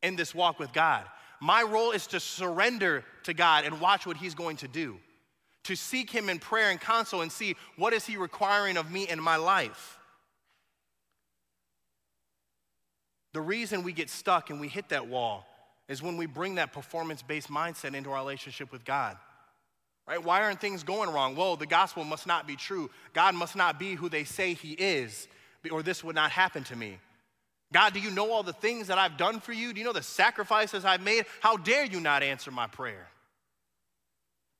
in 0.02 0.16
this 0.16 0.34
walk 0.34 0.58
with 0.58 0.72
God. 0.72 1.04
My 1.40 1.62
role 1.62 1.92
is 1.92 2.06
to 2.08 2.20
surrender 2.20 3.04
to 3.24 3.34
God 3.34 3.64
and 3.64 3.80
watch 3.80 4.06
what 4.06 4.16
He's 4.16 4.34
going 4.34 4.56
to 4.58 4.68
do 4.68 4.98
to 5.64 5.76
seek 5.76 6.10
him 6.10 6.28
in 6.28 6.38
prayer 6.38 6.70
and 6.70 6.80
counsel 6.80 7.20
and 7.20 7.30
see 7.30 7.56
what 7.76 7.92
is 7.92 8.04
he 8.06 8.16
requiring 8.16 8.76
of 8.76 8.90
me 8.90 9.08
in 9.08 9.20
my 9.20 9.36
life. 9.36 9.98
The 13.32 13.40
reason 13.40 13.82
we 13.82 13.92
get 13.92 14.10
stuck 14.10 14.50
and 14.50 14.60
we 14.60 14.68
hit 14.68 14.90
that 14.90 15.06
wall 15.06 15.46
is 15.88 16.02
when 16.02 16.16
we 16.16 16.26
bring 16.26 16.56
that 16.56 16.72
performance-based 16.72 17.48
mindset 17.48 17.94
into 17.94 18.10
our 18.10 18.18
relationship 18.18 18.72
with 18.72 18.84
God. 18.84 19.16
Right? 20.06 20.22
Why 20.22 20.42
aren't 20.42 20.60
things 20.60 20.82
going 20.82 21.10
wrong? 21.10 21.36
Well, 21.36 21.56
the 21.56 21.66
gospel 21.66 22.04
must 22.04 22.26
not 22.26 22.46
be 22.46 22.56
true. 22.56 22.90
God 23.12 23.34
must 23.34 23.54
not 23.54 23.78
be 23.78 23.94
who 23.94 24.08
they 24.08 24.24
say 24.24 24.54
he 24.54 24.72
is, 24.72 25.28
or 25.70 25.82
this 25.82 26.02
would 26.02 26.16
not 26.16 26.30
happen 26.30 26.64
to 26.64 26.76
me. 26.76 26.98
God, 27.72 27.94
do 27.94 28.00
you 28.00 28.10
know 28.10 28.30
all 28.30 28.42
the 28.42 28.52
things 28.52 28.88
that 28.88 28.98
I've 28.98 29.16
done 29.16 29.40
for 29.40 29.52
you? 29.52 29.72
Do 29.72 29.78
you 29.78 29.86
know 29.86 29.92
the 29.92 30.02
sacrifices 30.02 30.84
I've 30.84 31.00
made? 31.00 31.24
How 31.40 31.56
dare 31.56 31.84
you 31.84 32.00
not 32.00 32.22
answer 32.22 32.50
my 32.50 32.66
prayer? 32.66 33.08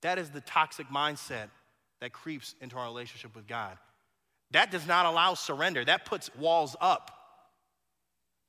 That 0.00 0.18
is 0.18 0.30
the 0.30 0.40
toxic 0.40 0.88
mindset 0.88 1.48
that 2.00 2.12
creeps 2.12 2.54
into 2.60 2.76
our 2.76 2.86
relationship 2.86 3.36
with 3.36 3.46
God. 3.46 3.76
That 4.52 4.70
does 4.70 4.86
not 4.86 5.06
allow 5.06 5.34
surrender, 5.34 5.84
that 5.84 6.04
puts 6.04 6.34
walls 6.36 6.76
up. 6.80 7.10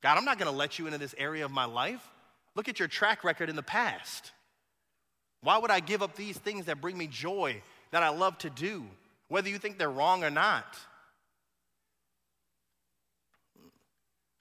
God, 0.02 0.18
I'm 0.18 0.24
not 0.24 0.38
gonna 0.38 0.50
let 0.50 0.78
you 0.78 0.86
into 0.86 0.98
this 0.98 1.14
area 1.18 1.44
of 1.44 1.50
my 1.50 1.64
life. 1.64 2.06
Look 2.54 2.68
at 2.68 2.78
your 2.78 2.88
track 2.88 3.24
record 3.24 3.48
in 3.48 3.56
the 3.56 3.62
past. 3.62 4.32
Why 5.44 5.58
would 5.58 5.70
I 5.70 5.80
give 5.80 6.02
up 6.02 6.16
these 6.16 6.38
things 6.38 6.64
that 6.64 6.80
bring 6.80 6.96
me 6.96 7.06
joy, 7.06 7.62
that 7.90 8.02
I 8.02 8.08
love 8.08 8.38
to 8.38 8.50
do, 8.50 8.84
whether 9.28 9.50
you 9.50 9.58
think 9.58 9.78
they're 9.78 9.90
wrong 9.90 10.24
or 10.24 10.30
not? 10.30 10.64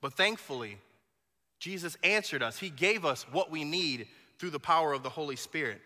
But 0.01 0.13
thankfully, 0.13 0.77
Jesus 1.59 1.97
answered 2.03 2.41
us. 2.41 2.57
He 2.57 2.69
gave 2.69 3.03
us 3.03 3.25
what 3.33 3.51
we 3.51 3.65
need 3.65 4.07
through 4.39 4.51
the 4.51 4.59
power 4.59 4.93
of 4.93 5.03
the 5.03 5.09
Holy 5.09 5.35
Spirit. 5.35 5.81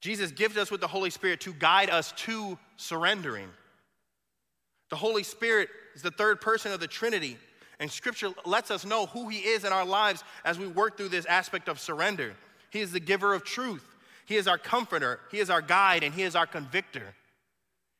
Jesus 0.00 0.30
gives 0.30 0.56
us 0.56 0.70
with 0.70 0.80
the 0.80 0.86
Holy 0.86 1.10
Spirit 1.10 1.40
to 1.40 1.52
guide 1.52 1.90
us 1.90 2.12
to 2.18 2.56
surrendering. 2.76 3.48
The 4.90 4.96
Holy 4.96 5.24
Spirit 5.24 5.70
is 5.96 6.02
the 6.02 6.12
third 6.12 6.40
person 6.40 6.70
of 6.70 6.78
the 6.78 6.86
Trinity, 6.86 7.36
and 7.80 7.90
Scripture 7.90 8.30
lets 8.46 8.70
us 8.70 8.84
know 8.84 9.06
who 9.06 9.28
He 9.28 9.38
is 9.38 9.64
in 9.64 9.72
our 9.72 9.84
lives 9.84 10.22
as 10.44 10.56
we 10.56 10.68
work 10.68 10.96
through 10.96 11.08
this 11.08 11.26
aspect 11.26 11.68
of 11.68 11.80
surrender. 11.80 12.34
He 12.70 12.80
is 12.80 12.92
the 12.92 13.00
giver 13.00 13.34
of 13.34 13.44
truth, 13.44 13.93
He 14.26 14.36
is 14.36 14.46
our 14.48 14.58
comforter, 14.58 15.20
He 15.30 15.38
is 15.38 15.50
our 15.50 15.62
guide, 15.62 16.02
and 16.02 16.14
He 16.14 16.22
is 16.22 16.34
our 16.34 16.46
convictor. 16.46 17.14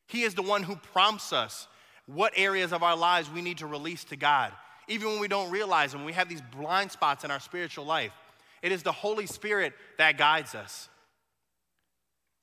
He 0.06 0.22
is 0.22 0.34
the 0.34 0.42
one 0.42 0.62
who 0.62 0.76
prompts 0.76 1.32
us 1.32 1.66
what 2.06 2.32
areas 2.36 2.72
of 2.72 2.82
our 2.82 2.96
lives 2.96 3.30
we 3.30 3.42
need 3.42 3.58
to 3.58 3.66
release 3.66 4.04
to 4.04 4.16
God, 4.16 4.52
even 4.88 5.08
when 5.08 5.20
we 5.20 5.28
don't 5.28 5.50
realize 5.50 5.92
them, 5.92 6.04
we 6.04 6.12
have 6.12 6.28
these 6.28 6.42
blind 6.56 6.90
spots 6.92 7.24
in 7.24 7.30
our 7.30 7.40
spiritual 7.40 7.86
life. 7.86 8.12
It 8.62 8.72
is 8.72 8.82
the 8.82 8.92
Holy 8.92 9.26
Spirit 9.26 9.72
that 9.98 10.18
guides 10.18 10.54
us. 10.54 10.88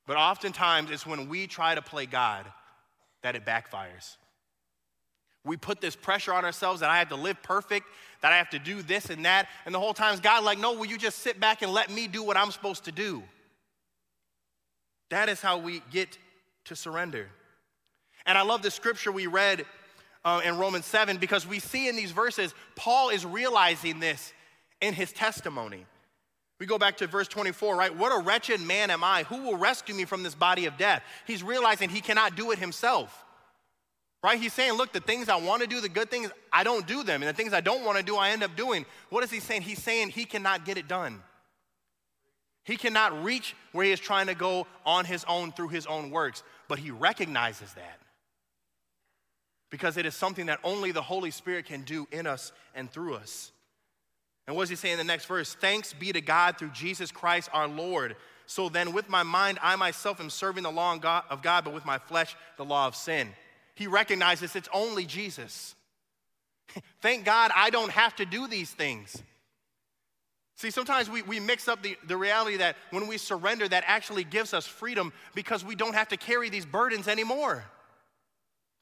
But 0.07 0.17
oftentimes 0.17 0.89
it's 0.91 1.05
when 1.05 1.29
we 1.29 1.47
try 1.47 1.75
to 1.75 1.81
play 1.81 2.05
God 2.05 2.45
that 3.21 3.35
it 3.35 3.45
backfires. 3.45 4.17
We 5.43 5.57
put 5.57 5.81
this 5.81 5.95
pressure 5.95 6.33
on 6.33 6.45
ourselves 6.45 6.81
that 6.81 6.89
I 6.89 6.99
have 6.99 7.09
to 7.09 7.15
live 7.15 7.41
perfect, 7.41 7.87
that 8.21 8.31
I 8.31 8.37
have 8.37 8.49
to 8.51 8.59
do 8.59 8.81
this 8.81 9.09
and 9.09 9.25
that. 9.25 9.47
And 9.65 9.73
the 9.73 9.79
whole 9.79 9.93
time, 9.93 10.17
God 10.19 10.43
like, 10.43 10.59
no, 10.59 10.73
will 10.73 10.85
you 10.85 10.97
just 10.97 11.19
sit 11.19 11.39
back 11.39 11.61
and 11.61 11.71
let 11.71 11.89
me 11.89 12.07
do 12.07 12.23
what 12.23 12.37
I'm 12.37 12.51
supposed 12.51 12.85
to 12.85 12.91
do? 12.91 13.23
That 15.11 15.29
is 15.29 15.41
how 15.41 15.57
we 15.57 15.83
get 15.91 16.17
to 16.65 16.75
surrender. 16.75 17.27
And 18.25 18.37
I 18.37 18.41
love 18.41 18.61
the 18.61 18.71
scripture 18.71 19.11
we 19.11 19.27
read 19.27 19.65
uh, 20.23 20.41
in 20.43 20.57
Romans 20.57 20.85
7 20.85 21.17
because 21.17 21.45
we 21.45 21.59
see 21.59 21.87
in 21.87 21.95
these 21.95 22.11
verses, 22.11 22.53
Paul 22.75 23.09
is 23.09 23.25
realizing 23.25 23.99
this 23.99 24.33
in 24.79 24.93
his 24.93 25.11
testimony. 25.11 25.85
We 26.59 26.65
go 26.65 26.77
back 26.77 26.97
to 26.97 27.07
verse 27.07 27.27
24, 27.27 27.75
right? 27.75 27.95
What 27.95 28.17
a 28.17 28.23
wretched 28.23 28.61
man 28.61 28.89
am 28.89 29.03
I? 29.03 29.23
Who 29.23 29.43
will 29.43 29.57
rescue 29.57 29.95
me 29.95 30.05
from 30.05 30.23
this 30.23 30.35
body 30.35 30.65
of 30.65 30.77
death? 30.77 31.03
He's 31.27 31.43
realizing 31.43 31.89
he 31.89 32.01
cannot 32.01 32.35
do 32.35 32.51
it 32.51 32.59
himself. 32.59 33.25
Right? 34.23 34.39
He's 34.39 34.53
saying, 34.53 34.73
look, 34.73 34.93
the 34.93 34.99
things 34.99 35.27
I 35.27 35.37
want 35.37 35.63
to 35.63 35.67
do, 35.67 35.81
the 35.81 35.89
good 35.89 36.11
things, 36.11 36.29
I 36.53 36.63
don't 36.63 36.85
do 36.85 37.03
them. 37.03 37.21
And 37.23 37.27
the 37.29 37.33
things 37.33 37.53
I 37.53 37.61
don't 37.61 37.83
want 37.83 37.97
to 37.97 38.03
do, 38.03 38.15
I 38.15 38.29
end 38.29 38.43
up 38.43 38.55
doing. 38.55 38.85
What 39.09 39.23
is 39.23 39.31
he 39.31 39.39
saying? 39.39 39.63
He's 39.63 39.81
saying 39.81 40.09
he 40.09 40.23
cannot 40.23 40.63
get 40.63 40.77
it 40.77 40.87
done. 40.87 41.21
He 42.63 42.77
cannot 42.77 43.23
reach 43.23 43.55
where 43.71 43.85
he 43.85 43.91
is 43.91 43.99
trying 43.99 44.27
to 44.27 44.35
go 44.35 44.67
on 44.85 45.05
his 45.05 45.25
own 45.27 45.51
through 45.51 45.69
his 45.69 45.85
own 45.85 46.11
works, 46.11 46.43
but 46.67 46.79
he 46.79 46.91
recognizes 46.91 47.73
that. 47.73 47.99
Because 49.69 49.97
it 49.97 50.05
is 50.05 50.13
something 50.13 50.47
that 50.47 50.59
only 50.63 50.91
the 50.91 51.01
Holy 51.01 51.31
Spirit 51.31 51.65
can 51.65 51.81
do 51.83 52.07
in 52.11 52.27
us 52.27 52.51
and 52.75 52.91
through 52.91 53.15
us. 53.15 53.51
And 54.47 54.55
what 54.55 54.63
does 54.63 54.69
he 54.69 54.75
say 54.75 54.91
in 54.91 54.97
the 54.97 55.03
next 55.03 55.25
verse? 55.25 55.53
Thanks 55.53 55.93
be 55.93 56.11
to 56.11 56.21
God 56.21 56.57
through 56.57 56.71
Jesus 56.71 57.11
Christ 57.11 57.49
our 57.53 57.67
Lord. 57.67 58.15
So 58.47 58.67
then, 58.67 58.91
with 58.91 59.07
my 59.07 59.23
mind, 59.23 59.59
I 59.61 59.75
myself 59.77 60.19
am 60.19 60.29
serving 60.29 60.63
the 60.63 60.71
law 60.71 60.93
of 60.95 61.41
God, 61.41 61.63
but 61.63 61.73
with 61.73 61.85
my 61.85 61.99
flesh, 61.99 62.35
the 62.57 62.65
law 62.65 62.87
of 62.87 62.95
sin. 62.95 63.29
He 63.75 63.87
recognizes 63.87 64.55
it's 64.55 64.67
only 64.73 65.05
Jesus. 65.05 65.73
Thank 67.01 67.23
God 67.23 67.51
I 67.55 67.69
don't 67.69 67.91
have 67.91 68.15
to 68.17 68.25
do 68.25 68.47
these 68.47 68.69
things. 68.69 69.23
See, 70.61 70.69
sometimes 70.69 71.09
we, 71.09 71.23
we 71.23 71.39
mix 71.39 71.67
up 71.67 71.81
the, 71.81 71.97
the 72.05 72.15
reality 72.15 72.57
that 72.57 72.75
when 72.91 73.07
we 73.07 73.17
surrender, 73.17 73.67
that 73.67 73.83
actually 73.87 74.23
gives 74.23 74.53
us 74.53 74.67
freedom 74.67 75.11
because 75.33 75.65
we 75.65 75.73
don't 75.73 75.95
have 75.95 76.09
to 76.09 76.17
carry 76.17 76.51
these 76.51 76.67
burdens 76.67 77.07
anymore. 77.07 77.65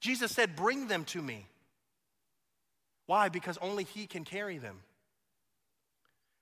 Jesus 0.01 0.33
said, 0.33 0.57
Bring 0.57 0.89
them 0.89 1.05
to 1.05 1.21
me. 1.21 1.45
Why? 3.05 3.29
Because 3.29 3.57
only 3.61 3.85
He 3.85 4.07
can 4.07 4.25
carry 4.25 4.57
them. 4.57 4.81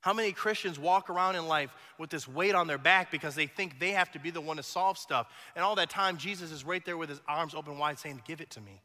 How 0.02 0.12
many 0.12 0.32
Christians 0.32 0.80
walk 0.80 1.08
around 1.08 1.36
in 1.36 1.47
life 1.47 1.69
with 2.00 2.10
this 2.10 2.28
weight 2.28 2.56
on 2.56 2.65
their 2.65 2.80
back 2.80 3.12
because 3.12 3.36
they 3.36 3.45
think 3.45 3.80
they 3.80 3.91
have 3.91 4.12
to 4.13 4.19
be 4.19 4.32
the 4.32 4.41
one 4.41 4.58
to 4.58 4.63
solve 4.63 4.97
stuff? 4.97 5.28
And 5.56 5.63
all 5.63 5.76
that 5.76 5.91
time, 5.91 6.17
Jesus 6.17 6.50
is 6.52 6.65
right 6.65 6.84
there 6.84 6.97
with 6.97 7.10
his 7.10 7.21
arms 7.28 7.54
open 7.54 7.78
wide 7.78 8.00
saying, 8.00 8.23
Give 8.26 8.41
it 8.41 8.50
to 8.52 8.60
me. 8.60 8.82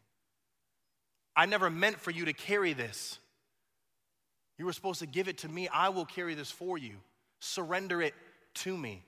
I 1.35 1.47
never 1.47 1.71
meant 1.71 1.99
for 1.99 2.11
you 2.11 2.27
to 2.27 2.35
carry 2.35 2.75
this. 2.75 3.19
You 4.63 4.67
were 4.67 4.73
supposed 4.73 5.01
to 5.01 5.07
give 5.07 5.27
it 5.27 5.39
to 5.39 5.49
me. 5.49 5.67
I 5.67 5.89
will 5.89 6.05
carry 6.05 6.35
this 6.37 6.49
for 6.49 6.79
you. 6.79 6.93
Surrender 7.41 8.01
it 8.01 8.15
to 8.55 8.79
me. 8.79 9.03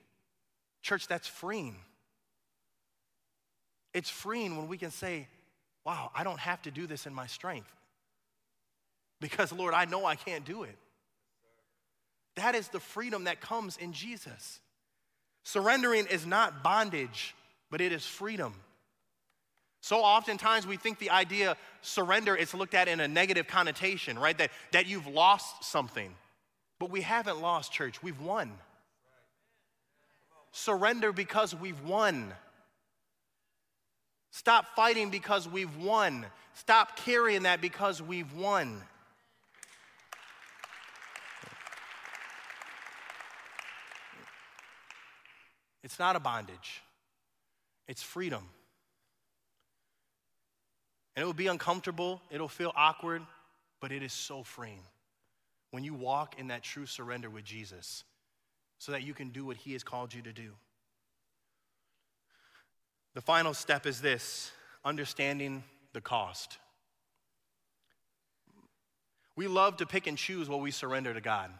Church, 0.81 1.07
that's 1.07 1.29
freeing. 1.29 1.77
It's 3.93 4.09
freeing 4.09 4.57
when 4.57 4.67
we 4.67 4.77
can 4.77 4.91
say, 4.91 5.29
Wow, 5.85 6.11
I 6.13 6.25
don't 6.25 6.41
have 6.41 6.61
to 6.63 6.71
do 6.71 6.87
this 6.87 7.05
in 7.05 7.13
my 7.13 7.27
strength. 7.27 7.71
Because, 9.21 9.53
Lord, 9.53 9.73
I 9.73 9.85
know 9.85 10.05
I 10.05 10.15
can't 10.15 10.43
do 10.43 10.63
it. 10.63 10.75
That 12.35 12.53
is 12.53 12.67
the 12.67 12.81
freedom 12.81 13.23
that 13.23 13.39
comes 13.39 13.77
in 13.77 13.93
Jesus. 13.93 14.59
Surrendering 15.45 16.07
is 16.07 16.25
not 16.25 16.63
bondage, 16.63 17.33
but 17.71 17.79
it 17.79 17.93
is 17.93 18.05
freedom. 18.05 18.55
So 19.85 19.97
oftentimes 19.97 20.65
we 20.65 20.77
think 20.77 20.97
the 20.97 21.11
idea 21.11 21.55
surrender 21.83 22.35
is 22.35 22.55
looked 22.55 22.73
at 22.73 22.87
in 22.87 22.99
a 22.99 23.07
negative 23.07 23.45
connotation, 23.45 24.17
right? 24.17 24.35
That, 24.35 24.49
that 24.71 24.87
you've 24.87 25.05
lost 25.05 25.63
something. 25.63 26.11
But 26.79 26.89
we 26.89 27.01
haven't 27.01 27.39
lost, 27.39 27.71
church. 27.71 28.01
We've 28.01 28.19
won. 28.19 28.51
Surrender 30.51 31.11
because 31.11 31.53
we've 31.53 31.79
won. 31.83 32.33
Stop 34.31 34.75
fighting 34.75 35.11
because 35.11 35.47
we've 35.47 35.77
won. 35.77 36.25
Stop 36.55 36.97
carrying 36.97 37.43
that 37.43 37.61
because 37.61 38.01
we've 38.01 38.33
won. 38.33 38.81
It's 45.83 45.99
not 45.99 46.15
a 46.15 46.19
bondage, 46.19 46.81
it's 47.87 48.01
freedom. 48.01 48.49
And 51.15 51.23
it 51.23 51.25
will 51.25 51.33
be 51.33 51.47
uncomfortable, 51.47 52.21
it'll 52.29 52.47
feel 52.47 52.73
awkward, 52.75 53.21
but 53.79 53.91
it 53.91 54.03
is 54.03 54.11
so 54.11 54.43
freeing 54.43 54.81
when 55.71 55.83
you 55.83 55.93
walk 55.93 56.39
in 56.39 56.47
that 56.47 56.63
true 56.63 56.85
surrender 56.85 57.29
with 57.29 57.43
Jesus 57.43 58.03
so 58.77 58.91
that 58.91 59.03
you 59.03 59.13
can 59.13 59.29
do 59.29 59.45
what 59.45 59.57
He 59.57 59.73
has 59.73 59.83
called 59.83 60.13
you 60.13 60.21
to 60.23 60.33
do. 60.33 60.51
The 63.13 63.21
final 63.21 63.53
step 63.53 63.85
is 63.85 64.01
this 64.01 64.51
understanding 64.83 65.63
the 65.93 66.01
cost. 66.01 66.57
We 69.35 69.47
love 69.47 69.77
to 69.77 69.85
pick 69.85 70.07
and 70.07 70.17
choose 70.17 70.49
what 70.49 70.61
we 70.61 70.71
surrender 70.71 71.13
to 71.13 71.21
God. 71.21 71.51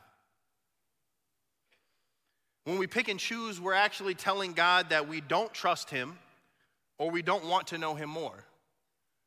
When 2.66 2.78
we 2.78 2.88
pick 2.88 3.08
and 3.08 3.20
choose, 3.20 3.62
we're 3.62 3.74
actually 3.74 4.16
telling 4.16 4.54
God 4.54 4.90
that 4.90 5.08
we 5.08 5.22
don't 5.22 5.54
trust 5.54 5.90
Him 5.90 6.18
or 6.98 7.12
we 7.12 7.22
don't 7.22 7.46
want 7.46 7.68
to 7.68 7.78
know 7.78 7.96
Him 7.96 8.10
more. 8.10 8.44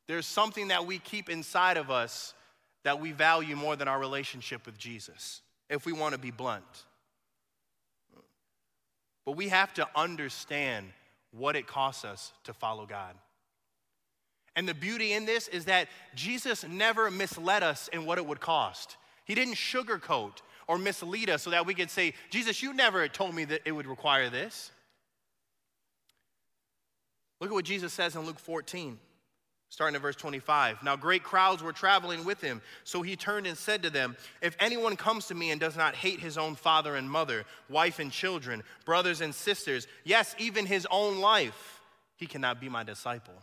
There's 0.09 0.27
something 0.27 0.69
that 0.69 0.87
we 0.87 0.99
keep 0.99 1.29
inside 1.29 1.77
of 1.77 1.91
us 1.91 2.35
that 2.83 3.01
we 3.01 3.13
value 3.13 3.55
more 3.55 3.77
than 3.77 3.87
our 3.87 3.99
relationship 3.99 4.65
with 4.65 4.79
Jesus, 4.79 5.43
if 5.69 5.85
we 5.85 5.93
want 5.93 6.15
to 6.15 6.19
be 6.19 6.31
blunt. 6.31 6.65
But 9.27 9.33
we 9.37 9.49
have 9.49 9.75
to 9.75 9.87
understand 9.95 10.87
what 11.31 11.55
it 11.55 11.67
costs 11.67 12.07
us 12.07 12.33
to 12.45 12.55
follow 12.55 12.87
God. 12.87 13.15
And 14.57 14.67
the 14.67 14.75
beauty 14.75 15.13
in 15.13 15.27
this 15.27 15.47
is 15.49 15.67
that 15.67 15.89
Jesus 16.15 16.67
never 16.67 17.11
misled 17.11 17.63
us 17.63 17.89
in 17.93 18.07
what 18.07 18.17
it 18.17 18.27
would 18.27 18.41
cost. 18.41 18.97
He 19.27 19.35
didn't 19.35 19.55
sugarcoat 19.55 20.39
or 20.67 20.79
mislead 20.79 21.29
us 21.29 21.43
so 21.43 21.51
that 21.51 21.67
we 21.67 21.75
could 21.75 21.91
say, 21.91 22.15
Jesus, 22.31 22.63
you 22.63 22.73
never 22.73 23.07
told 23.09 23.35
me 23.35 23.45
that 23.45 23.61
it 23.67 23.73
would 23.73 23.87
require 23.87 24.31
this. 24.31 24.71
Look 27.41 27.51
at 27.51 27.55
what 27.55 27.67
Jesus 27.67 27.93
says 27.93 28.17
in 28.17 28.23
Luke 28.23 28.39
14. 28.39 28.99
Starting 29.71 29.97
at 29.97 30.03
verse 30.03 30.17
25. 30.17 30.83
Now, 30.83 30.97
great 30.97 31.23
crowds 31.23 31.63
were 31.63 31.73
traveling 31.73 32.25
with 32.25 32.41
him. 32.41 32.63
So 32.85 33.03
he 33.03 33.17
turned 33.17 33.47
and 33.47 33.57
said 33.57 33.83
to 33.83 33.91
them, 33.91 34.17
If 34.41 34.57
anyone 34.61 34.97
comes 34.97 35.27
to 35.27 35.35
me 35.35 35.51
and 35.51 35.61
does 35.61 35.77
not 35.77 35.95
hate 35.95 36.21
his 36.21 36.39
own 36.39 36.55
father 36.55 36.97
and 36.97 37.11
mother, 37.11 37.45
wife 37.69 37.99
and 37.99 38.11
children, 38.11 38.63
brothers 38.87 39.21
and 39.21 39.35
sisters, 39.35 39.87
yes, 40.05 40.35
even 40.39 40.65
his 40.65 40.87
own 40.91 41.19
life, 41.21 41.83
he 42.17 42.27
cannot 42.27 42.61
be 42.61 42.69
my 42.69 42.83
disciple. 42.83 43.35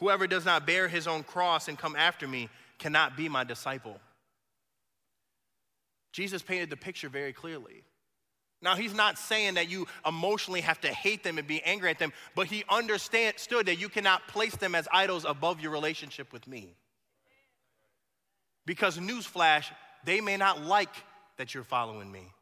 Whoever 0.00 0.26
does 0.26 0.44
not 0.44 0.66
bear 0.66 0.86
his 0.86 1.06
own 1.06 1.22
cross 1.22 1.68
and 1.68 1.78
come 1.78 1.96
after 1.96 2.28
me 2.28 2.48
cannot 2.78 3.16
be 3.16 3.28
my 3.28 3.44
disciple. 3.44 3.98
Jesus 6.12 6.42
painted 6.42 6.70
the 6.70 6.76
picture 6.76 7.08
very 7.08 7.32
clearly. 7.32 7.84
Now, 8.62 8.76
he's 8.76 8.94
not 8.94 9.18
saying 9.18 9.54
that 9.54 9.70
you 9.70 9.86
emotionally 10.06 10.60
have 10.60 10.80
to 10.82 10.88
hate 10.88 11.24
them 11.24 11.38
and 11.38 11.46
be 11.46 11.62
angry 11.62 11.90
at 11.90 11.98
them, 11.98 12.12
but 12.34 12.46
he 12.46 12.62
understood 12.68 13.66
that 13.66 13.80
you 13.80 13.88
cannot 13.88 14.28
place 14.28 14.54
them 14.56 14.74
as 14.74 14.86
idols 14.92 15.24
above 15.24 15.60
your 15.60 15.72
relationship 15.72 16.32
with 16.32 16.46
me. 16.46 16.74
Because, 18.66 18.98
newsflash, 18.98 19.70
they 20.04 20.20
may 20.20 20.36
not 20.36 20.62
like 20.62 20.94
that 21.38 21.54
you're 21.54 21.64
following 21.64 22.12
me. 22.12 22.32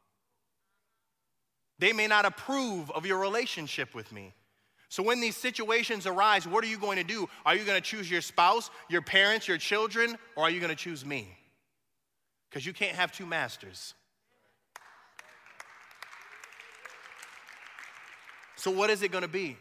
They 1.79 1.93
may 1.93 2.09
not 2.09 2.25
approve 2.25 2.91
of 2.91 3.07
your 3.07 3.19
relationship 3.19 3.95
with 3.95 4.11
me. 4.11 4.35
So, 4.89 5.05
when 5.05 5.21
these 5.21 5.37
situations 5.37 6.07
arise, 6.07 6.49
what 6.49 6.65
are 6.65 6.69
you 6.69 6.79
going 6.79 6.97
to 6.97 7.05
do? 7.05 7.29
Are 7.47 7.55
you 7.55 7.65
going 7.65 7.81
to 7.81 7.87
choose 7.87 8.11
your 8.11 8.23
spouse, 8.23 8.71
your 8.89 9.03
parents, 9.03 9.47
your 9.47 9.59
children, 9.59 10.19
or 10.35 10.45
are 10.45 10.51
you 10.51 10.59
going 10.59 10.75
to 10.75 10.77
choose 10.77 11.05
me? 11.05 11.29
Because 12.51 12.67
you 12.67 12.73
can't 12.73 12.97
have 12.97 13.13
two 13.13 13.27
masters. 13.27 13.95
So, 18.59 18.71
what 18.71 18.90
is 18.90 19.03
it 19.03 19.12
going 19.12 19.23
to 19.23 19.29
be? 19.29 19.57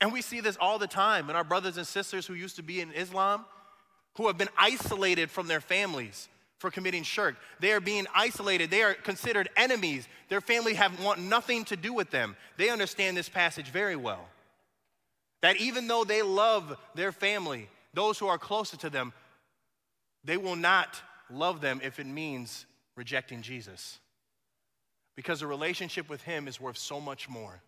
And 0.00 0.12
we 0.12 0.22
see 0.22 0.40
this 0.40 0.56
all 0.60 0.78
the 0.78 0.86
time 0.86 1.28
in 1.28 1.36
our 1.36 1.44
brothers 1.44 1.76
and 1.76 1.86
sisters 1.86 2.26
who 2.26 2.34
used 2.34 2.56
to 2.56 2.62
be 2.62 2.80
in 2.80 2.92
Islam, 2.92 3.44
who 4.16 4.28
have 4.28 4.38
been 4.38 4.48
isolated 4.56 5.30
from 5.30 5.48
their 5.48 5.60
families 5.60 6.28
for 6.58 6.70
committing 6.70 7.02
shirk. 7.02 7.36
They 7.58 7.72
are 7.72 7.80
being 7.80 8.06
isolated. 8.14 8.70
They 8.70 8.82
are 8.82 8.94
considered 8.94 9.48
enemies. 9.56 10.06
Their 10.28 10.40
family 10.40 10.74
have 10.74 11.02
want 11.02 11.20
nothing 11.20 11.64
to 11.66 11.76
do 11.76 11.92
with 11.92 12.10
them. 12.10 12.36
They 12.56 12.70
understand 12.70 13.16
this 13.16 13.28
passage 13.28 13.68
very 13.68 13.96
well. 13.96 14.28
That 15.40 15.56
even 15.56 15.88
though 15.88 16.04
they 16.04 16.22
love 16.22 16.76
their 16.94 17.12
family, 17.12 17.68
those 17.94 18.18
who 18.18 18.28
are 18.28 18.38
closer 18.38 18.76
to 18.78 18.90
them, 18.90 19.12
they 20.24 20.36
will 20.36 20.56
not 20.56 21.00
love 21.30 21.60
them 21.60 21.80
if 21.82 21.98
it 21.98 22.06
means 22.06 22.66
rejecting 22.96 23.42
Jesus. 23.42 23.98
Because 25.16 25.42
a 25.42 25.46
relationship 25.48 26.08
with 26.08 26.22
Him 26.22 26.46
is 26.46 26.60
worth 26.60 26.78
so 26.78 27.00
much 27.00 27.28
more. 27.28 27.60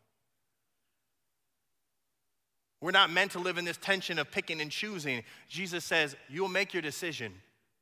We're 2.80 2.92
not 2.92 3.10
meant 3.10 3.32
to 3.32 3.38
live 3.38 3.58
in 3.58 3.64
this 3.64 3.76
tension 3.76 4.18
of 4.18 4.30
picking 4.30 4.60
and 4.60 4.70
choosing. 4.70 5.22
Jesus 5.48 5.84
says, 5.84 6.16
You'll 6.28 6.48
make 6.48 6.72
your 6.72 6.82
decision. 6.82 7.32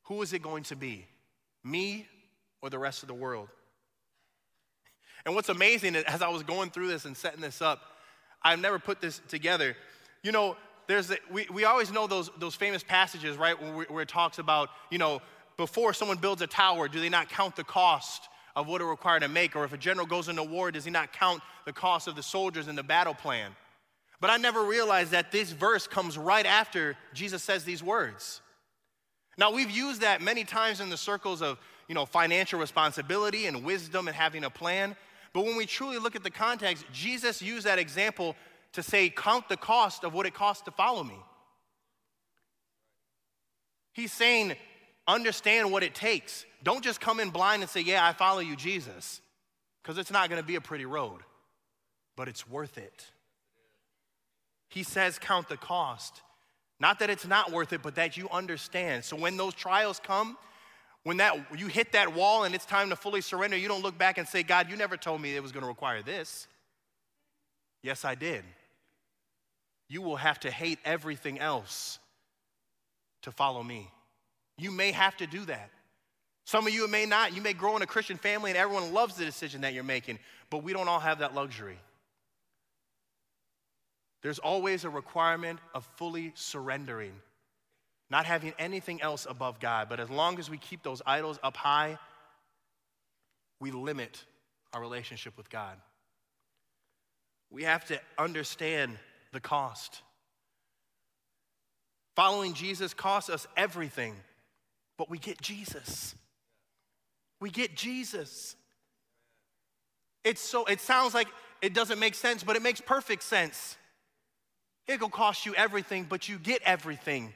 Who 0.05 0.23
is 0.23 0.33
it 0.33 0.43
going 0.43 0.65
to 0.65 0.77
be? 0.77 1.07
Me 1.63 2.09
or 2.63 2.71
the 2.71 2.79
rest 2.79 3.03
of 3.03 3.09
the 3.09 3.15
world? 3.15 3.49
And 5.25 5.35
what's 5.35 5.51
amazing 5.51 5.95
is, 5.95 6.05
as 6.05 6.23
I 6.23 6.29
was 6.29 6.43
going 6.43 6.71
through 6.71 6.89
this 6.89 7.05
and 7.05 7.17
setting 7.17 7.41
this 7.41 7.61
up, 7.61 7.83
I've 8.43 8.61
never 8.61 8.79
put 8.79 9.01
this 9.01 9.21
together. 9.29 9.77
You 10.23 10.33
know, 10.33 10.57
there's 10.87 11.11
a, 11.11 11.17
we, 11.31 11.47
we 11.53 11.65
always 11.65 11.93
know 11.93 12.07
those, 12.07 12.31
those 12.39 12.55
famous 12.55 12.83
passages, 12.83 13.37
right, 13.37 13.61
where, 13.61 13.87
where 13.89 14.03
it 14.03 14.09
talks 14.09 14.39
about, 14.39 14.71
you 14.91 14.99
know, 14.99 15.21
before 15.57 15.93
someone 15.93 16.17
builds 16.17 16.41
a 16.41 16.47
tower, 16.47 16.89
do 16.89 17.01
they 17.01 17.09
not 17.09 17.29
count 17.29 17.57
the 17.57 17.65
cost 17.65 18.29
of 18.57 18.67
what 18.67 18.81
it 18.81 18.85
required 18.85 19.21
to 19.21 19.29
make? 19.29 19.55
Or 19.55 19.65
if 19.65 19.73
a 19.73 19.77
general 19.77 20.07
goes 20.07 20.29
into 20.29 20.43
war, 20.43 20.71
does 20.71 20.85
he 20.85 20.91
not 20.91 21.13
count 21.13 21.43
the 21.67 21.73
cost 21.73 22.09
of 22.09 22.17
the 22.17 22.23
soldiers 22.23 22.69
and 22.69 22.79
the 22.79 22.83
battle 22.83 23.15
plan? 23.15 23.51
But 24.21 24.31
I 24.31 24.37
never 24.37 24.65
realized 24.65 25.13
that 25.13 25.31
this 25.31 25.53
verse 25.53 25.87
comes 25.87 26.19
right 26.19 26.47
after 26.47 26.97
Jesus 27.15 27.43
says 27.43 27.65
these 27.65 27.83
words. 27.83 28.41
Now, 29.37 29.53
we've 29.53 29.71
used 29.71 30.01
that 30.01 30.21
many 30.21 30.43
times 30.43 30.81
in 30.81 30.91
the 30.91 30.97
circles 30.97 31.41
of, 31.41 31.59
you 31.87 31.95
know, 31.95 32.05
financial 32.05 32.59
responsibility 32.59 33.47
and 33.47 33.65
wisdom 33.65 34.09
and 34.09 34.17
having 34.17 34.43
a 34.43 34.51
plan. 34.51 34.97
But 35.33 35.45
when 35.45 35.57
we 35.57 35.67
truly 35.67 35.99
look 35.99 36.17
at 36.17 36.25
the 36.25 36.31
context, 36.31 36.85
Jesus 36.93 37.41
used 37.41 37.67
that 37.67 37.79
example 37.79 38.35
to 38.73 38.83
say, 38.83 39.09
count 39.09 39.49
the 39.49 39.57
cost 39.57 40.03
of 40.03 40.13
what 40.13 40.27
it 40.27 40.35
costs 40.35 40.65
to 40.65 40.73
follow 40.73 41.05
me. 41.05 41.19
He's 43.93 44.13
saying, 44.13 44.57
understand 45.07 45.71
what 45.71 45.85
it 45.85 45.95
takes. 45.95 46.45
Don't 46.65 46.83
just 46.83 47.01
come 47.01 47.21
in 47.21 47.31
blind 47.31 47.63
and 47.63 47.71
say, 47.71 47.81
yeah, 47.81 48.05
I 48.05 48.13
follow 48.13 48.41
you, 48.41 48.57
Jesus, 48.57 49.21
because 49.83 49.99
it's 49.99 50.11
not 50.11 50.29
going 50.29 50.41
to 50.41 50.47
be 50.47 50.57
a 50.57 50.61
pretty 50.61 50.87
road, 50.87 51.21
but 52.17 52.27
it's 52.27 52.49
worth 52.49 52.77
it. 52.79 53.05
He 54.69 54.83
says, 54.83 55.19
count 55.19 55.49
the 55.49 55.57
cost. 55.57 56.23
Not 56.81 56.99
that 57.01 57.11
it's 57.11 57.27
not 57.27 57.51
worth 57.51 57.73
it, 57.73 57.83
but 57.83 57.97
that 57.97 58.17
you 58.17 58.29
understand. 58.31 59.05
So 59.05 59.17
when 59.17 59.37
those 59.37 59.55
trials 59.55 60.01
come, 60.03 60.37
When 61.09 61.19
that 61.19 61.59
you 61.59 61.69
hit 61.69 61.93
that 61.93 62.15
wall 62.15 62.45
and 62.45 62.55
it's 62.55 62.67
time 62.67 62.91
to 62.91 62.97
fully 62.97 63.23
surrender, 63.23 63.57
you 63.57 63.67
don't 63.67 63.83
look 63.83 63.97
back 63.97 64.19
and 64.19 64.29
say, 64.29 64.43
God, 64.43 64.69
you 64.69 64.77
never 64.77 64.97
told 64.97 65.23
me 65.23 65.35
it 65.35 65.43
was 65.43 65.53
going 65.53 65.63
to 65.63 65.69
require 65.69 66.03
this. 66.03 66.47
Yes, 67.83 68.05
I 68.05 68.15
did. 68.15 68.45
You 69.89 70.03
will 70.03 70.17
have 70.17 70.41
to 70.41 70.51
hate 70.51 70.79
everything 70.85 71.39
else 71.39 71.99
to 73.23 73.33
follow 73.33 73.63
me. 73.63 73.91
You 74.59 74.71
may 74.71 74.93
have 74.93 75.17
to 75.19 75.27
do 75.27 75.45
that. 75.47 75.71
Some 76.45 76.67
of 76.67 76.75
you 76.75 76.87
may 76.89 77.07
not. 77.07 77.35
You 77.35 77.41
may 77.41 77.55
grow 77.55 77.77
in 77.77 77.83
a 77.83 77.87
Christian 77.87 78.19
family 78.19 78.51
and 78.51 78.59
everyone 78.59 78.93
loves 78.93 79.15
the 79.15 79.25
decision 79.25 79.63
that 79.63 79.73
you're 79.73 79.85
making, 79.85 80.19
but 80.51 80.63
we 80.63 80.75
don't 80.75 80.89
all 80.89 81.01
have 81.01 81.21
that 81.21 81.35
luxury. 81.35 81.79
There's 84.23 84.39
always 84.39 84.85
a 84.85 84.91
requirement 84.91 85.61
of 85.75 85.89
fully 85.97 86.33
surrendering, 86.35 87.13
not 88.11 88.27
having 88.27 88.53
anything 88.59 89.01
else 89.01 89.27
above 89.29 89.61
God. 89.61 89.89
But 89.89 90.01
as 90.01 90.11
long 90.11 90.39
as 90.39 90.51
we 90.51 90.59
keep 90.59 90.83
those 90.83 91.03
idols 91.07 91.39
up 91.43 91.57
high, 91.57 91.99
we 93.61 93.71
limit 93.71 94.25
our 94.73 94.81
relationship 94.81 95.37
with 95.37 95.49
God. 95.51 95.77
We 97.51 97.65
have 97.65 97.85
to 97.87 98.01
understand 98.19 98.99
the 99.33 99.41
cost. 99.41 100.03
Following 102.17 102.55
Jesus 102.55 102.95
costs 102.95 103.31
us 103.31 103.47
everything, 103.57 104.15
but 104.97 105.09
we 105.09 105.19
get 105.19 105.41
Jesus. 105.41 106.15
We 107.41 107.51
get 107.51 107.77
Jesus. 107.77 108.57
It's 110.25 110.41
so 110.41 110.65
it 110.65 110.81
sounds 110.81 111.15
like 111.15 111.29
it 111.63 111.75
doesn't 111.75 111.99
make 111.99 112.15
sense, 112.15 112.43
but 112.43 112.57
it 112.57 112.63
makes 112.63 112.81
perfect 112.81 113.23
sense. 113.23 113.77
It'll 114.89 115.11
cost 115.11 115.45
you 115.45 115.55
everything, 115.55 116.07
but 116.09 116.29
you 116.31 116.39
get 116.39 116.63
everything 116.65 117.35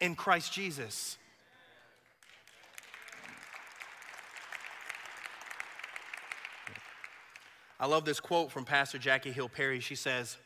in 0.00 0.16
Christ 0.16 0.52
Jesus. 0.54 1.18
I 7.78 7.86
love 7.86 8.06
this 8.06 8.20
quote 8.20 8.50
from 8.50 8.64
Pastor 8.64 8.96
Jackie 8.96 9.32
Hill 9.32 9.50
Perry. 9.50 9.80
She 9.80 9.96
says, 9.96 10.38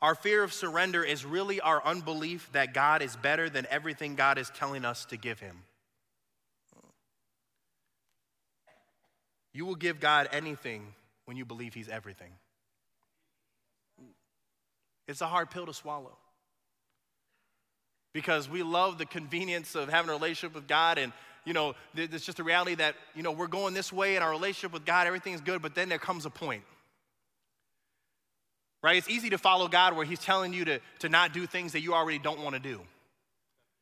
Our 0.00 0.16
fear 0.16 0.42
of 0.42 0.52
surrender 0.52 1.04
is 1.04 1.24
really 1.24 1.60
our 1.60 1.84
unbelief 1.84 2.50
that 2.52 2.74
God 2.74 3.02
is 3.02 3.14
better 3.14 3.48
than 3.48 3.68
everything 3.70 4.16
God 4.16 4.38
is 4.38 4.50
telling 4.50 4.84
us 4.84 5.04
to 5.06 5.16
give 5.16 5.38
Him. 5.38 5.62
You 9.52 9.66
will 9.66 9.76
give 9.76 10.00
God 10.00 10.28
anything 10.32 10.94
when 11.26 11.36
you 11.36 11.44
believe 11.44 11.74
He's 11.74 11.88
everything. 11.88 12.32
It's 15.08 15.20
a 15.20 15.26
hard 15.26 15.50
pill 15.50 15.66
to 15.66 15.74
swallow. 15.74 16.16
Because 18.12 18.48
we 18.48 18.62
love 18.62 18.98
the 18.98 19.06
convenience 19.06 19.74
of 19.74 19.88
having 19.88 20.10
a 20.10 20.12
relationship 20.12 20.54
with 20.54 20.68
God 20.68 20.98
and 20.98 21.12
you 21.44 21.52
know, 21.52 21.74
it's 21.96 22.24
just 22.24 22.36
the 22.36 22.44
reality 22.44 22.76
that, 22.76 22.94
you 23.14 23.22
know, 23.22 23.32
we're 23.32 23.48
going 23.48 23.74
this 23.74 23.92
way 23.92 24.16
in 24.16 24.22
our 24.22 24.30
relationship 24.30 24.72
with 24.72 24.84
God, 24.84 25.06
everything's 25.06 25.40
good, 25.40 25.60
but 25.60 25.74
then 25.74 25.88
there 25.88 25.98
comes 25.98 26.24
a 26.24 26.30
point. 26.30 26.62
Right? 28.82 28.96
It's 28.96 29.08
easy 29.08 29.30
to 29.30 29.38
follow 29.38 29.68
God 29.68 29.96
where 29.96 30.04
He's 30.04 30.18
telling 30.18 30.52
you 30.52 30.64
to, 30.66 30.80
to 31.00 31.08
not 31.08 31.32
do 31.32 31.46
things 31.46 31.72
that 31.72 31.80
you 31.80 31.94
already 31.94 32.18
don't 32.18 32.40
want 32.40 32.54
to 32.54 32.60
do, 32.60 32.80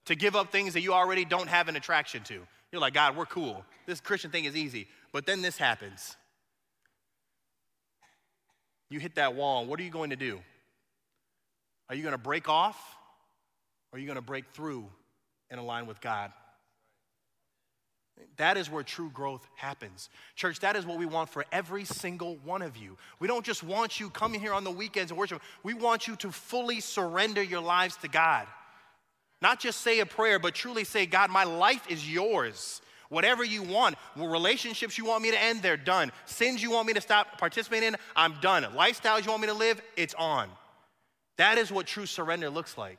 to 0.06 0.14
give 0.14 0.36
up 0.36 0.52
things 0.52 0.74
that 0.74 0.80
you 0.80 0.92
already 0.92 1.24
don't 1.24 1.48
have 1.48 1.68
an 1.68 1.76
attraction 1.76 2.22
to. 2.24 2.40
You're 2.72 2.80
like, 2.80 2.94
God, 2.94 3.16
we're 3.16 3.26
cool. 3.26 3.64
This 3.86 4.00
Christian 4.00 4.30
thing 4.30 4.44
is 4.44 4.56
easy. 4.56 4.86
But 5.12 5.26
then 5.26 5.42
this 5.42 5.56
happens. 5.56 6.16
You 8.90 9.00
hit 9.00 9.16
that 9.16 9.34
wall, 9.34 9.66
what 9.66 9.80
are 9.80 9.82
you 9.82 9.90
going 9.90 10.10
to 10.10 10.16
do? 10.16 10.40
Are 11.90 11.96
you 11.96 12.02
going 12.02 12.12
to 12.12 12.18
break 12.18 12.48
off 12.48 12.80
or 13.92 13.96
are 13.96 14.00
you 14.00 14.06
going 14.06 14.16
to 14.16 14.22
break 14.22 14.44
through 14.54 14.86
and 15.50 15.58
align 15.58 15.86
with 15.86 16.00
God? 16.00 16.32
That 18.36 18.56
is 18.56 18.70
where 18.70 18.84
true 18.84 19.10
growth 19.10 19.44
happens. 19.56 20.08
Church, 20.36 20.60
that 20.60 20.76
is 20.76 20.86
what 20.86 20.98
we 20.98 21.06
want 21.06 21.30
for 21.30 21.44
every 21.50 21.84
single 21.84 22.36
one 22.44 22.62
of 22.62 22.76
you. 22.76 22.96
We 23.18 23.26
don't 23.26 23.44
just 23.44 23.64
want 23.64 23.98
you 23.98 24.08
coming 24.10 24.40
here 24.40 24.52
on 24.52 24.62
the 24.62 24.70
weekends 24.70 25.10
and 25.10 25.18
worship. 25.18 25.42
We 25.64 25.74
want 25.74 26.06
you 26.06 26.14
to 26.16 26.30
fully 26.30 26.80
surrender 26.80 27.42
your 27.42 27.60
lives 27.60 27.96
to 27.98 28.08
God. 28.08 28.46
Not 29.42 29.58
just 29.58 29.80
say 29.80 29.98
a 30.00 30.06
prayer, 30.06 30.38
but 30.38 30.54
truly 30.54 30.84
say, 30.84 31.06
God, 31.06 31.30
my 31.30 31.44
life 31.44 31.90
is 31.90 32.08
yours. 32.08 32.82
Whatever 33.08 33.42
you 33.42 33.62
want, 33.64 33.96
relationships 34.16 34.96
you 34.96 35.06
want 35.06 35.22
me 35.22 35.32
to 35.32 35.42
end, 35.42 35.62
they're 35.62 35.76
done. 35.76 36.12
Sins 36.26 36.62
you 36.62 36.70
want 36.70 36.86
me 36.86 36.92
to 36.92 37.00
stop 37.00 37.38
participating 37.38 37.88
in, 37.88 37.96
I'm 38.14 38.34
done. 38.40 38.62
Lifestyles 38.64 39.24
you 39.24 39.30
want 39.30 39.40
me 39.40 39.48
to 39.48 39.54
live, 39.54 39.82
it's 39.96 40.14
on. 40.14 40.48
That 41.40 41.56
is 41.56 41.72
what 41.72 41.86
true 41.86 42.04
surrender 42.04 42.50
looks 42.50 42.76
like. 42.76 42.98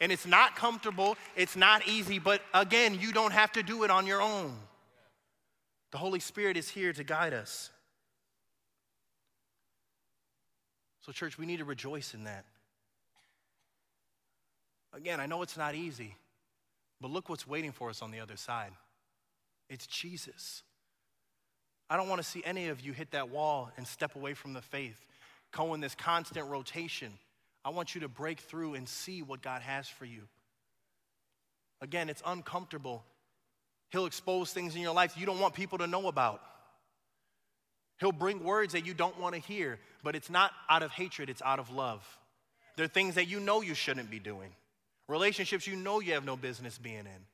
And 0.00 0.10
it's 0.10 0.26
not 0.26 0.56
comfortable, 0.56 1.16
it's 1.36 1.54
not 1.54 1.86
easy, 1.86 2.18
but 2.18 2.42
again, 2.52 2.98
you 3.00 3.12
don't 3.12 3.32
have 3.32 3.52
to 3.52 3.62
do 3.62 3.84
it 3.84 3.90
on 3.92 4.04
your 4.04 4.20
own. 4.20 4.56
The 5.92 5.98
Holy 5.98 6.18
Spirit 6.18 6.56
is 6.56 6.68
here 6.68 6.92
to 6.92 7.04
guide 7.04 7.32
us. 7.32 7.70
So, 11.02 11.12
church, 11.12 11.38
we 11.38 11.46
need 11.46 11.58
to 11.58 11.64
rejoice 11.64 12.14
in 12.14 12.24
that. 12.24 12.46
Again, 14.92 15.20
I 15.20 15.26
know 15.26 15.42
it's 15.42 15.56
not 15.56 15.76
easy, 15.76 16.16
but 17.00 17.12
look 17.12 17.28
what's 17.28 17.46
waiting 17.46 17.70
for 17.70 17.90
us 17.90 18.02
on 18.02 18.10
the 18.10 18.18
other 18.18 18.36
side. 18.36 18.72
It's 19.70 19.86
Jesus. 19.86 20.64
I 21.88 21.96
don't 21.96 22.08
want 22.08 22.20
to 22.20 22.26
see 22.26 22.42
any 22.44 22.70
of 22.70 22.80
you 22.80 22.92
hit 22.92 23.12
that 23.12 23.28
wall 23.28 23.70
and 23.76 23.86
step 23.86 24.16
away 24.16 24.34
from 24.34 24.52
the 24.52 24.62
faith 24.62 25.06
go 25.56 25.74
in 25.74 25.80
this 25.80 25.94
constant 25.94 26.48
rotation. 26.48 27.12
I 27.64 27.70
want 27.70 27.94
you 27.94 28.02
to 28.02 28.08
break 28.08 28.40
through 28.40 28.74
and 28.74 28.88
see 28.88 29.22
what 29.22 29.42
God 29.42 29.62
has 29.62 29.88
for 29.88 30.04
you. 30.04 30.22
Again, 31.80 32.08
it's 32.08 32.22
uncomfortable. 32.26 33.04
He'll 33.90 34.06
expose 34.06 34.52
things 34.52 34.74
in 34.74 34.82
your 34.82 34.94
life 34.94 35.16
you 35.16 35.26
don't 35.26 35.40
want 35.40 35.54
people 35.54 35.78
to 35.78 35.86
know 35.86 36.08
about. 36.08 36.40
He'll 38.00 38.12
bring 38.12 38.42
words 38.42 38.72
that 38.72 38.84
you 38.84 38.92
don't 38.92 39.18
want 39.20 39.34
to 39.34 39.40
hear, 39.40 39.78
but 40.02 40.16
it's 40.16 40.28
not 40.28 40.50
out 40.68 40.82
of 40.82 40.90
hatred, 40.90 41.30
it's 41.30 41.42
out 41.42 41.58
of 41.58 41.70
love. 41.70 42.04
There 42.76 42.84
are 42.84 42.88
things 42.88 43.14
that 43.14 43.28
you 43.28 43.38
know 43.38 43.60
you 43.60 43.74
shouldn't 43.74 44.10
be 44.10 44.18
doing, 44.18 44.50
relationships 45.08 45.66
you 45.66 45.76
know 45.76 46.00
you 46.00 46.14
have 46.14 46.24
no 46.24 46.36
business 46.36 46.76
being 46.76 46.98
in. 46.98 47.26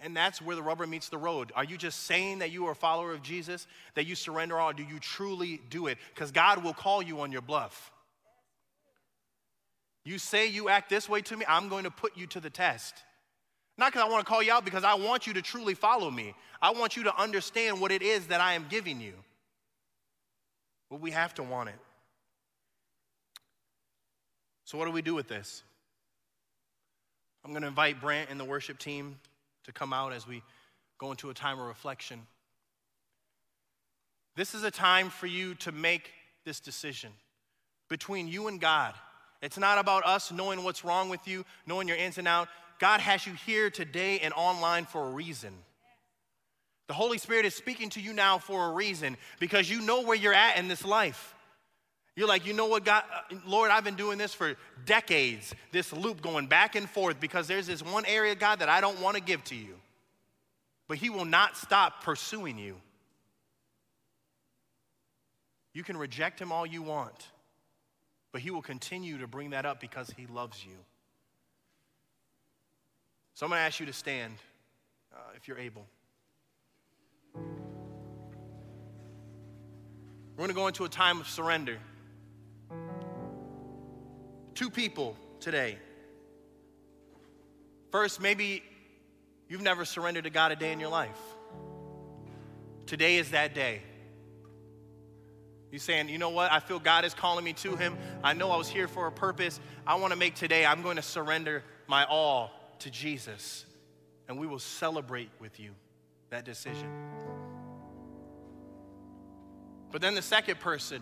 And 0.00 0.16
that's 0.16 0.40
where 0.40 0.54
the 0.54 0.62
rubber 0.62 0.86
meets 0.86 1.08
the 1.08 1.18
road. 1.18 1.50
Are 1.56 1.64
you 1.64 1.76
just 1.76 2.04
saying 2.04 2.38
that 2.38 2.52
you 2.52 2.66
are 2.66 2.72
a 2.72 2.76
follower 2.76 3.12
of 3.12 3.22
Jesus, 3.22 3.66
that 3.94 4.06
you 4.06 4.14
surrender 4.14 4.58
all? 4.58 4.72
Do 4.72 4.84
you 4.84 5.00
truly 5.00 5.60
do 5.70 5.88
it? 5.88 5.98
Because 6.14 6.30
God 6.30 6.62
will 6.62 6.74
call 6.74 7.02
you 7.02 7.20
on 7.20 7.32
your 7.32 7.42
bluff. 7.42 7.90
You 10.04 10.18
say 10.18 10.46
you 10.46 10.68
act 10.68 10.88
this 10.88 11.08
way 11.08 11.20
to 11.22 11.36
me, 11.36 11.44
I'm 11.48 11.68
going 11.68 11.84
to 11.84 11.90
put 11.90 12.16
you 12.16 12.26
to 12.28 12.40
the 12.40 12.48
test. 12.48 12.94
Not 13.76 13.92
because 13.92 14.06
I 14.06 14.10
want 14.10 14.24
to 14.24 14.28
call 14.28 14.42
you 14.42 14.52
out, 14.52 14.64
because 14.64 14.84
I 14.84 14.94
want 14.94 15.26
you 15.26 15.34
to 15.34 15.42
truly 15.42 15.74
follow 15.74 16.10
me. 16.10 16.34
I 16.62 16.70
want 16.70 16.96
you 16.96 17.04
to 17.04 17.20
understand 17.20 17.80
what 17.80 17.92
it 17.92 18.02
is 18.02 18.28
that 18.28 18.40
I 18.40 18.54
am 18.54 18.66
giving 18.68 19.00
you. 19.00 19.12
But 20.90 21.00
we 21.00 21.10
have 21.10 21.34
to 21.34 21.42
want 21.42 21.68
it. 21.68 21.78
So, 24.64 24.78
what 24.78 24.86
do 24.86 24.90
we 24.90 25.02
do 25.02 25.14
with 25.14 25.28
this? 25.28 25.62
I'm 27.44 27.52
going 27.52 27.62
to 27.62 27.68
invite 27.68 28.00
Brant 28.00 28.30
and 28.30 28.38
the 28.38 28.44
worship 28.44 28.78
team 28.78 29.16
to 29.68 29.72
come 29.72 29.92
out 29.92 30.14
as 30.14 30.26
we 30.26 30.42
go 30.96 31.10
into 31.10 31.28
a 31.28 31.34
time 31.34 31.60
of 31.60 31.66
reflection. 31.66 32.26
This 34.34 34.54
is 34.54 34.64
a 34.64 34.70
time 34.70 35.10
for 35.10 35.26
you 35.26 35.54
to 35.56 35.72
make 35.72 36.10
this 36.46 36.58
decision 36.58 37.12
between 37.90 38.28
you 38.28 38.48
and 38.48 38.58
God. 38.58 38.94
It's 39.42 39.58
not 39.58 39.76
about 39.76 40.06
us 40.06 40.32
knowing 40.32 40.64
what's 40.64 40.86
wrong 40.86 41.10
with 41.10 41.28
you, 41.28 41.44
knowing 41.66 41.86
your 41.86 41.98
ins 41.98 42.16
and 42.16 42.26
out. 42.26 42.48
God 42.78 43.00
has 43.00 43.26
you 43.26 43.34
here 43.34 43.68
today 43.68 44.20
and 44.20 44.32
online 44.32 44.86
for 44.86 45.06
a 45.06 45.10
reason. 45.10 45.52
The 46.86 46.94
Holy 46.94 47.18
Spirit 47.18 47.44
is 47.44 47.54
speaking 47.54 47.90
to 47.90 48.00
you 48.00 48.14
now 48.14 48.38
for 48.38 48.70
a 48.70 48.72
reason 48.72 49.18
because 49.38 49.68
you 49.68 49.82
know 49.82 50.00
where 50.00 50.16
you're 50.16 50.32
at 50.32 50.56
in 50.56 50.68
this 50.68 50.82
life. 50.82 51.34
You're 52.18 52.26
like, 52.26 52.46
you 52.46 52.52
know 52.52 52.66
what, 52.66 52.84
God, 52.84 53.04
uh, 53.14 53.36
Lord, 53.46 53.70
I've 53.70 53.84
been 53.84 53.94
doing 53.94 54.18
this 54.18 54.34
for 54.34 54.56
decades, 54.84 55.54
this 55.70 55.92
loop 55.92 56.20
going 56.20 56.48
back 56.48 56.74
and 56.74 56.90
forth 56.90 57.20
because 57.20 57.46
there's 57.46 57.68
this 57.68 57.80
one 57.80 58.04
area, 58.06 58.34
God, 58.34 58.58
that 58.58 58.68
I 58.68 58.80
don't 58.80 59.00
want 59.00 59.16
to 59.16 59.22
give 59.22 59.44
to 59.44 59.54
you. 59.54 59.76
But 60.88 60.98
He 60.98 61.10
will 61.10 61.24
not 61.24 61.56
stop 61.56 62.02
pursuing 62.02 62.58
you. 62.58 62.74
You 65.72 65.84
can 65.84 65.96
reject 65.96 66.40
Him 66.40 66.50
all 66.50 66.66
you 66.66 66.82
want, 66.82 67.28
but 68.32 68.40
He 68.40 68.50
will 68.50 68.62
continue 68.62 69.18
to 69.18 69.28
bring 69.28 69.50
that 69.50 69.64
up 69.64 69.78
because 69.80 70.12
He 70.16 70.26
loves 70.26 70.64
you. 70.64 70.74
So 73.34 73.46
I'm 73.46 73.50
going 73.50 73.60
to 73.60 73.64
ask 73.64 73.78
you 73.78 73.86
to 73.86 73.92
stand 73.92 74.34
uh, 75.14 75.18
if 75.36 75.46
you're 75.46 75.58
able. 75.58 75.86
We're 77.36 77.42
going 80.36 80.48
to 80.48 80.54
go 80.54 80.66
into 80.66 80.84
a 80.84 80.88
time 80.88 81.20
of 81.20 81.28
surrender 81.28 81.78
two 84.58 84.70
people 84.70 85.16
today. 85.38 85.78
First, 87.92 88.20
maybe 88.20 88.64
you've 89.48 89.62
never 89.62 89.84
surrendered 89.84 90.24
to 90.24 90.30
God 90.30 90.50
a 90.50 90.56
day 90.56 90.72
in 90.72 90.80
your 90.80 90.88
life. 90.88 91.16
Today 92.84 93.18
is 93.18 93.30
that 93.30 93.54
day. 93.54 93.82
You're 95.70 95.78
saying, 95.78 96.08
you 96.08 96.18
know 96.18 96.30
what? 96.30 96.50
I 96.50 96.58
feel 96.58 96.80
God 96.80 97.04
is 97.04 97.14
calling 97.14 97.44
me 97.44 97.52
to 97.52 97.76
Him. 97.76 97.96
I 98.24 98.32
know 98.32 98.50
I 98.50 98.56
was 98.56 98.68
here 98.68 98.88
for 98.88 99.06
a 99.06 99.12
purpose. 99.12 99.60
I 99.86 99.94
want 99.94 100.12
to 100.12 100.18
make 100.18 100.34
today, 100.34 100.66
I'm 100.66 100.82
going 100.82 100.96
to 100.96 101.02
surrender 101.02 101.62
my 101.86 102.04
all 102.04 102.50
to 102.80 102.90
Jesus. 102.90 103.64
and 104.26 104.40
we 104.40 104.46
will 104.48 104.58
celebrate 104.58 105.30
with 105.38 105.60
you 105.60 105.70
that 106.30 106.44
decision. 106.44 106.90
But 109.92 110.00
then 110.00 110.16
the 110.16 110.22
second 110.22 110.58
person, 110.58 111.00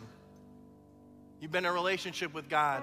you've 1.40 1.50
been 1.50 1.64
in 1.64 1.70
a 1.70 1.74
relationship 1.74 2.34
with 2.34 2.50
God 2.50 2.82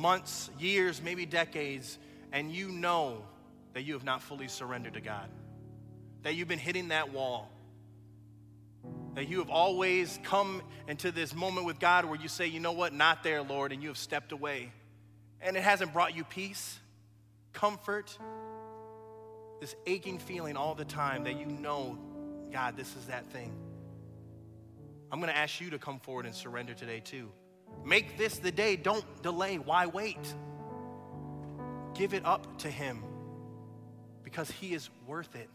months, 0.00 0.50
years, 0.58 1.02
maybe 1.02 1.26
decades, 1.26 1.98
and 2.32 2.50
you 2.50 2.68
know 2.68 3.22
that 3.74 3.82
you 3.82 3.92
have 3.92 4.04
not 4.04 4.22
fully 4.22 4.48
surrendered 4.48 4.94
to 4.94 5.00
God, 5.00 5.28
that 6.22 6.34
you've 6.34 6.48
been 6.48 6.58
hitting 6.58 6.88
that 6.88 7.12
wall, 7.12 7.50
that 9.14 9.28
you 9.28 9.38
have 9.38 9.50
always 9.50 10.18
come 10.22 10.62
into 10.88 11.12
this 11.12 11.34
moment 11.34 11.66
with 11.66 11.78
God 11.78 12.04
where 12.04 12.20
you 12.20 12.28
say, 12.28 12.46
you 12.46 12.60
know 12.60 12.72
what, 12.72 12.92
not 12.92 13.22
there, 13.22 13.42
Lord, 13.42 13.72
and 13.72 13.82
you 13.82 13.88
have 13.88 13.98
stepped 13.98 14.32
away. 14.32 14.72
And 15.40 15.56
it 15.56 15.62
hasn't 15.62 15.92
brought 15.92 16.16
you 16.16 16.24
peace, 16.24 16.78
comfort, 17.52 18.16
this 19.60 19.74
aching 19.86 20.18
feeling 20.18 20.56
all 20.56 20.74
the 20.74 20.84
time 20.84 21.24
that 21.24 21.38
you 21.38 21.46
know, 21.46 21.98
God, 22.52 22.76
this 22.76 22.96
is 22.96 23.06
that 23.06 23.26
thing. 23.26 23.52
I'm 25.12 25.18
going 25.18 25.32
to 25.32 25.36
ask 25.36 25.60
you 25.60 25.70
to 25.70 25.78
come 25.78 25.98
forward 25.98 26.24
and 26.24 26.34
surrender 26.34 26.72
today, 26.72 27.00
too. 27.00 27.30
Make 27.84 28.18
this 28.18 28.38
the 28.38 28.52
day. 28.52 28.76
Don't 28.76 29.04
delay. 29.22 29.58
Why 29.58 29.86
wait? 29.86 30.34
Give 31.94 32.14
it 32.14 32.24
up 32.24 32.58
to 32.58 32.70
Him 32.70 33.02
because 34.22 34.50
He 34.50 34.74
is 34.74 34.90
worth 35.06 35.34
it. 35.34 35.50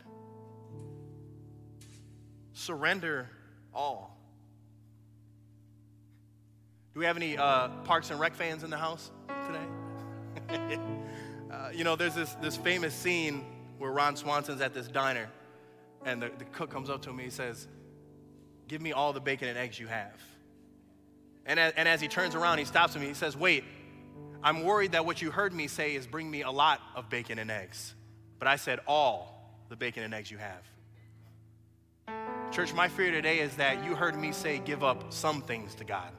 Surrender 2.54 3.30
all. 3.74 4.18
Do 6.94 7.00
we 7.00 7.06
have 7.06 7.18
any 7.18 7.38
uh, 7.38 7.68
Parks 7.84 8.10
and 8.10 8.20
Rec 8.20 8.34
fans 8.34 8.64
in 8.64 8.70
the 8.70 8.78
house 8.78 9.12
today? 9.48 10.80
uh, 11.52 11.70
you 11.74 11.84
know, 11.84 11.98
there's 11.98 12.16
this, 12.16 12.34
this 12.36 12.56
famous 12.56 12.94
scene 12.94 13.44
where 13.78 13.92
Ron 13.92 14.16
Swanson's 14.16 14.62
at 14.62 14.74
this 14.74 14.88
diner, 14.88 15.28
and 16.06 16.22
the, 16.22 16.32
the 16.38 16.46
cook 16.46 16.70
comes 16.70 16.90
up 16.90 17.02
to 17.02 17.10
him 17.10 17.18
and 17.18 17.26
he 17.26 17.32
says, 17.32 17.68
Give 18.70 18.82
me 18.82 18.94
all 18.94 19.12
the 19.12 19.20
bacon 19.20 19.50
and 19.50 19.58
eggs 19.58 19.78
you 19.78 19.88
have. 19.88 20.20
And 21.46 21.60
as, 21.60 21.74
and 21.76 21.88
as 21.88 22.02
he 22.02 22.08
turns 22.08 22.36
around, 22.36 22.58
he 22.58 22.66
stops 22.66 22.96
and 22.96 23.04
he 23.04 23.14
says, 23.14 23.38
Wait, 23.38 23.64
I'm 24.44 24.64
worried 24.64 24.94
that 24.94 25.06
what 25.06 25.22
you 25.22 25.32
heard 25.32 25.54
me 25.54 25.68
say 25.68 25.96
is 25.96 26.08
bring 26.08 26.30
me 26.30 26.42
a 26.42 26.52
lot 26.52 26.82
of 26.96 27.10
bacon 27.10 27.40
and 27.40 27.52
eggs. 27.52 27.94
But 28.40 28.48
I 28.48 28.56
said 28.56 28.80
all 28.88 29.60
the 29.70 29.76
bacon 29.76 30.04
and 30.04 30.14
eggs 30.14 30.30
you 30.30 30.38
have. 30.38 30.62
Church, 32.52 32.74
my 32.74 32.88
fear 32.88 33.12
today 33.12 33.40
is 33.40 33.56
that 33.56 33.84
you 33.84 33.96
heard 33.96 34.18
me 34.18 34.32
say 34.32 34.60
give 34.60 34.84
up 34.84 35.12
some 35.12 35.42
things 35.42 35.76
to 35.76 35.84
God. 35.84 36.12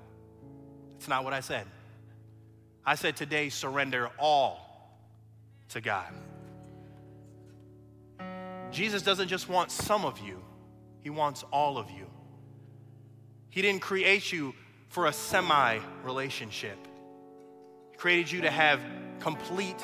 It's 0.97 1.09
not 1.09 1.25
what 1.25 1.33
I 1.33 1.41
said. 1.41 1.67
I 2.85 2.95
said 2.95 3.17
today 3.17 3.49
surrender 3.49 4.11
all 4.19 4.99
to 5.71 5.81
God. 5.81 6.13
Jesus 8.71 9.03
doesn't 9.03 9.29
just 9.29 9.49
want 9.49 9.71
some 9.71 10.05
of 10.05 10.19
you, 10.19 10.43
He 11.01 11.11
wants 11.11 11.45
all 11.53 11.79
of 11.79 11.91
you. 11.91 12.07
He 13.51 13.63
didn't 13.63 13.81
create 13.81 14.33
you 14.33 14.55
for 14.97 15.05
a 15.09 15.13
semi 15.13 15.79
relationship, 16.05 16.79
He 17.91 17.99
created 17.99 18.33
you 18.33 18.41
to 18.41 18.51
have 18.51 18.81
complete 19.21 19.77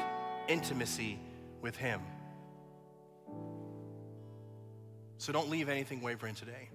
intimacy 0.49 1.19
with 1.61 1.77
Him. 1.77 2.01
So 5.19 5.31
don't 5.31 5.51
leave 5.51 5.69
anything 5.69 6.01
wavering 6.01 6.35
today. 6.35 6.71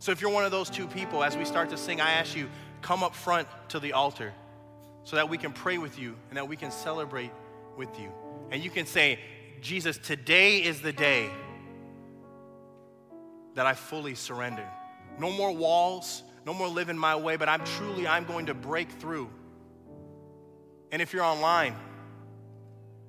So 0.00 0.10
if 0.10 0.20
you're 0.20 0.32
one 0.32 0.44
of 0.44 0.50
those 0.50 0.70
two 0.70 0.88
people, 0.88 1.22
as 1.22 1.36
we 1.36 1.44
start 1.44 1.70
to 1.70 1.76
sing, 1.76 2.00
I 2.00 2.14
ask 2.14 2.34
you, 2.34 2.48
come 2.80 3.04
up 3.04 3.14
front 3.14 3.46
to 3.68 3.78
the 3.78 3.92
altar 3.92 4.32
so 5.04 5.14
that 5.14 5.30
we 5.30 5.38
can 5.38 5.52
pray 5.52 5.78
with 5.78 5.96
you 5.96 6.16
and 6.30 6.38
that 6.38 6.48
we 6.48 6.56
can 6.56 6.72
celebrate 6.72 7.30
with 7.76 7.96
you. 7.96 8.10
And 8.50 8.64
you 8.64 8.70
can 8.70 8.86
say, 8.86 9.20
Jesus, 9.60 9.98
today 9.98 10.64
is 10.64 10.80
the 10.80 10.92
day 10.92 11.30
that 13.54 13.66
I 13.66 13.74
fully 13.74 14.16
surrender. 14.16 14.66
No 15.16 15.30
more 15.30 15.54
walls, 15.54 16.24
no 16.44 16.52
more 16.54 16.68
living 16.68 16.98
my 16.98 17.16
way, 17.16 17.36
but 17.36 17.48
I'm 17.48 17.64
truly, 17.64 18.06
I'm 18.06 18.24
going 18.24 18.46
to 18.46 18.54
break 18.54 18.90
through. 18.90 19.30
And 20.90 21.00
if 21.00 21.12
you're 21.12 21.24
online, 21.24 21.74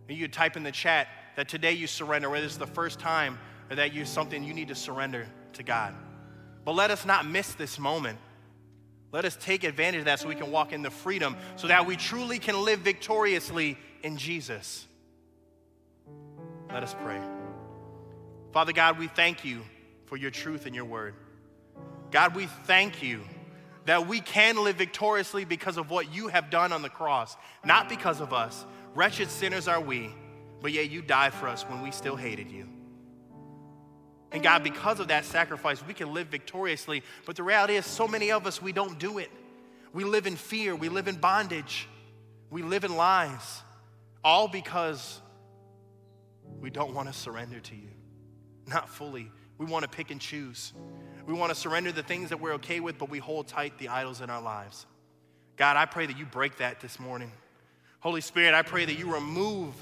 you 0.08 0.28
type 0.28 0.56
in 0.56 0.64
the 0.64 0.72
chat 0.72 1.08
that 1.36 1.50
today 1.50 1.74
you 1.74 1.88
surrender, 1.88 2.30
whether 2.30 2.46
it's 2.46 2.58
the 2.58 2.68
first 2.68 3.00
time 3.00 3.40
or 3.70 3.76
that 3.76 3.94
you 3.94 4.06
something 4.06 4.44
you 4.44 4.54
need 4.54 4.68
to 4.68 4.76
surrender 4.76 5.28
to 5.54 5.64
God. 5.64 5.96
But 6.66 6.76
let 6.76 6.92
us 6.92 7.06
not 7.06 7.26
miss 7.26 7.54
this 7.56 7.80
moment. 7.80 8.20
Let 9.12 9.26
us 9.26 9.36
take 9.40 9.64
advantage 9.64 10.00
of 10.00 10.06
that 10.06 10.20
so 10.20 10.28
we 10.28 10.36
can 10.36 10.52
walk 10.52 10.74
in 10.74 10.82
the 10.82 10.90
freedom 10.90 11.36
so 11.56 11.68
that 11.68 11.86
we 11.86 11.96
truly 11.96 12.40
can 12.40 12.64
live 12.64 12.80
victoriously 12.80 13.78
in 14.02 14.18
Jesus. 14.18 14.88
Let 16.72 16.84
us 16.84 16.96
pray. 17.04 17.22
Father 18.52 18.72
God, 18.72 18.98
we 18.98 19.08
thank 19.08 19.46
you 19.46 19.62
for 20.06 20.18
your 20.18 20.32
truth 20.32 20.66
and 20.66 20.76
your 20.76 20.86
word. 20.86 21.16
God, 22.14 22.36
we 22.36 22.46
thank 22.46 23.02
you 23.02 23.22
that 23.86 24.08
we 24.08 24.20
can 24.22 24.64
live 24.64 24.76
victoriously 24.76 25.46
because 25.46 25.78
of 25.78 25.90
what 25.90 26.14
you 26.14 26.28
have 26.28 26.52
done 26.52 26.72
on 26.72 26.84
the 26.84 26.90
cross, 26.90 27.36
not 27.66 27.90
because 27.90 28.22
of 28.22 28.32
us. 28.32 28.66
Wretched 28.94 29.32
sinners 29.32 29.68
are 29.68 29.82
we, 29.82 30.14
but 30.62 30.72
yet 30.72 30.92
you 30.92 31.02
died 31.02 31.34
for 31.34 31.48
us 31.48 31.64
when 31.64 31.82
we 31.82 31.90
still 31.90 32.16
hated 32.16 32.52
you. 32.52 32.70
And 34.32 34.44
God, 34.44 34.64
because 34.64 35.00
of 35.00 35.08
that 35.08 35.26
sacrifice, 35.26 35.84
we 35.86 35.96
can 35.96 36.14
live 36.14 36.28
victoriously. 36.28 37.02
But 37.26 37.36
the 37.36 37.42
reality 37.42 37.78
is, 37.78 37.86
so 37.88 38.08
many 38.08 38.32
of 38.32 38.46
us, 38.46 38.62
we 38.62 38.72
don't 38.72 39.00
do 39.00 39.18
it. 39.18 39.32
We 39.92 40.04
live 40.04 40.28
in 40.28 40.36
fear, 40.36 40.76
we 40.76 40.90
live 40.90 41.08
in 41.08 41.16
bondage, 41.16 41.88
we 42.52 42.62
live 42.62 42.84
in 42.84 42.96
lies, 42.96 43.64
all 44.24 44.48
because 44.48 45.20
we 46.62 46.70
don't 46.70 46.94
want 46.94 47.08
to 47.08 47.14
surrender 47.14 47.60
to 47.60 47.76
you. 47.76 47.90
Not 48.68 48.88
fully. 48.88 49.32
We 49.58 49.66
want 49.66 49.84
to 49.84 49.90
pick 49.90 50.12
and 50.12 50.22
choose. 50.22 50.74
We 51.26 51.34
want 51.34 51.52
to 51.52 51.56
surrender 51.56 51.92
the 51.92 52.04
things 52.04 52.30
that 52.30 52.40
we're 52.40 52.54
okay 52.54 52.80
with, 52.80 52.98
but 52.98 53.10
we 53.10 53.20
hold 53.20 53.48
tight 53.48 53.78
the 53.78 53.90
idols 53.90 54.22
in 54.22 54.30
our 54.30 54.42
lives. 54.42 54.86
God, 55.56 55.78
I 55.78 55.86
pray 55.86 56.06
that 56.06 56.18
you 56.18 56.26
break 56.26 56.58
that 56.58 56.82
this 56.82 57.00
morning. 57.00 57.32
Holy 58.00 58.22
Spirit, 58.22 58.54
I 58.54 58.64
pray 58.64 58.86
that 58.86 58.98
you 58.98 59.14
remove 59.14 59.74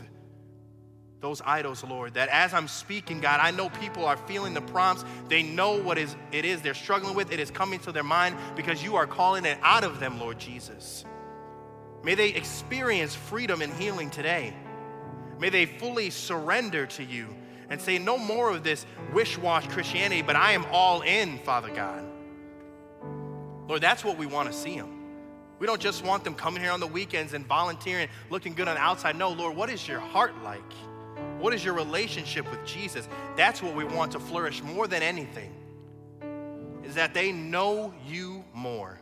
those 1.21 1.41
idols, 1.45 1.83
Lord. 1.83 2.15
That 2.15 2.29
as 2.29 2.53
I'm 2.53 2.67
speaking, 2.67 3.21
God, 3.21 3.39
I 3.41 3.51
know 3.51 3.69
people 3.69 4.05
are 4.05 4.17
feeling 4.17 4.53
the 4.53 4.61
prompts. 4.61 5.05
They 5.29 5.43
know 5.43 5.81
what 5.81 5.97
is, 5.97 6.15
it 6.31 6.45
is 6.45 6.61
they're 6.61 6.73
struggling 6.73 7.15
with. 7.15 7.31
It 7.31 7.39
is 7.39 7.49
coming 7.49 7.79
to 7.81 7.91
their 7.91 8.03
mind 8.03 8.35
because 8.55 8.83
you 8.83 8.95
are 8.95 9.07
calling 9.07 9.45
it 9.45 9.57
out 9.61 9.83
of 9.83 9.99
them, 9.99 10.19
Lord 10.19 10.39
Jesus. 10.39 11.05
May 12.03 12.15
they 12.15 12.29
experience 12.29 13.15
freedom 13.15 13.61
and 13.61 13.71
healing 13.73 14.09
today. 14.09 14.53
May 15.39 15.49
they 15.49 15.65
fully 15.65 16.09
surrender 16.09 16.85
to 16.87 17.03
you 17.03 17.27
and 17.71 17.81
say, 17.81 17.97
No 17.97 18.17
more 18.17 18.51
of 18.51 18.63
this 18.63 18.85
wish 19.13 19.37
wash 19.37 19.67
Christianity, 19.69 20.21
but 20.21 20.35
I 20.35 20.51
am 20.51 20.65
all 20.71 21.01
in, 21.01 21.39
Father 21.39 21.69
God. 21.69 22.03
Lord, 23.67 23.81
that's 23.81 24.03
what 24.03 24.17
we 24.17 24.25
want 24.27 24.51
to 24.51 24.53
see 24.53 24.75
them. 24.75 24.97
We 25.57 25.67
don't 25.67 25.81
just 25.81 26.03
want 26.03 26.23
them 26.23 26.35
coming 26.35 26.61
here 26.61 26.71
on 26.71 26.79
the 26.79 26.87
weekends 26.87 27.33
and 27.33 27.45
volunteering, 27.45 28.09
looking 28.29 28.53
good 28.53 28.67
on 28.67 28.75
the 28.75 28.81
outside. 28.81 29.15
No, 29.15 29.29
Lord, 29.29 29.55
what 29.55 29.69
is 29.69 29.87
your 29.87 29.99
heart 29.99 30.33
like? 30.43 30.73
What 31.39 31.53
is 31.53 31.63
your 31.63 31.73
relationship 31.73 32.49
with 32.51 32.63
Jesus? 32.65 33.07
That's 33.37 33.63
what 33.63 33.73
we 33.73 33.85
want 33.85 34.11
to 34.11 34.19
flourish 34.19 34.61
more 34.61 34.87
than 34.87 35.01
anything, 35.01 35.53
is 36.83 36.95
that 36.95 37.13
they 37.13 37.31
know 37.31 37.93
you 38.05 38.43
more. 38.53 38.99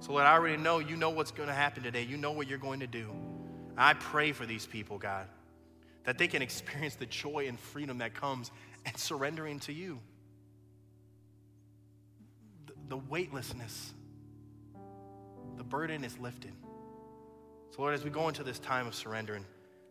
So, 0.00 0.12
Lord, 0.12 0.24
I 0.24 0.32
already 0.32 0.56
know 0.56 0.80
you 0.80 0.96
know 0.96 1.10
what's 1.10 1.30
going 1.30 1.48
to 1.48 1.54
happen 1.54 1.82
today. 1.82 2.02
You 2.02 2.16
know 2.16 2.32
what 2.32 2.48
you're 2.48 2.58
going 2.58 2.80
to 2.80 2.86
do. 2.86 3.10
I 3.76 3.94
pray 3.94 4.32
for 4.32 4.46
these 4.46 4.66
people, 4.66 4.98
God 4.98 5.28
that 6.08 6.16
they 6.16 6.26
can 6.26 6.40
experience 6.40 6.94
the 6.94 7.04
joy 7.04 7.44
and 7.48 7.60
freedom 7.60 7.98
that 7.98 8.14
comes 8.14 8.50
and 8.86 8.96
surrendering 8.96 9.60
to 9.60 9.74
you. 9.74 9.98
The, 12.66 12.72
the 12.88 12.96
weightlessness, 12.96 13.92
the 15.58 15.64
burden 15.64 16.04
is 16.04 16.18
lifted. 16.18 16.52
So, 17.72 17.82
Lord, 17.82 17.92
as 17.92 18.04
we 18.04 18.08
go 18.08 18.26
into 18.26 18.42
this 18.42 18.58
time 18.58 18.86
of 18.86 18.94
surrendering, 18.94 19.44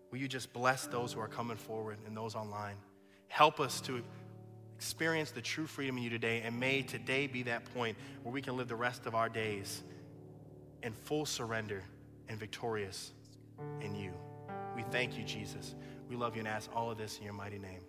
will 0.09 0.17
you 0.17 0.27
just 0.27 0.51
bless 0.53 0.87
those 0.87 1.13
who 1.13 1.19
are 1.19 1.27
coming 1.27 1.55
forward 1.55 1.99
and 2.07 2.17
those 2.17 2.33
online? 2.33 2.77
Help 3.27 3.59
us 3.59 3.79
to 3.81 4.01
experience 4.75 5.29
the 5.29 5.41
true 5.41 5.67
freedom 5.67 5.97
in 5.97 6.03
you 6.03 6.09
today, 6.09 6.41
and 6.43 6.59
may 6.59 6.81
today 6.81 7.27
be 7.27 7.43
that 7.43 7.63
point 7.75 7.95
where 8.23 8.33
we 8.33 8.41
can 8.41 8.57
live 8.57 8.69
the 8.69 8.75
rest 8.75 9.05
of 9.05 9.13
our 9.13 9.29
days 9.29 9.83
in 10.81 10.93
full 10.93 11.27
surrender 11.27 11.83
and 12.27 12.39
victorious 12.39 13.11
in 13.81 13.93
you. 13.93 14.11
We 14.75 14.81
thank 14.89 15.15
you, 15.15 15.23
Jesus. 15.23 15.75
We 16.09 16.15
love 16.15 16.35
you 16.35 16.39
and 16.39 16.47
ask 16.47 16.69
all 16.75 16.91
of 16.91 16.97
this 16.97 17.17
in 17.17 17.25
your 17.25 17.33
mighty 17.33 17.59
name. 17.59 17.86